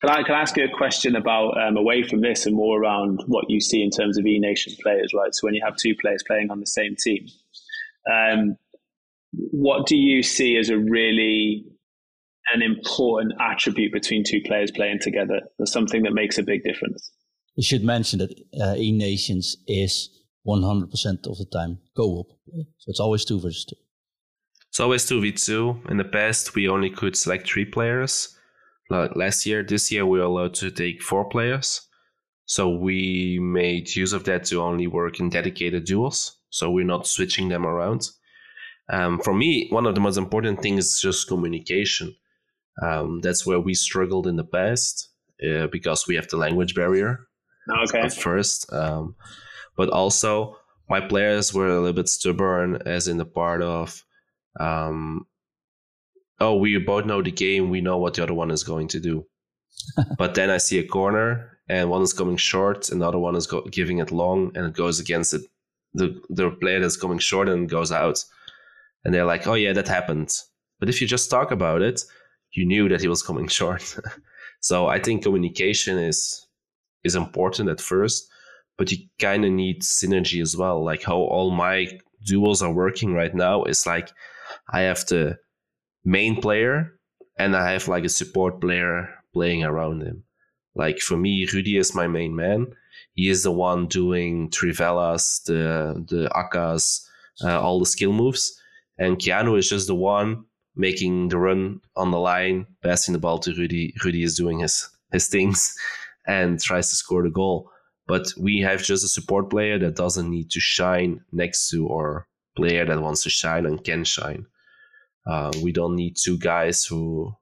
Can 0.00 0.10
I, 0.10 0.22
can 0.24 0.34
I 0.34 0.40
ask 0.40 0.56
you 0.56 0.64
a 0.64 0.76
question 0.76 1.14
about 1.14 1.56
um, 1.62 1.76
away 1.76 2.02
from 2.02 2.22
this 2.22 2.44
and 2.46 2.56
more 2.56 2.80
around 2.82 3.20
what 3.28 3.44
you 3.48 3.60
see 3.60 3.82
in 3.82 3.90
terms 3.90 4.18
of 4.18 4.26
E 4.26 4.38
Nation 4.40 4.74
players, 4.82 5.12
right? 5.16 5.32
So 5.32 5.46
when 5.46 5.54
you 5.54 5.62
have 5.64 5.76
two 5.76 5.94
players 6.00 6.24
playing 6.26 6.50
on 6.50 6.58
the 6.60 6.66
same 6.66 6.96
team, 6.96 7.26
um, 8.12 8.56
what 9.32 9.86
do 9.86 9.96
you 9.96 10.22
see 10.24 10.56
as 10.56 10.70
a 10.70 10.78
really 10.78 11.64
an 12.52 12.62
important 12.62 13.32
attribute 13.40 13.92
between 13.92 14.24
two 14.24 14.40
players 14.44 14.70
playing 14.70 14.98
together. 15.00 15.40
There's 15.58 15.72
something 15.72 16.02
that 16.02 16.12
makes 16.12 16.38
a 16.38 16.42
big 16.42 16.62
difference. 16.64 17.10
You 17.56 17.62
should 17.62 17.84
mention 17.84 18.18
that 18.20 18.32
uh, 18.60 18.74
E 18.76 18.92
Nations 18.92 19.56
is 19.66 20.10
100% 20.46 20.84
of 21.26 21.38
the 21.38 21.46
time 21.52 21.78
co-op, 21.96 22.28
so 22.78 22.88
it's 22.88 23.00
always 23.00 23.24
two 23.24 23.38
versus 23.40 23.64
two. 23.64 23.76
It's 24.68 24.80
always 24.80 25.04
two 25.04 25.20
v 25.20 25.32
two. 25.32 25.82
In 25.90 25.98
the 25.98 26.04
past, 26.04 26.54
we 26.54 26.66
only 26.66 26.88
could 26.88 27.14
select 27.14 27.46
three 27.46 27.66
players. 27.66 28.34
Like 28.88 29.14
last 29.14 29.44
year, 29.44 29.62
this 29.62 29.92
year 29.92 30.06
we 30.06 30.18
are 30.18 30.24
allowed 30.24 30.54
to 30.54 30.70
take 30.70 31.02
four 31.02 31.28
players. 31.28 31.86
So 32.46 32.70
we 32.70 33.38
made 33.38 33.94
use 33.94 34.12
of 34.12 34.24
that 34.24 34.44
to 34.46 34.62
only 34.62 34.86
work 34.86 35.20
in 35.20 35.28
dedicated 35.28 35.84
duels. 35.84 36.38
So 36.48 36.70
we're 36.70 36.86
not 36.86 37.06
switching 37.06 37.48
them 37.48 37.66
around. 37.66 38.08
Um, 38.90 39.20
for 39.20 39.34
me, 39.34 39.68
one 39.70 39.86
of 39.86 39.94
the 39.94 40.00
most 40.00 40.16
important 40.16 40.62
things 40.62 40.86
is 40.86 41.00
just 41.00 41.28
communication. 41.28 42.14
Um, 42.80 43.20
that's 43.20 43.44
where 43.46 43.60
we 43.60 43.74
struggled 43.74 44.26
in 44.26 44.36
the 44.36 44.44
past 44.44 45.08
uh, 45.46 45.66
because 45.66 46.06
we 46.06 46.14
have 46.16 46.28
the 46.28 46.36
language 46.36 46.74
barrier 46.74 47.26
Okay. 47.84 48.00
at 48.00 48.14
first. 48.14 48.72
Um, 48.72 49.14
but 49.76 49.90
also, 49.90 50.56
my 50.88 51.00
players 51.00 51.52
were 51.52 51.68
a 51.68 51.80
little 51.80 51.92
bit 51.92 52.08
stubborn, 52.08 52.80
as 52.86 53.08
in 53.08 53.18
the 53.18 53.24
part 53.24 53.62
of, 53.62 54.04
um, 54.58 55.26
oh, 56.40 56.56
we 56.56 56.76
both 56.78 57.06
know 57.06 57.22
the 57.22 57.30
game, 57.30 57.70
we 57.70 57.80
know 57.80 57.98
what 57.98 58.14
the 58.14 58.22
other 58.22 58.34
one 58.34 58.50
is 58.50 58.64
going 58.64 58.88
to 58.88 59.00
do. 59.00 59.26
but 60.18 60.34
then 60.34 60.50
I 60.50 60.58
see 60.58 60.78
a 60.78 60.86
corner, 60.86 61.58
and 61.68 61.90
one 61.90 62.02
is 62.02 62.12
coming 62.12 62.36
short, 62.36 62.90
and 62.90 63.00
the 63.00 63.08
other 63.08 63.18
one 63.18 63.36
is 63.36 63.46
go- 63.46 63.66
giving 63.70 63.98
it 63.98 64.10
long, 64.10 64.52
and 64.54 64.66
it 64.66 64.74
goes 64.74 65.00
against 65.00 65.34
it. 65.34 65.42
The, 65.94 66.20
the 66.30 66.50
player 66.50 66.80
that's 66.80 66.96
coming 66.96 67.18
short 67.18 67.48
and 67.48 67.68
goes 67.68 67.92
out. 67.92 68.24
And 69.04 69.12
they're 69.12 69.26
like, 69.26 69.46
oh, 69.46 69.54
yeah, 69.54 69.72
that 69.74 69.88
happened. 69.88 70.32
But 70.80 70.88
if 70.88 71.00
you 71.00 71.06
just 71.06 71.30
talk 71.30 71.50
about 71.50 71.82
it, 71.82 72.02
you 72.52 72.66
knew 72.66 72.88
that 72.88 73.00
he 73.00 73.08
was 73.08 73.22
coming 73.22 73.48
short. 73.58 73.96
so 74.60 74.86
I 74.86 74.98
think 74.98 75.22
communication 75.22 75.98
is 75.98 76.46
is 77.04 77.14
important 77.16 77.68
at 77.68 77.80
first, 77.80 78.28
but 78.78 78.92
you 78.92 78.98
kind 79.20 79.44
of 79.44 79.50
need 79.50 79.82
synergy 79.82 80.40
as 80.40 80.56
well. 80.56 80.84
Like 80.84 81.02
how 81.02 81.16
all 81.16 81.50
my 81.50 81.88
duels 82.24 82.62
are 82.62 82.72
working 82.72 83.12
right 83.12 83.34
now 83.34 83.64
is 83.64 83.86
like 83.86 84.12
I 84.70 84.82
have 84.82 85.04
the 85.06 85.38
main 86.04 86.40
player 86.40 86.98
and 87.38 87.56
I 87.56 87.72
have 87.72 87.88
like 87.88 88.04
a 88.04 88.08
support 88.08 88.60
player 88.60 89.08
playing 89.32 89.64
around 89.64 90.02
him. 90.02 90.24
Like 90.74 91.00
for 91.00 91.16
me, 91.16 91.46
Rudy 91.52 91.76
is 91.76 91.94
my 91.94 92.06
main 92.06 92.34
man. 92.36 92.68
He 93.14 93.28
is 93.28 93.42
the 93.42 93.52
one 93.52 93.86
doing 93.86 94.50
trivelas, 94.50 95.42
the 95.44 96.04
the 96.08 96.30
Akas, 96.34 97.04
uh, 97.42 97.60
all 97.60 97.78
the 97.78 97.86
skill 97.86 98.12
moves, 98.12 98.58
and 98.98 99.18
Keanu 99.18 99.58
is 99.58 99.68
just 99.68 99.86
the 99.86 99.94
one 99.94 100.44
making 100.74 101.28
the 101.28 101.38
run 101.38 101.80
on 101.96 102.10
the 102.10 102.18
line, 102.18 102.66
passing 102.82 103.12
the 103.12 103.18
ball 103.18 103.38
to 103.40 103.52
Rudy. 103.54 103.94
Rudy 104.04 104.22
is 104.22 104.36
doing 104.36 104.60
his 104.60 104.88
his 105.12 105.28
things 105.28 105.74
and 106.26 106.60
tries 106.60 106.88
to 106.88 106.96
score 106.96 107.22
the 107.22 107.30
goal. 107.30 107.70
But 108.06 108.32
we 108.38 108.60
have 108.60 108.82
just 108.82 109.04
a 109.04 109.08
support 109.08 109.50
player 109.50 109.78
that 109.78 109.96
doesn't 109.96 110.30
need 110.30 110.50
to 110.50 110.60
shine 110.60 111.20
next 111.32 111.70
to 111.70 111.88
our 111.88 112.26
player 112.56 112.84
that 112.84 113.00
wants 113.00 113.22
to 113.22 113.30
shine 113.30 113.66
and 113.66 113.82
can 113.82 114.04
shine. 114.04 114.46
Uh, 115.26 115.52
we 115.62 115.72
don't 115.72 115.94
need 115.96 116.16
two 116.16 116.36
guys 116.38 116.84
who 116.84 117.32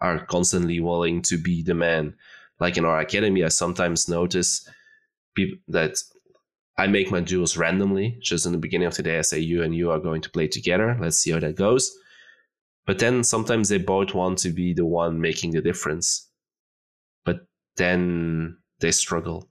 are 0.00 0.24
constantly 0.26 0.80
willing 0.80 1.22
to 1.22 1.38
be 1.38 1.62
the 1.62 1.74
man. 1.74 2.14
Like 2.58 2.76
in 2.76 2.84
our 2.84 3.00
academy, 3.00 3.44
I 3.44 3.48
sometimes 3.48 4.08
notice 4.08 4.68
people 5.34 5.58
that 5.68 5.96
I 6.76 6.86
make 6.86 7.10
my 7.10 7.20
duels 7.20 7.56
randomly. 7.56 8.18
Just 8.22 8.46
in 8.46 8.52
the 8.52 8.58
beginning 8.58 8.88
of 8.88 8.96
the 8.96 9.02
day, 9.02 9.18
I 9.18 9.22
say 9.22 9.38
you 9.38 9.62
and 9.62 9.74
you 9.74 9.90
are 9.90 9.98
going 9.98 10.20
to 10.22 10.30
play 10.30 10.48
together. 10.48 10.96
Let's 11.00 11.18
see 11.18 11.30
how 11.30 11.40
that 11.40 11.56
goes. 11.56 11.90
But 12.86 12.98
then 12.98 13.22
sometimes 13.22 13.68
they 13.68 13.78
both 13.78 14.14
want 14.14 14.38
to 14.38 14.50
be 14.50 14.72
the 14.72 14.84
one 14.84 15.20
making 15.20 15.52
the 15.52 15.60
difference. 15.60 16.28
But 17.24 17.46
then 17.76 18.58
they 18.80 18.90
struggle 18.90 19.48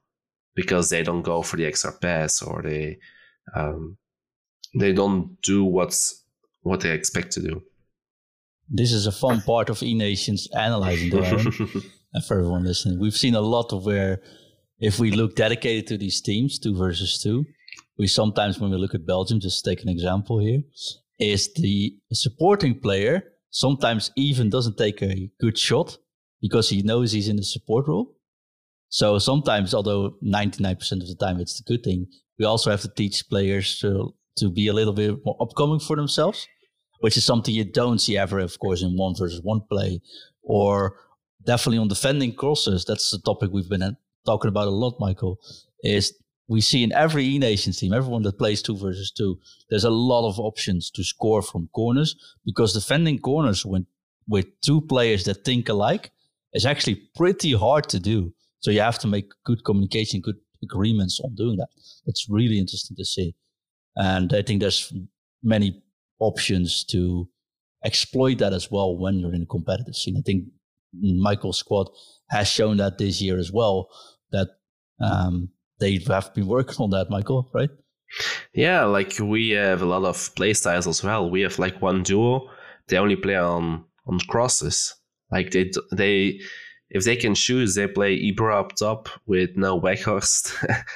because 0.55 0.89
they 0.89 1.03
don't 1.03 1.21
go 1.21 1.41
for 1.41 1.57
the 1.57 1.65
extra 1.65 1.91
pass 1.91 2.41
or 2.41 2.61
they 2.61 2.97
um, 3.55 3.97
they 4.75 4.93
don't 4.93 5.41
do 5.41 5.63
what's 5.63 6.23
what 6.61 6.81
they 6.81 6.91
expect 6.91 7.31
to 7.33 7.41
do. 7.41 7.63
This 8.69 8.91
is 8.91 9.07
a 9.07 9.11
fun 9.11 9.41
part 9.41 9.69
of 9.69 9.81
E 9.81 9.93
Nations 9.93 10.47
analyzing 10.55 11.09
the 11.09 11.83
and 12.13 12.23
for 12.27 12.39
everyone 12.39 12.63
listening, 12.63 12.99
we've 12.99 13.17
seen 13.17 13.35
a 13.35 13.41
lot 13.41 13.73
of 13.73 13.85
where 13.85 14.21
if 14.79 14.99
we 14.99 15.11
look 15.11 15.35
dedicated 15.35 15.87
to 15.87 15.97
these 15.97 16.21
teams, 16.21 16.59
two 16.59 16.75
versus 16.75 17.21
two, 17.21 17.45
we 17.97 18.07
sometimes 18.07 18.59
when 18.59 18.71
we 18.71 18.77
look 18.77 18.95
at 18.95 19.05
Belgium, 19.05 19.39
just 19.39 19.65
take 19.65 19.81
an 19.81 19.89
example 19.89 20.39
here, 20.39 20.61
is 21.19 21.53
the 21.53 21.95
supporting 22.13 22.79
player 22.79 23.23
sometimes 23.51 24.11
even 24.15 24.49
doesn't 24.49 24.77
take 24.77 25.01
a 25.01 25.29
good 25.39 25.57
shot 25.57 25.97
because 26.41 26.69
he 26.69 26.81
knows 26.81 27.11
he's 27.11 27.27
in 27.27 27.35
the 27.35 27.43
support 27.43 27.87
role. 27.87 28.15
So 28.89 29.19
sometimes, 29.19 29.73
although 29.73 30.15
99% 30.23 31.01
of 31.01 31.07
the 31.07 31.17
time 31.19 31.39
it's 31.39 31.57
the 31.57 31.63
good 31.67 31.83
thing, 31.83 32.07
we 32.37 32.45
also 32.45 32.71
have 32.71 32.81
to 32.81 32.89
teach 32.95 33.27
players 33.29 33.77
to, 33.79 34.13
to 34.37 34.49
be 34.49 34.67
a 34.67 34.73
little 34.73 34.93
bit 34.93 35.17
more 35.25 35.37
upcoming 35.39 35.79
for 35.79 35.95
themselves, 35.95 36.47
which 37.01 37.17
is 37.17 37.23
something 37.25 37.53
you 37.53 37.65
don't 37.65 37.99
see 37.99 38.17
ever, 38.17 38.39
of 38.39 38.57
course, 38.59 38.81
in 38.81 38.97
one 38.97 39.15
versus 39.15 39.41
one 39.43 39.61
play 39.69 40.01
or 40.41 40.95
definitely 41.45 41.77
on 41.77 41.87
defending 41.87 42.33
crosses. 42.33 42.85
That's 42.85 43.11
the 43.11 43.19
topic 43.19 43.51
we've 43.51 43.69
been 43.69 43.95
talking 44.25 44.49
about 44.49 44.67
a 44.67 44.71
lot, 44.71 44.95
Michael, 44.99 45.37
is 45.83 46.13
we 46.49 46.61
see 46.61 46.83
in 46.83 46.91
every 46.93 47.23
E 47.23 47.37
Nations 47.37 47.77
team, 47.77 47.93
everyone 47.93 48.23
that 48.23 48.39
plays 48.39 48.61
two 48.61 48.75
versus 48.75 49.11
two, 49.11 49.39
there's 49.69 49.83
a 49.83 49.89
lot 49.89 50.27
of 50.27 50.39
options 50.39 50.89
to 50.91 51.03
score 51.03 51.43
from 51.43 51.69
corners 51.75 52.15
because 52.43 52.73
defending 52.73 53.19
corners 53.19 53.65
when, 53.65 53.85
with 54.27 54.47
two 54.61 54.81
players 54.81 55.23
that 55.25 55.45
think 55.45 55.69
alike 55.69 56.11
is 56.53 56.65
actually 56.65 56.95
pretty 57.15 57.53
hard 57.53 57.87
to 57.89 57.99
do. 57.99 58.33
So 58.61 58.71
you 58.71 58.81
have 58.81 58.99
to 58.99 59.07
make 59.07 59.29
good 59.45 59.63
communication, 59.63 60.21
good 60.21 60.37
agreements 60.63 61.21
on 61.23 61.35
doing 61.35 61.57
that. 61.57 61.69
It's 62.07 62.27
really 62.27 62.57
interesting 62.57 62.97
to 62.97 63.05
see. 63.05 63.35
And 63.95 64.33
I 64.33 64.41
think 64.41 64.59
there's 64.59 64.91
many 65.43 65.83
options 66.19 66.83
to 66.85 67.29
exploit 67.85 68.39
that 68.39 68.53
as 68.53 68.71
well 68.71 68.97
when 68.97 69.19
you're 69.19 69.35
in 69.35 69.43
a 69.43 69.45
competitive 69.45 69.95
scene. 69.95 70.17
I 70.17 70.21
think 70.25 70.45
Michael's 70.93 71.59
squad 71.59 71.89
has 72.29 72.47
shown 72.47 72.77
that 72.77 72.97
this 72.97 73.21
year 73.21 73.37
as 73.37 73.51
well, 73.51 73.89
that 74.31 74.47
um, 74.99 75.49
they 75.79 75.99
have 76.07 76.33
been 76.33 76.47
working 76.47 76.75
on 76.79 76.89
that, 76.91 77.09
Michael, 77.09 77.49
right? 77.53 77.69
Yeah, 78.53 78.85
like 78.85 79.17
we 79.19 79.51
have 79.51 79.81
a 79.81 79.85
lot 79.85 80.03
of 80.03 80.33
play 80.35 80.53
styles 80.53 80.87
as 80.87 81.03
well. 81.03 81.29
We 81.29 81.41
have 81.41 81.59
like 81.59 81.81
one 81.81 82.03
duo, 82.03 82.49
they 82.87 82.97
only 82.97 83.15
play 83.15 83.35
on 83.35 83.85
on 84.07 84.19
crosses. 84.27 84.95
Like 85.31 85.51
they 85.51 85.71
they 85.91 86.39
if 86.89 87.03
they 87.03 87.15
can 87.15 87.35
choose, 87.35 87.75
they 87.75 87.87
play 87.87 88.19
Ibra 88.19 88.59
up 88.59 88.75
top 88.75 89.09
with 89.27 89.55
no 89.55 89.79
Weghorst, 89.79 90.53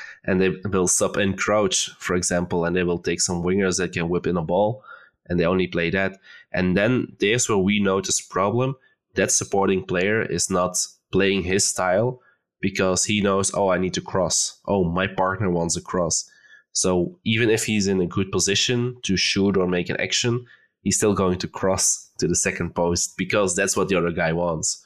and 0.26 0.42
they 0.42 0.50
will 0.50 0.88
sub 0.88 1.18
in 1.18 1.38
Crouch, 1.38 1.92
for 2.00 2.16
example, 2.16 2.66
and 2.66 2.76
they 2.76 2.84
will 2.84 2.98
take 2.98 3.22
some 3.22 3.44
wingers 3.44 3.78
that 3.78 3.94
can 3.94 4.10
whip 4.10 4.26
in 4.26 4.38
a 4.38 4.42
ball, 4.42 4.84
and 5.28 5.40
they 5.40 5.46
only 5.46 5.68
play 5.68 5.92
that. 5.92 6.18
And 6.52 6.76
then 6.76 7.16
there's 7.20 7.48
where 7.48 7.58
we 7.60 7.80
notice 7.80 8.20
problem. 8.22 8.76
That 9.16 9.32
supporting 9.32 9.86
player 9.86 10.24
is 10.24 10.50
not 10.50 10.76
playing 11.12 11.44
his 11.44 11.68
style 11.68 12.20
because 12.64 13.04
he 13.04 13.20
knows, 13.20 13.54
oh, 13.54 13.68
I 13.68 13.78
need 13.78 13.94
to 13.96 14.02
cross. 14.02 14.58
Oh, 14.70 14.86
my 14.86 15.06
partner 15.06 15.52
wants 15.52 15.76
a 15.76 15.82
cross. 15.82 16.28
So 16.72 17.20
even 17.26 17.50
if 17.50 17.66
he's 17.66 17.88
in 17.88 18.00
a 18.00 18.08
good 18.08 18.32
position 18.32 18.96
to 19.04 19.18
shoot 19.18 19.58
or 19.58 19.68
make 19.68 19.90
an 19.90 20.00
action, 20.00 20.46
he's 20.82 20.96
still 20.96 21.14
going 21.14 21.40
to 21.40 21.48
cross 21.50 22.10
to 22.20 22.28
the 22.28 22.38
second 22.38 22.74
post 22.74 23.16
because 23.18 23.54
that's 23.54 23.76
what 23.76 23.90
the 23.90 23.98
other 23.98 24.12
guy 24.12 24.32
wants. 24.32 24.82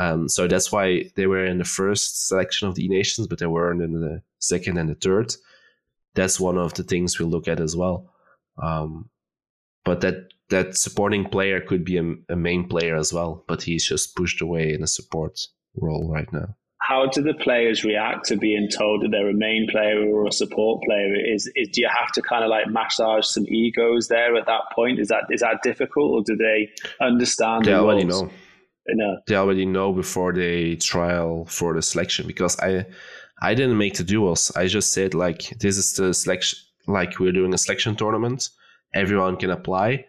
Um, 0.00 0.28
so 0.28 0.48
that's 0.48 0.72
why 0.72 1.04
they 1.14 1.28
were 1.28 1.46
in 1.46 1.58
the 1.58 1.64
first 1.64 2.26
selection 2.26 2.66
of 2.66 2.74
the 2.74 2.88
nations, 2.88 3.28
but 3.28 3.38
they 3.38 3.46
weren't 3.46 3.80
in 3.80 3.92
the 3.92 4.20
second 4.40 4.76
and 4.76 4.88
the 4.88 4.96
third. 4.96 5.32
That's 6.14 6.40
one 6.40 6.58
of 6.58 6.74
the 6.74 6.82
things 6.82 7.20
we'll 7.20 7.28
look 7.28 7.46
at 7.46 7.60
as 7.60 7.76
well. 7.76 8.12
Um, 8.60 9.08
but 9.84 10.00
that 10.00 10.32
that 10.50 10.76
supporting 10.76 11.28
player 11.28 11.60
could 11.60 11.84
be 11.84 11.96
a, 11.96 12.14
a, 12.28 12.36
main 12.36 12.68
player 12.68 12.96
as 12.96 13.12
well, 13.12 13.44
but 13.46 13.62
he's 13.62 13.86
just 13.86 14.14
pushed 14.14 14.42
away 14.42 14.74
in 14.74 14.82
a 14.82 14.86
support 14.86 15.40
role 15.76 16.10
right 16.12 16.30
now. 16.32 16.54
How 16.86 17.06
do 17.06 17.22
the 17.22 17.32
players 17.32 17.82
react 17.82 18.26
to 18.26 18.36
being 18.36 18.68
told 18.68 19.02
that 19.02 19.08
they're 19.10 19.30
a 19.30 19.34
main 19.34 19.66
player 19.70 20.06
or 20.06 20.26
a 20.26 20.32
support 20.32 20.82
player? 20.84 21.14
Is, 21.14 21.50
is 21.54 21.68
do 21.72 21.80
you 21.80 21.88
have 21.88 22.12
to 22.12 22.20
kind 22.20 22.44
of 22.44 22.50
like 22.50 22.68
massage 22.68 23.26
some 23.26 23.46
egos 23.48 24.08
there 24.08 24.36
at 24.36 24.44
that 24.46 24.60
point? 24.74 24.98
Is 25.00 25.08
that 25.08 25.24
is 25.30 25.40
that 25.40 25.62
difficult, 25.62 26.12
or 26.12 26.22
do 26.22 26.36
they 26.36 26.68
understand? 27.00 27.64
They 27.64 27.70
the 27.70 27.78
already 27.78 28.04
roles? 28.04 28.22
know 28.22 28.30
No. 28.88 29.18
they 29.26 29.34
already 29.34 29.64
know 29.64 29.94
before 29.94 30.34
they 30.34 30.76
trial 30.76 31.46
for 31.46 31.74
the 31.74 31.80
selection 31.80 32.26
because 32.26 32.58
I 32.60 32.84
I 33.40 33.54
didn't 33.54 33.78
make 33.78 33.94
the 33.96 34.04
duels. 34.04 34.52
I 34.54 34.66
just 34.66 34.92
said 34.92 35.14
like 35.14 35.54
this 35.60 35.78
is 35.78 35.94
the 35.94 36.12
selection 36.12 36.58
like 36.86 37.18
we're 37.18 37.32
doing 37.32 37.54
a 37.54 37.58
selection 37.58 37.96
tournament. 37.96 38.50
Everyone 38.94 39.36
can 39.36 39.50
apply. 39.50 40.04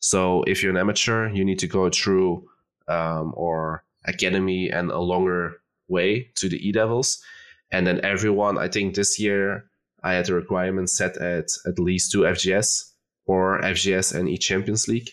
So 0.00 0.42
if 0.48 0.60
you're 0.60 0.72
an 0.72 0.76
amateur, 0.76 1.28
you 1.28 1.44
need 1.44 1.60
to 1.60 1.68
go 1.68 1.88
through 1.88 2.48
um, 2.88 3.32
or 3.36 3.84
academy 4.04 4.70
and 4.70 4.90
a 4.90 4.98
longer 4.98 5.60
way 5.88 6.30
to 6.36 6.48
the 6.48 6.56
E 6.66 6.72
Devils. 6.72 7.22
And 7.70 7.86
then 7.86 8.04
everyone, 8.04 8.58
I 8.58 8.68
think 8.68 8.94
this 8.94 9.18
year 9.18 9.64
I 10.02 10.14
had 10.14 10.28
a 10.28 10.34
requirement 10.34 10.90
set 10.90 11.16
at 11.16 11.48
at 11.66 11.78
least 11.78 12.12
two 12.12 12.20
FGS 12.20 12.92
or 13.26 13.60
FGS 13.60 14.14
and 14.14 14.28
E 14.28 14.38
Champions 14.38 14.88
League. 14.88 15.10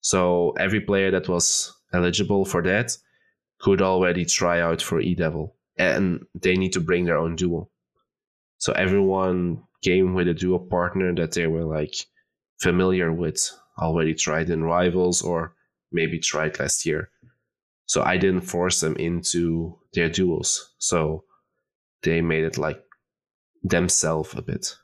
So 0.00 0.50
every 0.58 0.80
player 0.80 1.10
that 1.10 1.28
was 1.28 1.72
eligible 1.92 2.44
for 2.44 2.62
that 2.62 2.96
could 3.58 3.80
already 3.80 4.24
try 4.24 4.60
out 4.60 4.82
for 4.82 5.00
eDevil, 5.00 5.52
and 5.78 6.24
they 6.34 6.56
need 6.56 6.72
to 6.72 6.80
bring 6.80 7.04
their 7.04 7.16
own 7.16 7.36
duo. 7.36 7.70
So 8.58 8.72
everyone 8.72 9.62
came 9.82 10.14
with 10.14 10.28
a 10.28 10.34
duo 10.34 10.58
partner 10.58 11.14
that 11.14 11.32
they 11.32 11.46
were 11.46 11.64
like 11.64 11.94
familiar 12.58 13.12
with, 13.12 13.50
already 13.78 14.14
tried 14.14 14.50
in 14.50 14.64
Rivals 14.64 15.22
or 15.22 15.54
maybe 15.92 16.18
tried 16.18 16.58
last 16.58 16.84
year. 16.86 17.10
So 17.86 18.02
I 18.02 18.16
didn't 18.16 18.42
force 18.42 18.80
them 18.80 18.96
into 18.96 19.78
their 19.94 20.08
duels. 20.08 20.74
So 20.78 21.24
they 22.02 22.20
made 22.20 22.44
it 22.44 22.58
like 22.58 22.82
themselves 23.62 24.34
a 24.36 24.42
bit. 24.42 24.74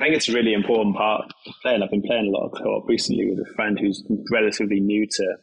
I 0.00 0.04
think 0.04 0.16
it's 0.16 0.28
a 0.28 0.32
really 0.32 0.54
important 0.54 0.96
part 0.96 1.30
of 1.46 1.54
playing. 1.62 1.82
I've 1.82 1.90
been 1.90 2.02
playing 2.02 2.28
a 2.28 2.30
lot 2.30 2.46
of 2.46 2.52
co-op 2.52 2.88
recently 2.88 3.28
with 3.28 3.46
a 3.46 3.54
friend 3.54 3.78
who's 3.78 4.02
relatively 4.30 4.80
new 4.80 5.06
to 5.06 5.36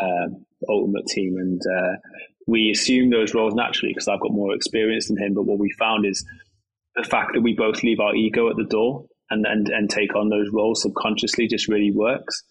uh, 0.00 0.26
Ultimate 0.68 1.06
Team, 1.06 1.36
and 1.36 1.60
uh, 1.60 1.96
we 2.46 2.70
assume 2.70 3.10
those 3.10 3.34
roles 3.34 3.54
naturally 3.54 3.92
because 3.92 4.06
I've 4.06 4.20
got 4.20 4.30
more 4.30 4.54
experience 4.54 5.08
than 5.08 5.18
him. 5.18 5.34
But 5.34 5.46
what 5.46 5.58
we 5.58 5.70
found 5.80 6.06
is 6.06 6.24
the 6.94 7.02
fact 7.02 7.32
that 7.34 7.40
we 7.40 7.54
both 7.54 7.82
leave 7.82 7.98
our 7.98 8.14
ego 8.14 8.48
at 8.48 8.56
the 8.56 8.64
door 8.70 9.06
and 9.30 9.44
and, 9.46 9.68
and 9.68 9.90
take 9.90 10.14
on 10.14 10.28
those 10.28 10.48
roles 10.52 10.82
subconsciously 10.82 11.48
just 11.48 11.66
really 11.66 11.90
works. 11.90 12.44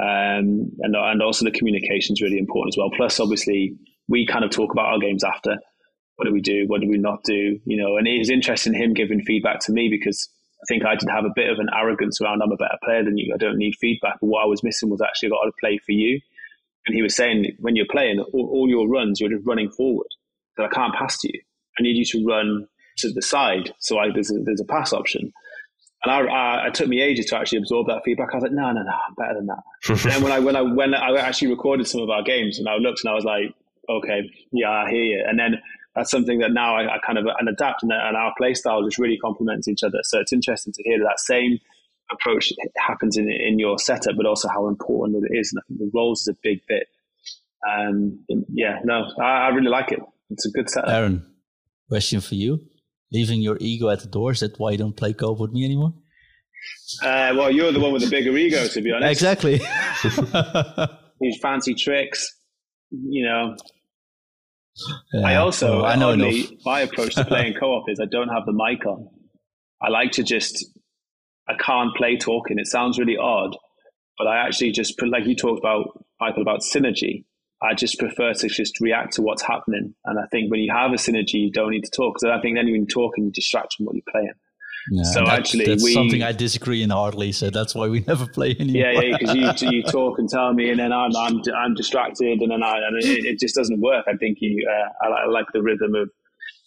Um, 0.00 0.72
and 0.80 0.96
and 0.96 1.22
also 1.22 1.44
the 1.44 1.50
communication 1.50 2.14
is 2.14 2.22
really 2.22 2.38
important 2.38 2.74
as 2.74 2.78
well. 2.78 2.90
Plus, 2.96 3.20
obviously, 3.20 3.76
we 4.08 4.26
kind 4.26 4.44
of 4.44 4.50
talk 4.50 4.72
about 4.72 4.86
our 4.86 4.98
games 4.98 5.24
after. 5.24 5.58
What 6.16 6.26
do 6.26 6.32
we 6.32 6.40
do? 6.40 6.64
What 6.66 6.80
do 6.80 6.88
we 6.88 6.98
not 6.98 7.24
do? 7.24 7.58
You 7.64 7.76
know, 7.76 7.96
and 7.96 8.06
it 8.06 8.18
was 8.18 8.30
interesting 8.30 8.74
him 8.74 8.94
giving 8.94 9.22
feedback 9.22 9.60
to 9.60 9.72
me 9.72 9.88
because 9.88 10.28
I 10.62 10.64
think 10.68 10.84
I 10.84 10.94
did 10.94 11.08
have 11.08 11.24
a 11.24 11.32
bit 11.34 11.50
of 11.50 11.58
an 11.58 11.68
arrogance 11.74 12.20
around 12.20 12.42
I'm 12.42 12.52
a 12.52 12.56
better 12.56 12.78
player 12.84 13.04
than 13.04 13.18
you. 13.18 13.34
I 13.34 13.38
don't 13.38 13.58
need 13.58 13.74
feedback. 13.80 14.18
But 14.20 14.28
what 14.28 14.42
I 14.42 14.46
was 14.46 14.62
missing 14.62 14.90
was 14.90 15.00
actually 15.00 15.30
got 15.30 15.44
to 15.44 15.52
play 15.60 15.78
for 15.78 15.92
you. 15.92 16.20
And 16.86 16.94
he 16.94 17.02
was 17.02 17.16
saying 17.16 17.56
when 17.58 17.76
you're 17.76 17.86
playing, 17.90 18.20
all, 18.32 18.50
all 18.52 18.68
your 18.68 18.88
runs 18.88 19.20
you're 19.20 19.30
just 19.30 19.46
running 19.46 19.70
forward. 19.70 20.08
So 20.56 20.64
I 20.64 20.68
can't 20.68 20.94
pass 20.94 21.18
to 21.20 21.28
you. 21.32 21.40
I 21.78 21.82
need 21.82 21.96
you 21.96 22.04
to 22.04 22.26
run 22.26 22.66
to 22.98 23.12
the 23.12 23.22
side. 23.22 23.72
So 23.78 23.98
I, 23.98 24.10
there's 24.12 24.30
a, 24.30 24.38
there's 24.44 24.60
a 24.60 24.64
pass 24.64 24.92
option. 24.92 25.32
And 26.04 26.10
I, 26.10 26.20
I, 26.20 26.66
it 26.66 26.74
took 26.74 26.88
me 26.88 27.00
ages 27.00 27.26
to 27.26 27.38
actually 27.38 27.58
absorb 27.58 27.86
that 27.86 28.02
feedback. 28.04 28.30
I 28.32 28.36
was 28.36 28.42
like, 28.42 28.52
no, 28.52 28.72
no, 28.72 28.82
no, 28.82 28.90
I'm 28.90 29.14
better 29.14 29.34
than 29.34 29.46
that. 29.46 29.62
and 29.88 29.98
then 29.98 30.22
when 30.22 30.32
I 30.32 30.40
when 30.40 30.56
I 30.56 30.62
when 30.62 30.94
I 30.94 31.16
actually 31.18 31.48
recorded 31.48 31.86
some 31.86 32.00
of 32.00 32.10
our 32.10 32.22
games, 32.22 32.58
and 32.58 32.68
I 32.68 32.76
looked 32.76 33.00
and 33.04 33.10
I 33.10 33.14
was 33.14 33.24
like, 33.24 33.54
okay, 33.88 34.30
yeah, 34.52 34.70
I 34.70 34.90
hear 34.90 35.02
you. 35.04 35.24
And 35.26 35.38
then 35.38 35.60
that's 35.94 36.10
something 36.10 36.38
that 36.40 36.52
now 36.52 36.74
I, 36.74 36.96
I 36.96 36.98
kind 37.06 37.18
of 37.18 37.26
and 37.38 37.48
adapt, 37.48 37.82
and, 37.82 37.92
and 37.92 38.16
our 38.16 38.32
play 38.36 38.54
style 38.54 38.82
just 38.82 38.98
really 38.98 39.18
complements 39.18 39.68
each 39.68 39.82
other. 39.82 39.98
So 40.02 40.18
it's 40.18 40.32
interesting 40.32 40.72
to 40.72 40.82
hear 40.82 40.98
that, 40.98 41.20
same 41.20 41.58
approach 42.10 42.52
happens 42.76 43.16
in 43.16 43.30
in 43.30 43.58
your 43.58 43.78
setup, 43.78 44.16
but 44.16 44.26
also 44.26 44.48
how 44.48 44.68
important 44.68 45.24
it 45.24 45.38
is. 45.38 45.52
And 45.52 45.60
I 45.60 45.62
think 45.68 45.80
the 45.80 45.90
roles 45.94 46.22
is 46.22 46.28
a 46.28 46.36
big 46.42 46.60
bit. 46.66 46.88
Um, 47.68 48.24
yeah, 48.52 48.80
no, 48.84 49.04
I, 49.20 49.46
I 49.46 49.48
really 49.48 49.70
like 49.70 49.92
it. 49.92 50.00
It's 50.30 50.46
a 50.46 50.50
good 50.50 50.68
setup. 50.68 50.90
Aaron, 50.90 51.24
question 51.88 52.20
for 52.20 52.34
you: 52.34 52.60
Leaving 53.12 53.40
your 53.40 53.58
ego 53.60 53.90
at 53.90 54.00
the 54.00 54.08
door 54.08 54.32
is 54.32 54.40
that 54.40 54.58
why 54.58 54.70
you 54.70 54.78
don't 54.78 54.96
play 54.96 55.12
co-op 55.12 55.38
with 55.38 55.52
me 55.52 55.64
anymore? 55.64 55.92
Uh, 57.02 57.32
well, 57.36 57.50
you're 57.50 57.72
the 57.72 57.80
one 57.80 57.92
with 57.92 58.02
the 58.02 58.10
bigger 58.10 58.36
ego, 58.36 58.66
to 58.68 58.80
be 58.80 58.92
honest. 58.92 59.10
Exactly. 59.10 59.60
These 61.20 61.38
fancy 61.40 61.74
tricks, 61.74 62.34
you 62.90 63.24
know, 63.24 63.56
yeah, 65.12 65.26
I 65.26 65.36
also, 65.36 65.84
I 65.84 65.96
know 65.96 66.10
only, 66.10 66.58
my 66.64 66.80
approach 66.80 67.14
to 67.16 67.24
playing 67.24 67.54
co-op 67.60 67.88
is 67.88 68.00
I 68.00 68.06
don't 68.10 68.28
have 68.28 68.46
the 68.46 68.52
mic 68.52 68.86
on. 68.86 69.08
I 69.80 69.90
like 69.90 70.12
to 70.12 70.22
just, 70.22 70.64
I 71.48 71.54
can't 71.54 71.94
play 71.94 72.16
talking. 72.16 72.58
It 72.58 72.66
sounds 72.66 72.98
really 72.98 73.16
odd, 73.16 73.56
but 74.16 74.26
I 74.26 74.46
actually 74.46 74.72
just, 74.72 74.94
like 75.02 75.26
you 75.26 75.36
talked 75.36 75.58
about, 75.58 76.04
Michael, 76.20 76.42
about 76.42 76.60
synergy. 76.60 77.24
I 77.62 77.74
just 77.74 77.98
prefer 77.98 78.32
to 78.34 78.48
just 78.48 78.80
react 78.80 79.14
to 79.14 79.22
what's 79.22 79.42
happening. 79.42 79.94
And 80.04 80.18
I 80.18 80.26
think 80.30 80.50
when 80.50 80.60
you 80.60 80.72
have 80.72 80.90
a 80.92 80.96
synergy, 80.96 81.34
you 81.34 81.52
don't 81.52 81.70
need 81.70 81.84
to 81.84 81.90
talk. 81.90 82.14
Because 82.14 82.36
I 82.36 82.40
think 82.40 82.56
then 82.56 82.66
when 82.66 82.82
you 82.82 82.86
talk 82.86 83.12
and 83.16 83.26
you 83.26 83.32
distract 83.32 83.74
from 83.76 83.86
what 83.86 83.94
you're 83.94 84.02
playing. 84.10 84.32
Yeah, 84.90 85.04
so 85.04 85.26
actually, 85.26 85.66
that's 85.66 85.84
we, 85.84 85.94
something 85.94 86.24
I 86.24 86.32
disagree 86.32 86.82
in 86.82 86.90
hardly. 86.90 87.30
So 87.30 87.50
that's 87.50 87.72
why 87.72 87.86
we 87.86 88.00
never 88.08 88.26
play 88.26 88.56
anymore. 88.58 88.82
Yeah, 88.82 89.00
yeah, 89.00 89.16
because 89.16 89.62
you 89.62 89.70
you 89.70 89.82
talk 89.84 90.18
and 90.18 90.28
tell 90.28 90.52
me, 90.52 90.70
and 90.70 90.80
then 90.80 90.92
I'm 90.92 91.14
I'm 91.14 91.40
I'm 91.56 91.74
distracted, 91.74 92.40
and 92.40 92.50
then 92.50 92.64
I 92.64 92.78
and 92.78 92.98
it, 92.98 93.24
it 93.24 93.38
just 93.38 93.54
doesn't 93.54 93.80
work. 93.80 94.06
I 94.08 94.16
think 94.16 94.38
you 94.40 94.66
uh, 94.68 95.06
I, 95.06 95.22
I, 95.22 95.26
like 95.26 95.46
the 95.52 95.62
rhythm 95.62 95.94
of 95.94 96.10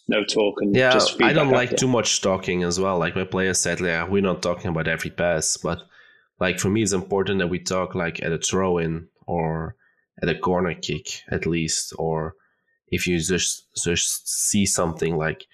no 0.08 0.24
talk 0.24 0.54
and 0.60 0.74
yeah. 0.74 0.92
Just 0.92 1.20
I 1.20 1.32
don't 1.32 1.50
like 1.50 1.76
too 1.76 1.88
much 1.88 2.22
talking 2.22 2.62
as 2.62 2.78
well. 2.78 2.98
Like 2.98 3.16
my 3.16 3.24
players 3.24 3.58
said, 3.58 3.80
yeah, 3.80 4.08
we're 4.08 4.22
not 4.22 4.42
talking 4.42 4.68
about 4.68 4.88
every 4.88 5.10
pass, 5.10 5.56
but 5.56 5.82
like 6.40 6.58
for 6.58 6.68
me, 6.70 6.82
it's 6.82 6.92
important 6.92 7.40
that 7.40 7.48
we 7.48 7.58
talk 7.58 7.94
like 7.94 8.22
at 8.22 8.32
a 8.32 8.38
throw 8.38 8.78
in 8.78 9.08
or 9.26 9.76
at 10.22 10.28
a 10.28 10.38
corner 10.38 10.74
kick 10.74 11.22
at 11.30 11.46
least, 11.46 11.92
or 11.98 12.34
if 12.88 13.06
you 13.06 13.18
just 13.18 13.68
just 13.76 14.28
see 14.28 14.66
something 14.66 15.16
like 15.16 15.44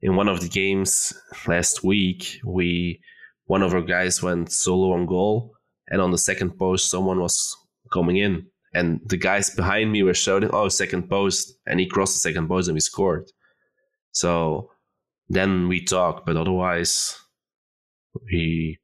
in 0.00 0.16
one 0.16 0.28
of 0.28 0.40
the 0.40 0.48
games 0.48 1.12
last 1.46 1.84
week, 1.84 2.40
we 2.44 3.00
one 3.46 3.62
of 3.62 3.74
our 3.74 3.82
guys 3.82 4.22
went 4.22 4.52
solo 4.52 4.92
on 4.92 5.06
goal, 5.06 5.54
and 5.88 6.00
on 6.00 6.10
the 6.10 6.18
second 6.18 6.58
post, 6.58 6.90
someone 6.90 7.20
was 7.20 7.56
coming 7.92 8.16
in, 8.16 8.46
and 8.74 9.00
the 9.06 9.16
guys 9.16 9.50
behind 9.50 9.92
me 9.92 10.02
were 10.02 10.14
shouting, 10.14 10.50
"Oh, 10.52 10.68
second 10.68 11.08
post!" 11.08 11.58
and 11.66 11.80
he 11.80 11.86
crossed 11.86 12.14
the 12.14 12.20
second 12.20 12.48
post 12.48 12.68
and 12.68 12.74
we 12.74 12.80
scored. 12.80 13.30
So 14.12 14.70
then 15.28 15.68
we 15.68 15.84
talk, 15.84 16.24
but 16.26 16.36
otherwise, 16.36 17.16
we 18.24 18.78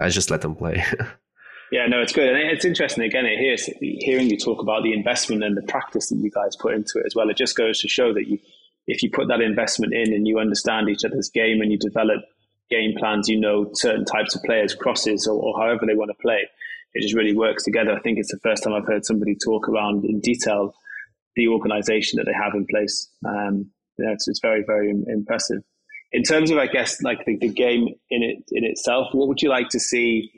I 0.00 0.08
just 0.08 0.30
let 0.30 0.40
them 0.42 0.56
play. 0.56 0.84
yeah, 1.70 1.86
no, 1.86 2.00
it's 2.00 2.12
good, 2.12 2.28
and 2.28 2.50
it's 2.50 2.64
interesting. 2.64 3.04
Again, 3.04 3.26
it 3.26 3.38
hears, 3.38 3.68
hearing 3.80 4.28
you 4.28 4.38
talk 4.38 4.60
about 4.60 4.82
the 4.82 4.92
investment 4.92 5.42
and 5.42 5.56
the 5.56 5.62
practice 5.62 6.08
that 6.08 6.16
you 6.16 6.30
guys 6.30 6.56
put 6.56 6.74
into 6.74 6.98
it 6.98 7.06
as 7.06 7.14
well. 7.14 7.28
It 7.30 7.36
just 7.36 7.56
goes 7.56 7.80
to 7.80 7.88
show 7.88 8.12
that 8.14 8.28
you 8.28 8.38
if 8.86 9.02
you 9.02 9.10
put 9.10 9.28
that 9.28 9.40
investment 9.40 9.94
in 9.94 10.12
and 10.12 10.28
you 10.28 10.38
understand 10.38 10.88
each 10.88 11.04
other's 11.04 11.30
game 11.30 11.60
and 11.62 11.72
you 11.72 11.78
develop 11.78 12.20
game 12.70 12.94
plans, 12.98 13.28
you 13.28 13.40
know 13.40 13.70
certain 13.72 14.04
types 14.04 14.34
of 14.34 14.42
players, 14.42 14.74
crosses, 14.74 15.26
or, 15.26 15.40
or 15.40 15.58
however 15.58 15.86
they 15.86 15.94
want 15.94 16.10
to 16.10 16.22
play, 16.22 16.48
it 16.92 17.02
just 17.02 17.14
really 17.14 17.34
works 17.34 17.64
together. 17.64 17.92
I 17.92 18.00
think 18.00 18.18
it's 18.18 18.30
the 18.30 18.38
first 18.42 18.62
time 18.62 18.74
I've 18.74 18.86
heard 18.86 19.04
somebody 19.04 19.36
talk 19.36 19.68
around 19.68 20.04
in 20.04 20.20
detail 20.20 20.74
the 21.36 21.48
organization 21.48 22.18
that 22.18 22.26
they 22.26 22.32
have 22.32 22.54
in 22.54 22.66
place. 22.66 23.08
Um, 23.26 23.70
yeah, 23.98 24.12
it's, 24.12 24.28
it's 24.28 24.40
very, 24.40 24.62
very 24.64 24.90
impressive. 24.90 25.62
In 26.12 26.22
terms 26.22 26.50
of, 26.50 26.58
I 26.58 26.66
guess, 26.66 27.02
like 27.02 27.24
the, 27.24 27.36
the 27.36 27.48
game 27.48 27.88
in 28.10 28.22
it 28.22 28.44
in 28.52 28.64
itself, 28.64 29.08
what 29.12 29.28
would 29.28 29.42
you 29.42 29.48
like 29.48 29.70
to 29.70 29.80
see 29.80 30.30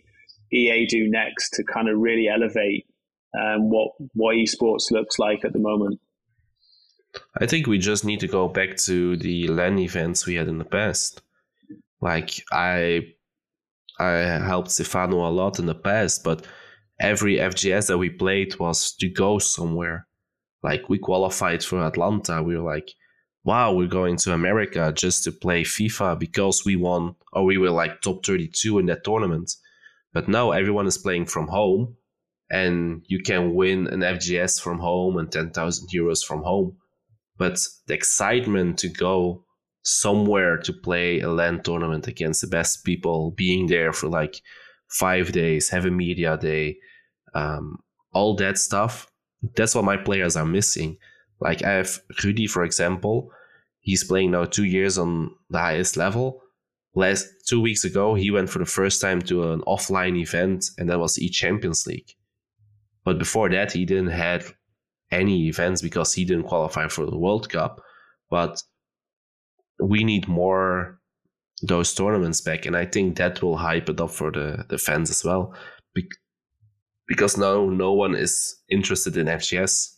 EA 0.52 0.86
do 0.86 1.08
next 1.08 1.50
to 1.54 1.64
kind 1.64 1.88
of 1.88 1.98
really 1.98 2.28
elevate 2.28 2.86
um, 3.38 3.70
what 3.70 3.92
what 4.14 4.36
esports 4.36 4.90
looks 4.90 5.18
like 5.18 5.44
at 5.44 5.52
the 5.52 5.58
moment? 5.58 6.00
I 7.40 7.46
think 7.46 7.66
we 7.66 7.78
just 7.78 8.04
need 8.04 8.20
to 8.20 8.28
go 8.28 8.48
back 8.48 8.76
to 8.78 9.16
the 9.16 9.48
LAN 9.48 9.78
events 9.78 10.26
we 10.26 10.34
had 10.34 10.48
in 10.48 10.58
the 10.58 10.64
past. 10.64 11.22
Like 12.00 12.42
I 12.52 13.02
I 13.98 14.10
helped 14.10 14.70
Stefano 14.70 15.26
a 15.26 15.30
lot 15.30 15.58
in 15.58 15.66
the 15.66 15.74
past, 15.74 16.22
but 16.22 16.46
every 17.00 17.36
FGS 17.36 17.88
that 17.88 17.98
we 17.98 18.10
played 18.10 18.58
was 18.58 18.92
to 18.96 19.08
go 19.08 19.38
somewhere. 19.38 20.06
Like 20.62 20.88
we 20.88 20.98
qualified 20.98 21.62
for 21.62 21.82
Atlanta. 21.82 22.42
We 22.42 22.56
were 22.56 22.64
like, 22.74 22.90
wow, 23.44 23.72
we're 23.72 23.86
going 23.86 24.16
to 24.16 24.32
America 24.32 24.92
just 24.94 25.24
to 25.24 25.32
play 25.32 25.62
FIFA 25.62 26.18
because 26.18 26.64
we 26.64 26.76
won 26.76 27.14
or 27.32 27.44
we 27.44 27.58
were 27.58 27.70
like 27.70 28.00
top 28.00 28.24
32 28.24 28.78
in 28.78 28.86
that 28.86 29.04
tournament. 29.04 29.52
But 30.16 30.28
now 30.28 30.52
everyone 30.52 30.86
is 30.86 31.04
playing 31.06 31.26
from 31.26 31.46
home 31.48 31.96
and 32.50 33.04
you 33.06 33.20
can 33.22 33.54
win 33.54 33.86
an 33.88 34.00
FGS 34.00 34.60
from 34.64 34.78
home 34.78 35.18
and 35.18 35.30
10,000 35.30 35.88
euros 35.94 36.24
from 36.24 36.42
home 36.42 36.76
but 37.38 37.58
the 37.86 37.94
excitement 37.94 38.78
to 38.78 38.88
go 38.88 39.44
somewhere 39.82 40.56
to 40.58 40.72
play 40.72 41.20
a 41.20 41.30
LAN 41.30 41.62
tournament 41.62 42.06
against 42.08 42.40
the 42.40 42.46
best 42.46 42.84
people, 42.84 43.32
being 43.32 43.66
there 43.66 43.92
for 43.92 44.08
like 44.08 44.40
five 44.88 45.32
days, 45.32 45.68
have 45.68 45.84
a 45.84 45.90
media 45.90 46.36
day, 46.36 46.76
um, 47.34 47.78
all 48.12 48.34
that 48.36 48.58
stuff. 48.58 49.06
That's 49.54 49.74
what 49.74 49.84
my 49.84 49.96
players 49.96 50.36
are 50.36 50.46
missing. 50.46 50.96
Like 51.40 51.62
I 51.62 51.72
have 51.72 52.00
Rudy, 52.24 52.46
for 52.46 52.64
example. 52.64 53.30
He's 53.80 54.02
playing 54.02 54.32
now 54.32 54.46
two 54.46 54.64
years 54.64 54.98
on 54.98 55.30
the 55.50 55.58
highest 55.58 55.96
level. 55.96 56.40
Last 56.96 57.26
two 57.46 57.60
weeks 57.60 57.84
ago, 57.84 58.14
he 58.14 58.30
went 58.30 58.48
for 58.48 58.58
the 58.58 58.64
first 58.64 59.02
time 59.02 59.20
to 59.22 59.52
an 59.52 59.60
offline 59.66 60.18
event, 60.18 60.64
and 60.78 60.88
that 60.88 60.98
was 60.98 61.16
the 61.16 61.28
Champions 61.28 61.86
League. 61.86 62.14
But 63.04 63.18
before 63.18 63.50
that, 63.50 63.72
he 63.72 63.84
didn't 63.84 64.12
have 64.12 64.54
any 65.10 65.46
events 65.46 65.82
because 65.82 66.14
he 66.14 66.24
didn't 66.24 66.48
qualify 66.48 66.88
for 66.88 67.04
the 67.04 67.18
World 67.18 67.50
Cup. 67.50 67.82
But 68.30 68.62
we 69.78 70.04
need 70.04 70.26
more 70.26 70.98
those 71.62 71.94
tournaments 71.94 72.40
back, 72.40 72.64
and 72.64 72.74
I 72.74 72.86
think 72.86 73.16
that 73.16 73.42
will 73.42 73.58
hype 73.58 73.90
it 73.90 74.00
up 74.00 74.10
for 74.10 74.32
the, 74.32 74.64
the 74.70 74.78
fans 74.78 75.10
as 75.10 75.22
well. 75.22 75.54
Be- 75.94 76.08
because 77.06 77.36
now 77.36 77.66
no 77.66 77.92
one 77.92 78.14
is 78.14 78.56
interested 78.70 79.18
in 79.18 79.26
FGS. 79.26 79.95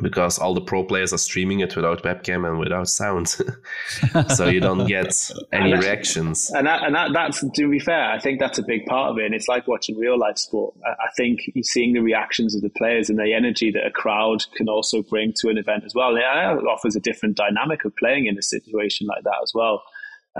Because 0.00 0.38
all 0.38 0.54
the 0.54 0.60
pro 0.60 0.84
players 0.84 1.12
are 1.12 1.18
streaming 1.18 1.60
it 1.60 1.76
without 1.76 2.02
webcam 2.02 2.48
and 2.48 2.58
without 2.58 2.88
sound, 2.88 3.28
so 4.34 4.48
you 4.48 4.60
don't 4.60 4.86
get 4.86 5.30
any 5.52 5.72
And 5.72 5.82
reactions. 5.82 6.50
And 6.54 6.66
that, 6.66 6.84
and 6.84 6.94
that, 6.94 7.10
that's 7.12 7.40
to 7.40 7.70
be 7.70 7.78
fair, 7.78 8.10
I 8.10 8.18
think 8.18 8.40
that's 8.40 8.58
a 8.58 8.62
big 8.62 8.86
part 8.86 9.10
of 9.10 9.18
it. 9.18 9.26
And 9.26 9.34
it's 9.34 9.48
like 9.48 9.68
watching 9.68 9.98
real 9.98 10.18
life 10.18 10.38
sport. 10.38 10.74
I, 10.86 11.08
think 11.16 11.40
you're 11.54 11.62
seeing 11.62 11.92
the 11.92 12.00
reactions 12.00 12.54
of 12.54 12.62
the 12.62 12.70
players 12.70 13.10
and 13.10 13.18
the 13.18 13.34
energy 13.34 13.70
that 13.72 13.86
a 13.86 13.90
crowd 13.90 14.44
can 14.56 14.68
also 14.68 15.02
bring 15.02 15.34
to 15.40 15.48
an 15.48 15.58
event 15.58 15.84
as 15.84 15.94
well. 15.94 16.16
And 16.16 16.58
it 16.58 16.64
offers 16.64 16.96
a 16.96 17.00
different 17.00 17.36
dynamic 17.36 17.84
of 17.84 17.94
playing 17.96 18.26
in 18.26 18.38
a 18.38 18.42
situation 18.42 19.06
like 19.06 19.24
that 19.24 19.40
as 19.42 19.52
well. 19.54 19.82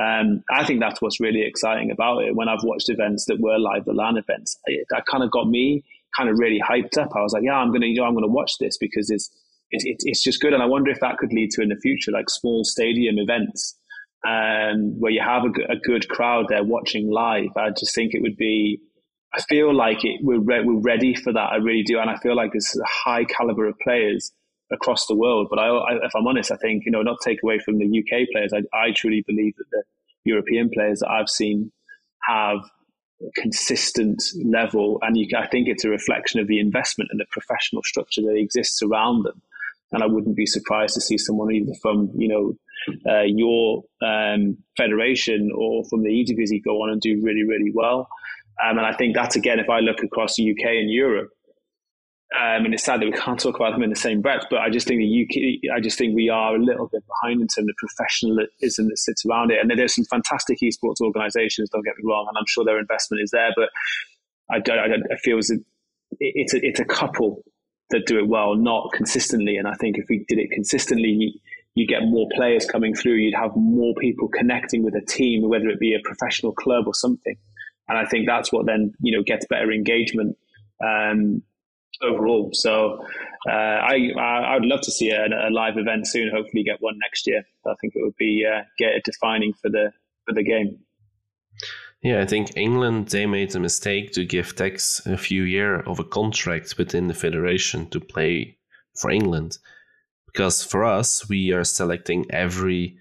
Um, 0.00 0.42
I 0.50 0.64
think 0.64 0.80
that's 0.80 1.02
what's 1.02 1.20
really 1.20 1.42
exciting 1.42 1.90
about 1.90 2.24
it. 2.24 2.34
When 2.34 2.48
I've 2.48 2.62
watched 2.62 2.88
events 2.88 3.26
that 3.26 3.38
were 3.38 3.58
live 3.58 3.84
the 3.84 3.92
LAN 3.92 4.16
events, 4.16 4.58
it, 4.64 4.86
that 4.90 5.04
kind 5.04 5.22
of 5.22 5.30
got 5.30 5.48
me 5.48 5.84
kind 6.16 6.30
of 6.30 6.38
really 6.38 6.60
hyped 6.60 6.96
up. 6.98 7.10
I 7.14 7.22
was 7.22 7.32
like, 7.32 7.42
yeah, 7.44 7.54
I'm 7.54 7.72
gonna, 7.72 7.86
you 7.86 7.96
know, 7.96 8.04
I'm 8.04 8.14
gonna 8.14 8.26
watch 8.26 8.58
this 8.58 8.78
because 8.78 9.10
it's 9.10 9.30
it, 9.72 9.82
it, 9.84 9.96
it's 10.04 10.22
just 10.22 10.40
good. 10.40 10.52
And 10.52 10.62
I 10.62 10.66
wonder 10.66 10.90
if 10.90 11.00
that 11.00 11.18
could 11.18 11.32
lead 11.32 11.50
to 11.52 11.62
in 11.62 11.68
the 11.68 11.76
future 11.76 12.12
like 12.12 12.28
small 12.28 12.64
stadium 12.64 13.18
events 13.18 13.76
um, 14.26 15.00
where 15.00 15.10
you 15.10 15.20
have 15.20 15.44
a 15.44 15.76
good 15.76 16.08
crowd 16.08 16.46
there 16.48 16.62
watching 16.62 17.10
live. 17.10 17.56
I 17.56 17.70
just 17.70 17.94
think 17.94 18.14
it 18.14 18.22
would 18.22 18.36
be. 18.36 18.80
I 19.34 19.40
feel 19.40 19.74
like 19.74 20.04
it, 20.04 20.20
we're 20.22 20.40
re- 20.40 20.62
we're 20.62 20.80
ready 20.80 21.14
for 21.14 21.32
that. 21.32 21.52
I 21.52 21.56
really 21.56 21.82
do, 21.82 21.98
and 21.98 22.10
I 22.10 22.16
feel 22.18 22.36
like 22.36 22.52
there's 22.52 22.76
a 22.76 22.86
high 22.86 23.24
caliber 23.24 23.66
of 23.66 23.78
players 23.82 24.30
across 24.70 25.06
the 25.06 25.16
world. 25.16 25.48
But 25.50 25.58
I, 25.58 25.68
I, 25.68 25.94
if 26.04 26.14
I'm 26.14 26.26
honest, 26.26 26.52
I 26.52 26.56
think 26.56 26.84
you 26.84 26.92
know, 26.92 27.02
not 27.02 27.18
take 27.24 27.42
away 27.42 27.58
from 27.58 27.78
the 27.78 27.86
UK 27.86 28.28
players. 28.30 28.52
I, 28.52 28.60
I 28.76 28.92
truly 28.94 29.24
believe 29.26 29.56
that 29.56 29.70
the 29.72 29.82
European 30.24 30.70
players 30.70 31.00
that 31.00 31.08
I've 31.08 31.30
seen 31.30 31.72
have 32.28 32.58
a 33.22 33.40
consistent 33.40 34.22
level, 34.44 34.98
and 35.02 35.16
you, 35.16 35.26
I 35.36 35.46
think 35.46 35.66
it's 35.66 35.84
a 35.84 35.88
reflection 35.88 36.38
of 36.38 36.46
the 36.46 36.60
investment 36.60 37.08
and 37.10 37.18
the 37.18 37.26
professional 37.30 37.82
structure 37.82 38.20
that 38.22 38.36
exists 38.36 38.82
around 38.82 39.24
them. 39.24 39.40
And 39.92 40.02
I 40.02 40.06
wouldn't 40.06 40.36
be 40.36 40.46
surprised 40.46 40.94
to 40.94 41.00
see 41.00 41.18
someone 41.18 41.52
either 41.52 41.72
from 41.82 42.10
you 42.16 42.28
know 42.28 42.54
uh, 43.10 43.24
your 43.24 43.82
um, 44.02 44.56
federation 44.76 45.50
or 45.54 45.84
from 45.88 46.02
the 46.02 46.10
Eredivisie 46.10 46.62
go 46.64 46.82
on 46.82 46.90
and 46.90 47.00
do 47.00 47.20
really 47.22 47.44
really 47.44 47.72
well. 47.74 48.08
Um, 48.62 48.78
and 48.78 48.86
I 48.86 48.94
think 48.94 49.14
that's 49.14 49.36
again, 49.36 49.58
if 49.58 49.68
I 49.68 49.80
look 49.80 50.02
across 50.02 50.36
the 50.36 50.50
UK 50.50 50.66
and 50.66 50.90
Europe, 50.90 51.30
um, 52.34 52.64
and 52.64 52.74
it's 52.74 52.84
sad 52.84 53.00
that 53.00 53.06
we 53.06 53.12
can't 53.24 53.38
talk 53.38 53.56
about 53.56 53.72
them 53.72 53.82
in 53.82 53.90
the 53.90 53.96
same 53.96 54.20
breath, 54.20 54.44
but 54.50 54.60
I 54.60 54.70
just 54.70 54.86
think 54.86 55.00
the 55.00 55.26
UK, 55.26 55.74
I 55.76 55.80
just 55.80 55.98
think 55.98 56.14
we 56.14 56.28
are 56.28 56.54
a 56.54 56.58
little 56.58 56.88
bit 56.88 57.02
behind 57.06 57.40
in 57.40 57.48
terms 57.48 57.58
of 57.58 57.66
the 57.66 57.74
professionalism 57.78 58.88
that 58.88 58.98
sits 58.98 59.24
around 59.26 59.50
it. 59.50 59.58
And 59.60 59.70
there's 59.70 59.94
some 59.94 60.04
fantastic 60.04 60.58
esports 60.62 61.00
organisations, 61.00 61.70
don't 61.70 61.84
get 61.84 61.96
me 61.98 62.04
wrong, 62.06 62.26
and 62.28 62.36
I'm 62.38 62.46
sure 62.46 62.64
their 62.64 62.78
investment 62.78 63.22
is 63.22 63.30
there, 63.30 63.50
but 63.56 63.68
I 64.50 64.60
don't, 64.60 64.78
I, 64.78 65.14
I 65.14 65.16
feel 65.18 65.38
as 65.38 65.50
it, 65.50 65.60
it's 66.20 66.54
a, 66.54 66.64
it's 66.64 66.80
a 66.80 66.84
couple 66.84 67.42
that 67.92 68.06
do 68.06 68.18
it 68.18 68.28
well, 68.28 68.56
not 68.56 68.92
consistently. 68.92 69.56
And 69.56 69.68
I 69.68 69.74
think 69.74 69.96
if 69.96 70.06
we 70.08 70.24
did 70.28 70.38
it 70.38 70.50
consistently, 70.50 71.40
you, 71.74 71.86
get 71.86 72.02
more 72.02 72.28
players 72.34 72.66
coming 72.66 72.94
through. 72.94 73.14
You'd 73.14 73.34
have 73.34 73.52
more 73.56 73.94
people 74.00 74.28
connecting 74.28 74.82
with 74.82 74.94
a 74.94 75.00
team, 75.00 75.48
whether 75.48 75.68
it 75.68 75.78
be 75.78 75.94
a 75.94 76.00
professional 76.04 76.52
club 76.52 76.86
or 76.86 76.94
something. 76.94 77.36
And 77.88 77.98
I 77.98 78.04
think 78.04 78.26
that's 78.26 78.52
what 78.52 78.66
then 78.66 78.92
you 79.00 79.16
know 79.16 79.22
gets 79.22 79.46
better 79.46 79.72
engagement 79.72 80.36
um, 80.84 81.42
overall. 82.02 82.50
So 82.52 83.04
uh, 83.48 83.52
I 83.52 84.10
I 84.18 84.54
would 84.54 84.66
love 84.66 84.82
to 84.82 84.92
see 84.92 85.10
a, 85.10 85.26
a, 85.26 85.50
live 85.50 85.76
event 85.76 86.06
soon. 86.06 86.30
Hopefully, 86.34 86.62
get 86.62 86.80
one 86.80 86.98
next 87.00 87.26
year. 87.26 87.42
I 87.66 87.74
think 87.80 87.94
it 87.96 88.02
would 88.02 88.16
be 88.16 88.46
uh, 88.46 88.62
get 88.78 89.02
defining 89.04 89.52
for 89.54 89.68
the 89.70 89.92
for 90.26 90.34
the 90.34 90.44
game. 90.44 90.78
Yeah, 92.02 92.20
I 92.20 92.26
think 92.26 92.56
England 92.56 93.08
they 93.08 93.26
made 93.26 93.54
a 93.54 93.60
mistake 93.60 94.12
to 94.12 94.24
give 94.24 94.56
Tekkz 94.56 95.06
a 95.06 95.16
few 95.16 95.44
year 95.44 95.80
of 95.80 96.00
a 96.00 96.04
contract 96.04 96.76
within 96.76 97.06
the 97.06 97.14
federation 97.14 97.88
to 97.90 98.00
play 98.00 98.58
for 99.00 99.10
England, 99.10 99.58
because 100.26 100.64
for 100.64 100.84
us 100.84 101.28
we 101.28 101.52
are 101.52 101.62
selecting 101.64 102.26
every 102.30 102.96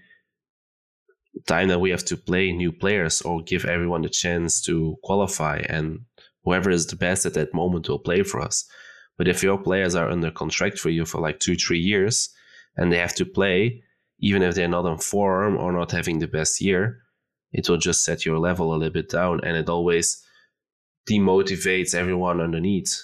time 1.48 1.66
that 1.68 1.80
we 1.80 1.90
have 1.90 2.04
to 2.04 2.16
play 2.16 2.52
new 2.52 2.70
players 2.70 3.22
or 3.22 3.42
give 3.42 3.64
everyone 3.64 4.04
a 4.04 4.08
chance 4.08 4.62
to 4.62 4.96
qualify, 5.02 5.58
and 5.68 6.02
whoever 6.44 6.70
is 6.70 6.86
the 6.86 6.96
best 6.96 7.26
at 7.26 7.34
that 7.34 7.54
moment 7.54 7.88
will 7.88 7.98
play 7.98 8.22
for 8.22 8.40
us. 8.40 8.64
But 9.18 9.26
if 9.26 9.42
your 9.42 9.58
players 9.58 9.96
are 9.96 10.10
under 10.10 10.30
contract 10.30 10.78
for 10.78 10.90
you 10.90 11.04
for 11.04 11.20
like 11.20 11.40
two 11.40 11.56
three 11.56 11.80
years 11.80 12.30
and 12.76 12.92
they 12.92 12.98
have 12.98 13.16
to 13.16 13.24
play, 13.24 13.82
even 14.20 14.42
if 14.42 14.54
they're 14.54 14.68
not 14.68 14.86
on 14.86 14.98
form 14.98 15.56
or 15.56 15.72
not 15.72 15.90
having 15.90 16.20
the 16.20 16.28
best 16.28 16.60
year 16.60 17.01
it 17.52 17.68
will 17.68 17.78
just 17.78 18.04
set 18.04 18.24
your 18.24 18.38
level 18.38 18.72
a 18.72 18.76
little 18.76 18.92
bit 18.92 19.08
down 19.10 19.40
and 19.44 19.56
it 19.56 19.68
always 19.68 20.22
demotivates 21.08 21.94
everyone 21.94 22.40
underneath. 22.40 22.96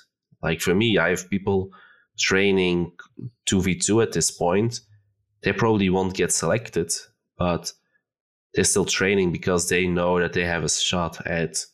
Like 0.42 0.60
for 0.60 0.74
me, 0.74 0.98
I 0.98 1.10
have 1.10 1.28
people 1.30 1.70
training 2.18 2.92
2v2 3.50 4.02
at 4.02 4.12
this 4.12 4.30
point. 4.30 4.80
They 5.42 5.52
probably 5.52 5.90
won't 5.90 6.14
get 6.14 6.32
selected, 6.32 6.92
but 7.36 7.72
they're 8.54 8.64
still 8.64 8.84
training 8.84 9.32
because 9.32 9.68
they 9.68 9.86
know 9.86 10.18
that 10.20 10.32
they 10.32 10.44
have 10.44 10.64
a 10.64 10.68
shot 10.68 11.24
at 11.26 11.64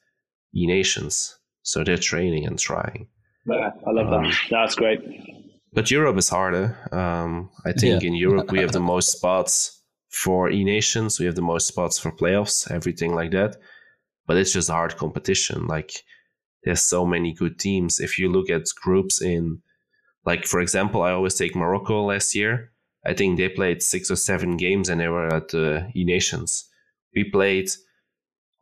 E 0.54 0.66
Nations. 0.66 1.36
So 1.62 1.82
they're 1.82 1.96
training 1.96 2.46
and 2.46 2.58
trying. 2.58 3.08
Yeah, 3.46 3.70
I 3.86 3.90
love 3.90 4.12
Um, 4.12 4.24
that. 4.24 4.34
That's 4.50 4.74
great. 4.74 5.00
But 5.72 5.90
Europe 5.90 6.16
is 6.18 6.28
harder. 6.28 6.76
Um, 6.92 7.50
I 7.64 7.72
think 7.72 8.02
Yeah. 8.02 8.08
in 8.08 8.14
Europe 8.14 8.50
we 8.52 8.60
have 8.60 8.72
the 8.78 8.80
most 8.80 9.12
spots 9.12 9.82
for 10.14 10.50
E 10.50 10.64
Nations. 10.64 11.18
We 11.18 11.26
have 11.26 11.34
the 11.34 11.42
most 11.42 11.66
spots 11.66 11.98
for 11.98 12.12
playoffs, 12.12 12.70
everything 12.70 13.14
like 13.14 13.32
that. 13.32 13.56
But 14.26 14.36
it's 14.36 14.52
just 14.52 14.70
hard 14.70 14.96
competition. 14.96 15.66
Like 15.66 15.92
there's 16.62 16.82
so 16.82 17.04
many 17.04 17.34
good 17.34 17.58
teams. 17.58 18.00
If 18.00 18.18
you 18.18 18.30
look 18.30 18.48
at 18.48 18.62
groups 18.80 19.20
in, 19.20 19.60
like 20.24 20.46
for 20.46 20.60
example, 20.60 21.02
I 21.02 21.12
always 21.12 21.34
take 21.34 21.56
Morocco 21.56 22.04
last 22.04 22.34
year. 22.34 22.70
I 23.06 23.12
think 23.12 23.36
they 23.36 23.48
played 23.50 23.82
six 23.82 24.10
or 24.10 24.16
seven 24.16 24.56
games 24.56 24.88
and 24.88 25.00
they 25.00 25.08
were 25.08 25.32
at 25.34 25.48
the 25.48 25.90
E 25.94 26.04
Nations. 26.04 26.68
We 27.14 27.24
played 27.24 27.68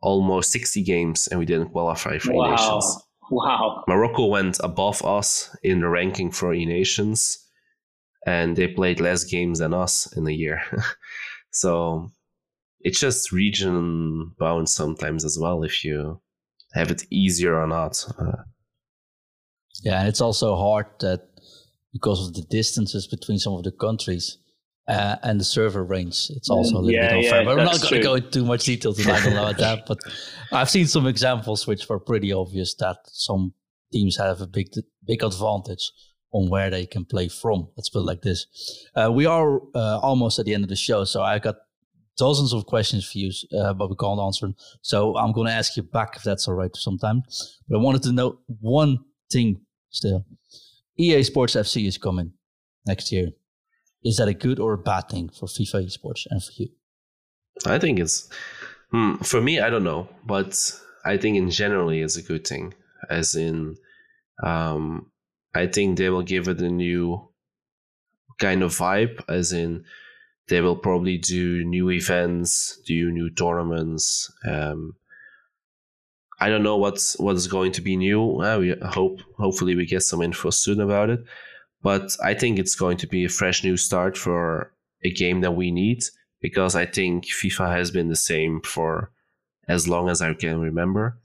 almost 0.01 0.51
60 0.51 0.83
games 0.83 1.27
and 1.27 1.39
we 1.39 1.45
didn't 1.45 1.69
qualify 1.69 2.17
for 2.17 2.33
E 2.33 2.49
Nations. 2.49 2.97
Wow. 3.31 3.83
Morocco 3.87 4.25
went 4.25 4.59
above 4.61 5.03
us 5.05 5.55
in 5.63 5.79
the 5.79 5.87
ranking 5.87 6.31
for 6.31 6.53
E 6.53 6.65
Nations, 6.65 7.39
and 8.25 8.55
they 8.55 8.67
played 8.67 8.99
less 8.99 9.23
games 9.23 9.59
than 9.59 9.73
us 9.73 10.11
in 10.17 10.27
a 10.27 10.31
year. 10.31 10.61
so 11.53 12.11
it's 12.81 12.99
just 12.99 13.31
region 13.31 14.33
bound 14.39 14.69
sometimes 14.69 15.23
as 15.25 15.37
well 15.39 15.63
if 15.63 15.83
you 15.85 16.21
have 16.73 16.91
it 16.91 17.03
easier 17.11 17.55
or 17.59 17.67
not. 17.67 18.03
Uh, 18.19 18.43
Yeah, 19.83 19.99
and 19.99 20.07
it's 20.09 20.21
also 20.21 20.55
hard 20.55 20.85
that 20.99 21.21
because 21.91 22.27
of 22.27 22.33
the 22.33 22.43
distances 22.49 23.07
between 23.07 23.37
some 23.39 23.53
of 23.53 23.63
the 23.63 23.71
countries 23.71 24.37
uh, 24.87 25.15
and 25.23 25.39
the 25.39 25.43
server 25.45 25.83
range, 25.83 26.27
it's 26.29 26.49
also 26.49 26.77
a 26.77 26.79
little 26.79 26.91
Yeah, 26.91 27.09
bit 27.09 27.17
unfair. 27.25 27.39
yeah, 27.39 27.45
but 27.45 27.59
I'm 27.59 27.65
not 27.65 27.81
going 27.81 27.93
to 27.93 28.01
go 28.01 28.15
into 28.15 28.29
too 28.31 28.45
much 28.45 28.65
detail 28.65 28.93
tonight 28.93 29.25
about 29.25 29.57
that. 29.59 29.79
But 29.87 29.99
I've 30.51 30.69
seen 30.69 30.87
some 30.87 31.07
examples 31.07 31.67
which 31.67 31.87
were 31.89 31.99
pretty 31.99 32.31
obvious 32.33 32.75
that 32.75 32.97
some 33.07 33.53
teams 33.91 34.17
have 34.17 34.41
a 34.41 34.47
big 34.47 34.67
big 35.05 35.23
advantage 35.23 35.91
on 36.33 36.49
where 36.49 36.69
they 36.69 36.85
can 36.85 37.05
play 37.05 37.27
from. 37.27 37.67
Let's 37.77 37.89
put 37.89 37.99
it 37.99 38.05
like 38.05 38.21
this. 38.21 38.47
Uh, 38.95 39.11
we 39.11 39.25
are 39.25 39.61
uh, 39.75 39.99
almost 39.99 40.39
at 40.39 40.45
the 40.45 40.53
end 40.53 40.63
of 40.63 40.69
the 40.69 40.75
show, 40.75 41.05
so 41.05 41.21
I 41.21 41.39
got 41.39 41.55
dozens 42.17 42.53
of 42.53 42.65
questions 42.65 43.09
for 43.09 43.17
you, 43.17 43.31
uh, 43.57 43.73
but 43.73 43.89
we 43.89 43.95
can't 43.95 44.19
answer 44.19 44.47
them. 44.47 44.55
So 44.81 45.15
I'm 45.15 45.31
going 45.31 45.47
to 45.47 45.53
ask 45.53 45.77
you 45.77 45.83
back 45.83 46.15
if 46.15 46.23
that's 46.23 46.47
all 46.47 46.55
right 46.55 46.75
sometime. 46.75 47.23
But 47.67 47.77
I 47.77 47.81
wanted 47.81 48.03
to 48.03 48.11
know 48.11 48.39
one 48.59 48.99
thing 49.31 49.61
still. 49.89 50.25
EA 50.97 51.23
Sports 51.23 51.55
FC 51.55 51.87
is 51.87 51.97
coming 51.97 52.33
next 52.85 53.11
year. 53.11 53.29
Is 54.03 54.17
that 54.17 54.27
a 54.27 54.33
good 54.33 54.59
or 54.59 54.73
a 54.73 54.77
bad 54.77 55.09
thing 55.09 55.29
for 55.29 55.45
FIFA 55.45 55.85
esports 55.85 56.25
and 56.29 56.43
for 56.43 56.51
you? 56.57 56.69
I 57.65 57.79
think 57.79 57.99
it's 57.99 58.29
hmm, 58.91 59.15
for 59.17 59.41
me. 59.41 59.59
I 59.59 59.69
don't 59.69 59.83
know, 59.83 60.09
but 60.25 60.71
I 61.05 61.17
think 61.17 61.37
in 61.37 61.49
generally 61.49 62.01
it's 62.01 62.17
a 62.17 62.21
good 62.21 62.45
thing. 62.45 62.73
As 63.09 63.35
in, 63.35 63.75
um, 64.43 65.11
I 65.53 65.67
think 65.67 65.97
they 65.97 66.09
will 66.09 66.23
give 66.23 66.47
it 66.47 66.61
a 66.61 66.69
new 66.69 67.27
kind 68.39 68.63
of 68.63 68.71
vibe. 68.71 69.23
As 69.29 69.53
in, 69.53 69.85
they 70.47 70.61
will 70.61 70.75
probably 70.75 71.17
do 71.17 71.63
new 71.63 71.89
events, 71.89 72.79
do 72.85 73.11
new 73.11 73.29
tournaments. 73.29 74.31
Um, 74.45 74.95
I 76.39 76.49
don't 76.49 76.63
know 76.63 76.77
what's 76.77 77.17
what's 77.19 77.47
going 77.47 77.71
to 77.73 77.81
be 77.81 77.95
new. 77.95 78.41
Uh, 78.41 78.57
we 78.59 78.75
hope 78.81 79.21
hopefully 79.37 79.75
we 79.75 79.85
get 79.85 80.03
some 80.03 80.21
info 80.21 80.49
soon 80.49 80.81
about 80.81 81.09
it. 81.09 81.23
But 81.81 82.15
I 82.23 82.33
think 82.33 82.59
it's 82.59 82.75
going 82.75 82.97
to 82.97 83.07
be 83.07 83.25
a 83.25 83.29
fresh 83.29 83.63
new 83.63 83.77
start 83.77 84.17
for 84.17 84.73
a 85.03 85.11
game 85.11 85.41
that 85.41 85.55
we 85.55 85.69
need 85.71 86.03
because 86.41 86.75
I 86.75 86.85
think 86.85 87.25
FIFA 87.25 87.71
has 87.75 87.91
been 87.91 88.09
the 88.09 88.15
same 88.15 88.61
for 88.61 89.11
as 89.67 89.87
long 89.87 90.09
as 90.09 90.21
I 90.21 90.33
can 90.33 90.59
remember. 90.59 91.17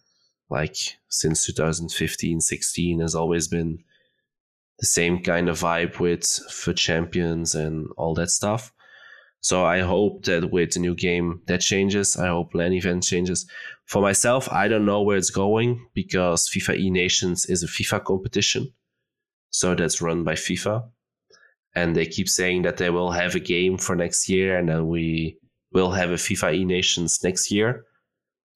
Like 0.50 0.76
since 1.08 1.44
2015, 1.46 2.40
16 2.40 3.00
has 3.00 3.14
always 3.14 3.48
been 3.48 3.84
the 4.78 4.86
same 4.86 5.22
kind 5.22 5.48
of 5.48 5.60
vibe 5.60 5.98
with 6.00 6.24
for 6.50 6.72
champions 6.72 7.54
and 7.54 7.88
all 7.96 8.14
that 8.14 8.30
stuff. 8.30 8.72
So 9.40 9.64
I 9.64 9.80
hope 9.80 10.24
that 10.24 10.50
with 10.50 10.72
the 10.72 10.80
new 10.80 10.94
game 10.94 11.42
that 11.46 11.60
changes. 11.60 12.16
I 12.16 12.28
hope 12.28 12.54
LAN 12.54 12.72
event 12.72 13.04
changes. 13.04 13.46
For 13.86 14.02
myself, 14.02 14.48
I 14.52 14.68
don't 14.68 14.84
know 14.84 15.02
where 15.02 15.16
it's 15.16 15.30
going 15.30 15.86
because 15.94 16.48
FIFA 16.48 16.78
E 16.78 16.90
Nations 16.90 17.46
is 17.46 17.62
a 17.62 17.66
FIFA 17.68 18.04
competition. 18.04 18.72
So 19.50 19.74
that's 19.74 20.02
run 20.02 20.24
by 20.24 20.34
FIFA. 20.34 20.90
and 21.74 21.94
they 21.94 22.06
keep 22.06 22.28
saying 22.28 22.62
that 22.62 22.76
they 22.76 22.90
will 22.90 23.10
have 23.12 23.34
a 23.34 23.40
game 23.40 23.78
for 23.78 23.94
next 23.94 24.28
year, 24.28 24.58
and 24.58 24.68
then 24.68 24.88
we 24.88 25.38
will 25.72 25.92
have 25.92 26.10
a 26.10 26.14
FIFA 26.14 26.54
E 26.54 26.64
Nations 26.64 27.22
next 27.22 27.50
year. 27.50 27.84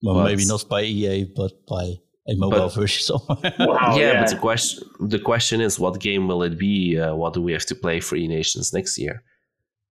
Well, 0.02 0.16
but, 0.16 0.24
maybe 0.24 0.44
not 0.46 0.68
by 0.68 0.82
EA, 0.82 1.24
but 1.34 1.52
by 1.68 1.94
a 2.28 2.34
mobile 2.36 2.68
but, 2.68 2.74
version 2.74 3.02
somewhere. 3.02 3.54
Wow, 3.58 3.96
yeah, 3.96 4.12
yeah, 4.12 4.20
but 4.20 4.30
the 4.30 4.38
question 4.38 4.88
the 5.00 5.18
question 5.18 5.60
is, 5.60 5.78
what 5.78 6.00
game 6.00 6.28
will 6.28 6.42
it 6.42 6.58
be? 6.58 6.98
Uh, 6.98 7.14
what 7.14 7.34
do 7.34 7.42
we 7.42 7.52
have 7.52 7.66
to 7.66 7.74
play 7.74 8.00
for 8.00 8.16
E 8.16 8.28
Nations 8.28 8.72
next 8.72 8.98
year? 8.98 9.22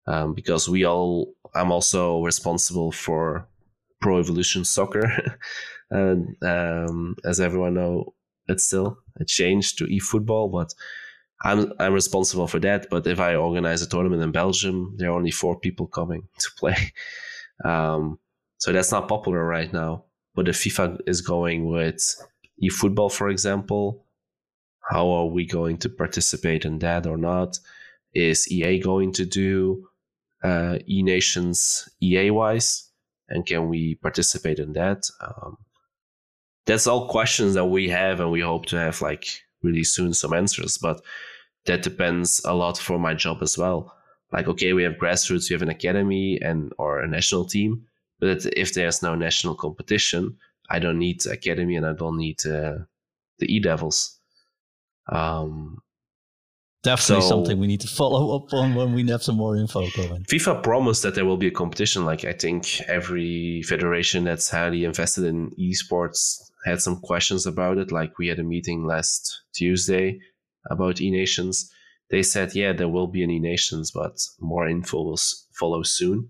Um, 0.08 0.34
because 0.34 0.68
we 0.68 0.86
all, 0.86 1.34
I'm 1.54 1.72
also 1.72 2.24
responsible 2.24 2.92
for 2.92 3.48
Pro 4.02 4.20
Evolution 4.20 4.66
Soccer, 4.66 5.38
and 5.92 6.36
um, 6.42 7.16
as 7.26 7.40
everyone 7.40 7.76
know, 7.76 8.14
it's 8.48 8.66
still 8.66 8.98
a 9.20 9.26
change 9.26 9.76
to 9.76 9.86
eFootball, 9.86 10.52
but 10.52 10.74
I'm 11.44 11.74
I'm 11.80 11.94
responsible 11.94 12.48
for 12.48 12.60
that. 12.60 12.88
But 12.90 13.06
if 13.08 13.20
I 13.20 13.36
organize 13.36 13.82
a 13.82 13.90
tournament 13.90 14.24
in 14.24 14.32
Belgium, 14.32 14.96
there 14.98 15.10
are 15.10 15.18
only 15.18 15.32
four 15.32 15.60
people 15.60 15.88
coming 15.88 16.28
to 16.40 16.50
play, 16.58 16.94
um, 17.66 18.20
so 18.58 18.72
that's 18.72 18.92
not 18.92 19.10
popular 19.10 19.44
right 19.46 19.72
now. 19.72 20.06
But 20.36 20.46
the 20.46 20.52
FIFA 20.52 21.00
is 21.08 21.22
going 21.22 21.66
with 21.66 22.16
eFootball, 22.64 23.12
for 23.12 23.30
example, 23.30 24.06
how 24.90 25.10
are 25.10 25.28
we 25.28 25.46
going 25.46 25.78
to 25.80 25.90
participate 25.90 26.66
in 26.66 26.80
that 26.80 27.06
or 27.06 27.18
not? 27.18 27.58
Is 28.14 28.52
EA 28.52 28.80
going 28.80 29.14
to 29.14 29.26
do 29.26 29.88
uh, 30.44 30.80
E 30.88 31.04
Nations 31.04 31.88
EA 32.02 32.32
wise? 32.32 32.90
And 33.30 33.46
can 33.46 33.70
we 33.70 33.96
participate 33.96 34.60
in 34.60 34.74
that? 34.74 35.10
Um, 35.22 35.58
that's 36.66 36.88
all 36.88 37.08
questions 37.08 37.54
that 37.54 37.66
we 37.66 37.90
have, 37.90 38.20
and 38.20 38.32
we 38.32 38.42
hope 38.42 38.66
to 38.68 38.78
have 38.78 39.02
like 39.02 39.26
really 39.64 39.84
soon 39.84 40.14
some 40.14 40.34
answers. 40.34 40.78
But 40.78 41.02
that 41.66 41.84
depends 41.84 42.42
a 42.46 42.54
lot 42.54 42.78
for 42.78 43.00
my 43.00 43.14
job 43.14 43.38
as 43.42 43.58
well. 43.58 43.96
Like, 44.32 44.48
okay, 44.48 44.74
we 44.74 44.84
have 44.84 44.94
grassroots, 44.94 45.50
we 45.50 45.54
have 45.54 45.62
an 45.62 45.70
academy 45.70 46.40
and 46.42 46.74
or 46.78 47.00
a 47.00 47.08
national 47.08 47.46
team, 47.46 47.86
but 48.22 48.46
if 48.56 48.74
there's 48.74 49.02
no 49.02 49.16
national 49.16 49.56
competition, 49.56 50.38
I 50.70 50.80
don't 50.80 51.00
need 51.00 51.26
academy 51.26 51.76
and 51.76 51.86
I 51.86 51.94
don't 51.94 52.18
need 52.18 52.46
uh, 52.46 52.78
the 53.40 53.54
E 53.54 53.60
Devils. 53.60 54.20
Um, 55.12 55.82
Definitely 56.84 57.24
so, 57.24 57.30
something 57.30 57.60
we 57.60 57.68
need 57.68 57.82
to 57.82 57.88
follow 58.02 58.36
up 58.36 58.54
on 58.54 58.76
when 58.76 58.94
we 58.94 59.08
have 59.10 59.24
some 59.24 59.36
more 59.36 59.56
info 59.56 59.88
going. 59.96 60.24
FIFA 60.24 60.64
promised 60.64 61.02
that 61.02 61.16
there 61.16 61.26
will 61.26 61.38
be 61.38 61.48
a 61.48 61.52
competition. 61.52 62.06
Like 62.06 62.24
I 62.24 62.34
think 62.34 62.82
every 62.82 63.64
federation 63.64 64.24
that's 64.24 64.50
highly 64.50 64.86
invested 64.86 65.26
in 65.26 65.52
esports 65.60 66.52
had 66.66 66.80
some 66.80 67.00
questions 67.00 67.48
about 67.48 67.80
it. 67.80 67.92
Like 67.92 68.20
we 68.20 68.28
had 68.28 68.40
a 68.40 68.44
meeting 68.44 68.86
last 68.86 69.42
Tuesday 69.54 70.20
about 70.70 71.02
E 71.02 71.10
Nations. 71.10 71.72
They 72.12 72.24
said, 72.24 72.54
yeah, 72.54 72.74
there 72.74 72.90
will 72.90 73.08
be 73.08 73.24
an 73.24 73.32
E 73.32 73.40
Nations, 73.40 73.90
but 73.92 74.20
more 74.40 74.68
info 74.68 75.02
will 75.02 75.20
follow 75.54 75.82
soon. 75.82 76.30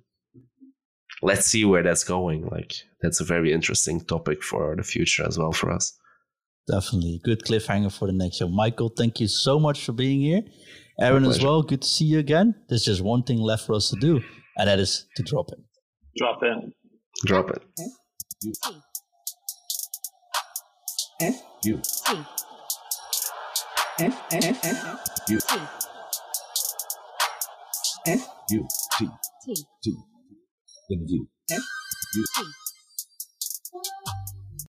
Let's 1.22 1.45
see 1.45 1.65
where 1.65 1.84
that's 1.84 2.03
going. 2.03 2.47
Like 2.47 2.74
that's 3.01 3.22
a 3.22 3.24
very 3.24 3.53
interesting 3.53 4.01
topic 4.01 4.43
for 4.43 4.76
the 4.76 4.84
future 4.84 5.26
as 5.28 5.38
well 5.38 5.51
for 5.51 5.72
us. 5.72 5.97
Definitely. 6.67 7.22
Good 7.24 7.43
cliffhanger 7.43 7.91
for 7.91 8.07
the 8.07 8.13
next 8.13 8.38
show. 8.38 8.47
Michael, 8.47 8.89
thank 8.89 9.19
you 9.19 9.28
so 9.28 9.59
much 9.59 9.84
for 9.84 9.93
being 9.93 10.22
here. 10.22 10.43
Aaron 10.99 11.26
as 11.26 11.43
well, 11.43 11.63
good 11.63 11.82
to 11.82 11.88
see 11.88 12.05
you 12.05 12.19
again. 12.19 12.53
There's 12.69 12.86
just 12.86 13.01
one 13.01 13.24
thing 13.24 13.39
left 13.39 13.65
for 13.65 13.74
us 13.74 13.89
to 13.89 13.95
do, 13.99 14.22
and 14.57 14.67
that 14.67 14.80
is 14.80 15.07
to 15.15 15.24
drop 15.24 15.49
it. 15.51 15.59
Drop 16.17 16.43
it. 16.43 16.74
Drop 17.26 17.49
it. 17.49 17.63
F 21.22 21.36
U 21.65 21.82
T 21.82 22.17
F 23.99 24.22
F 24.32 24.61
F 30.91 30.99
U 31.07 31.27
F 31.51 31.55
U 31.55 31.55
T 31.55 31.55
T 31.55 31.55
T 31.55 31.57
F 31.57 32.39
U 32.39 32.45
T 32.45 32.61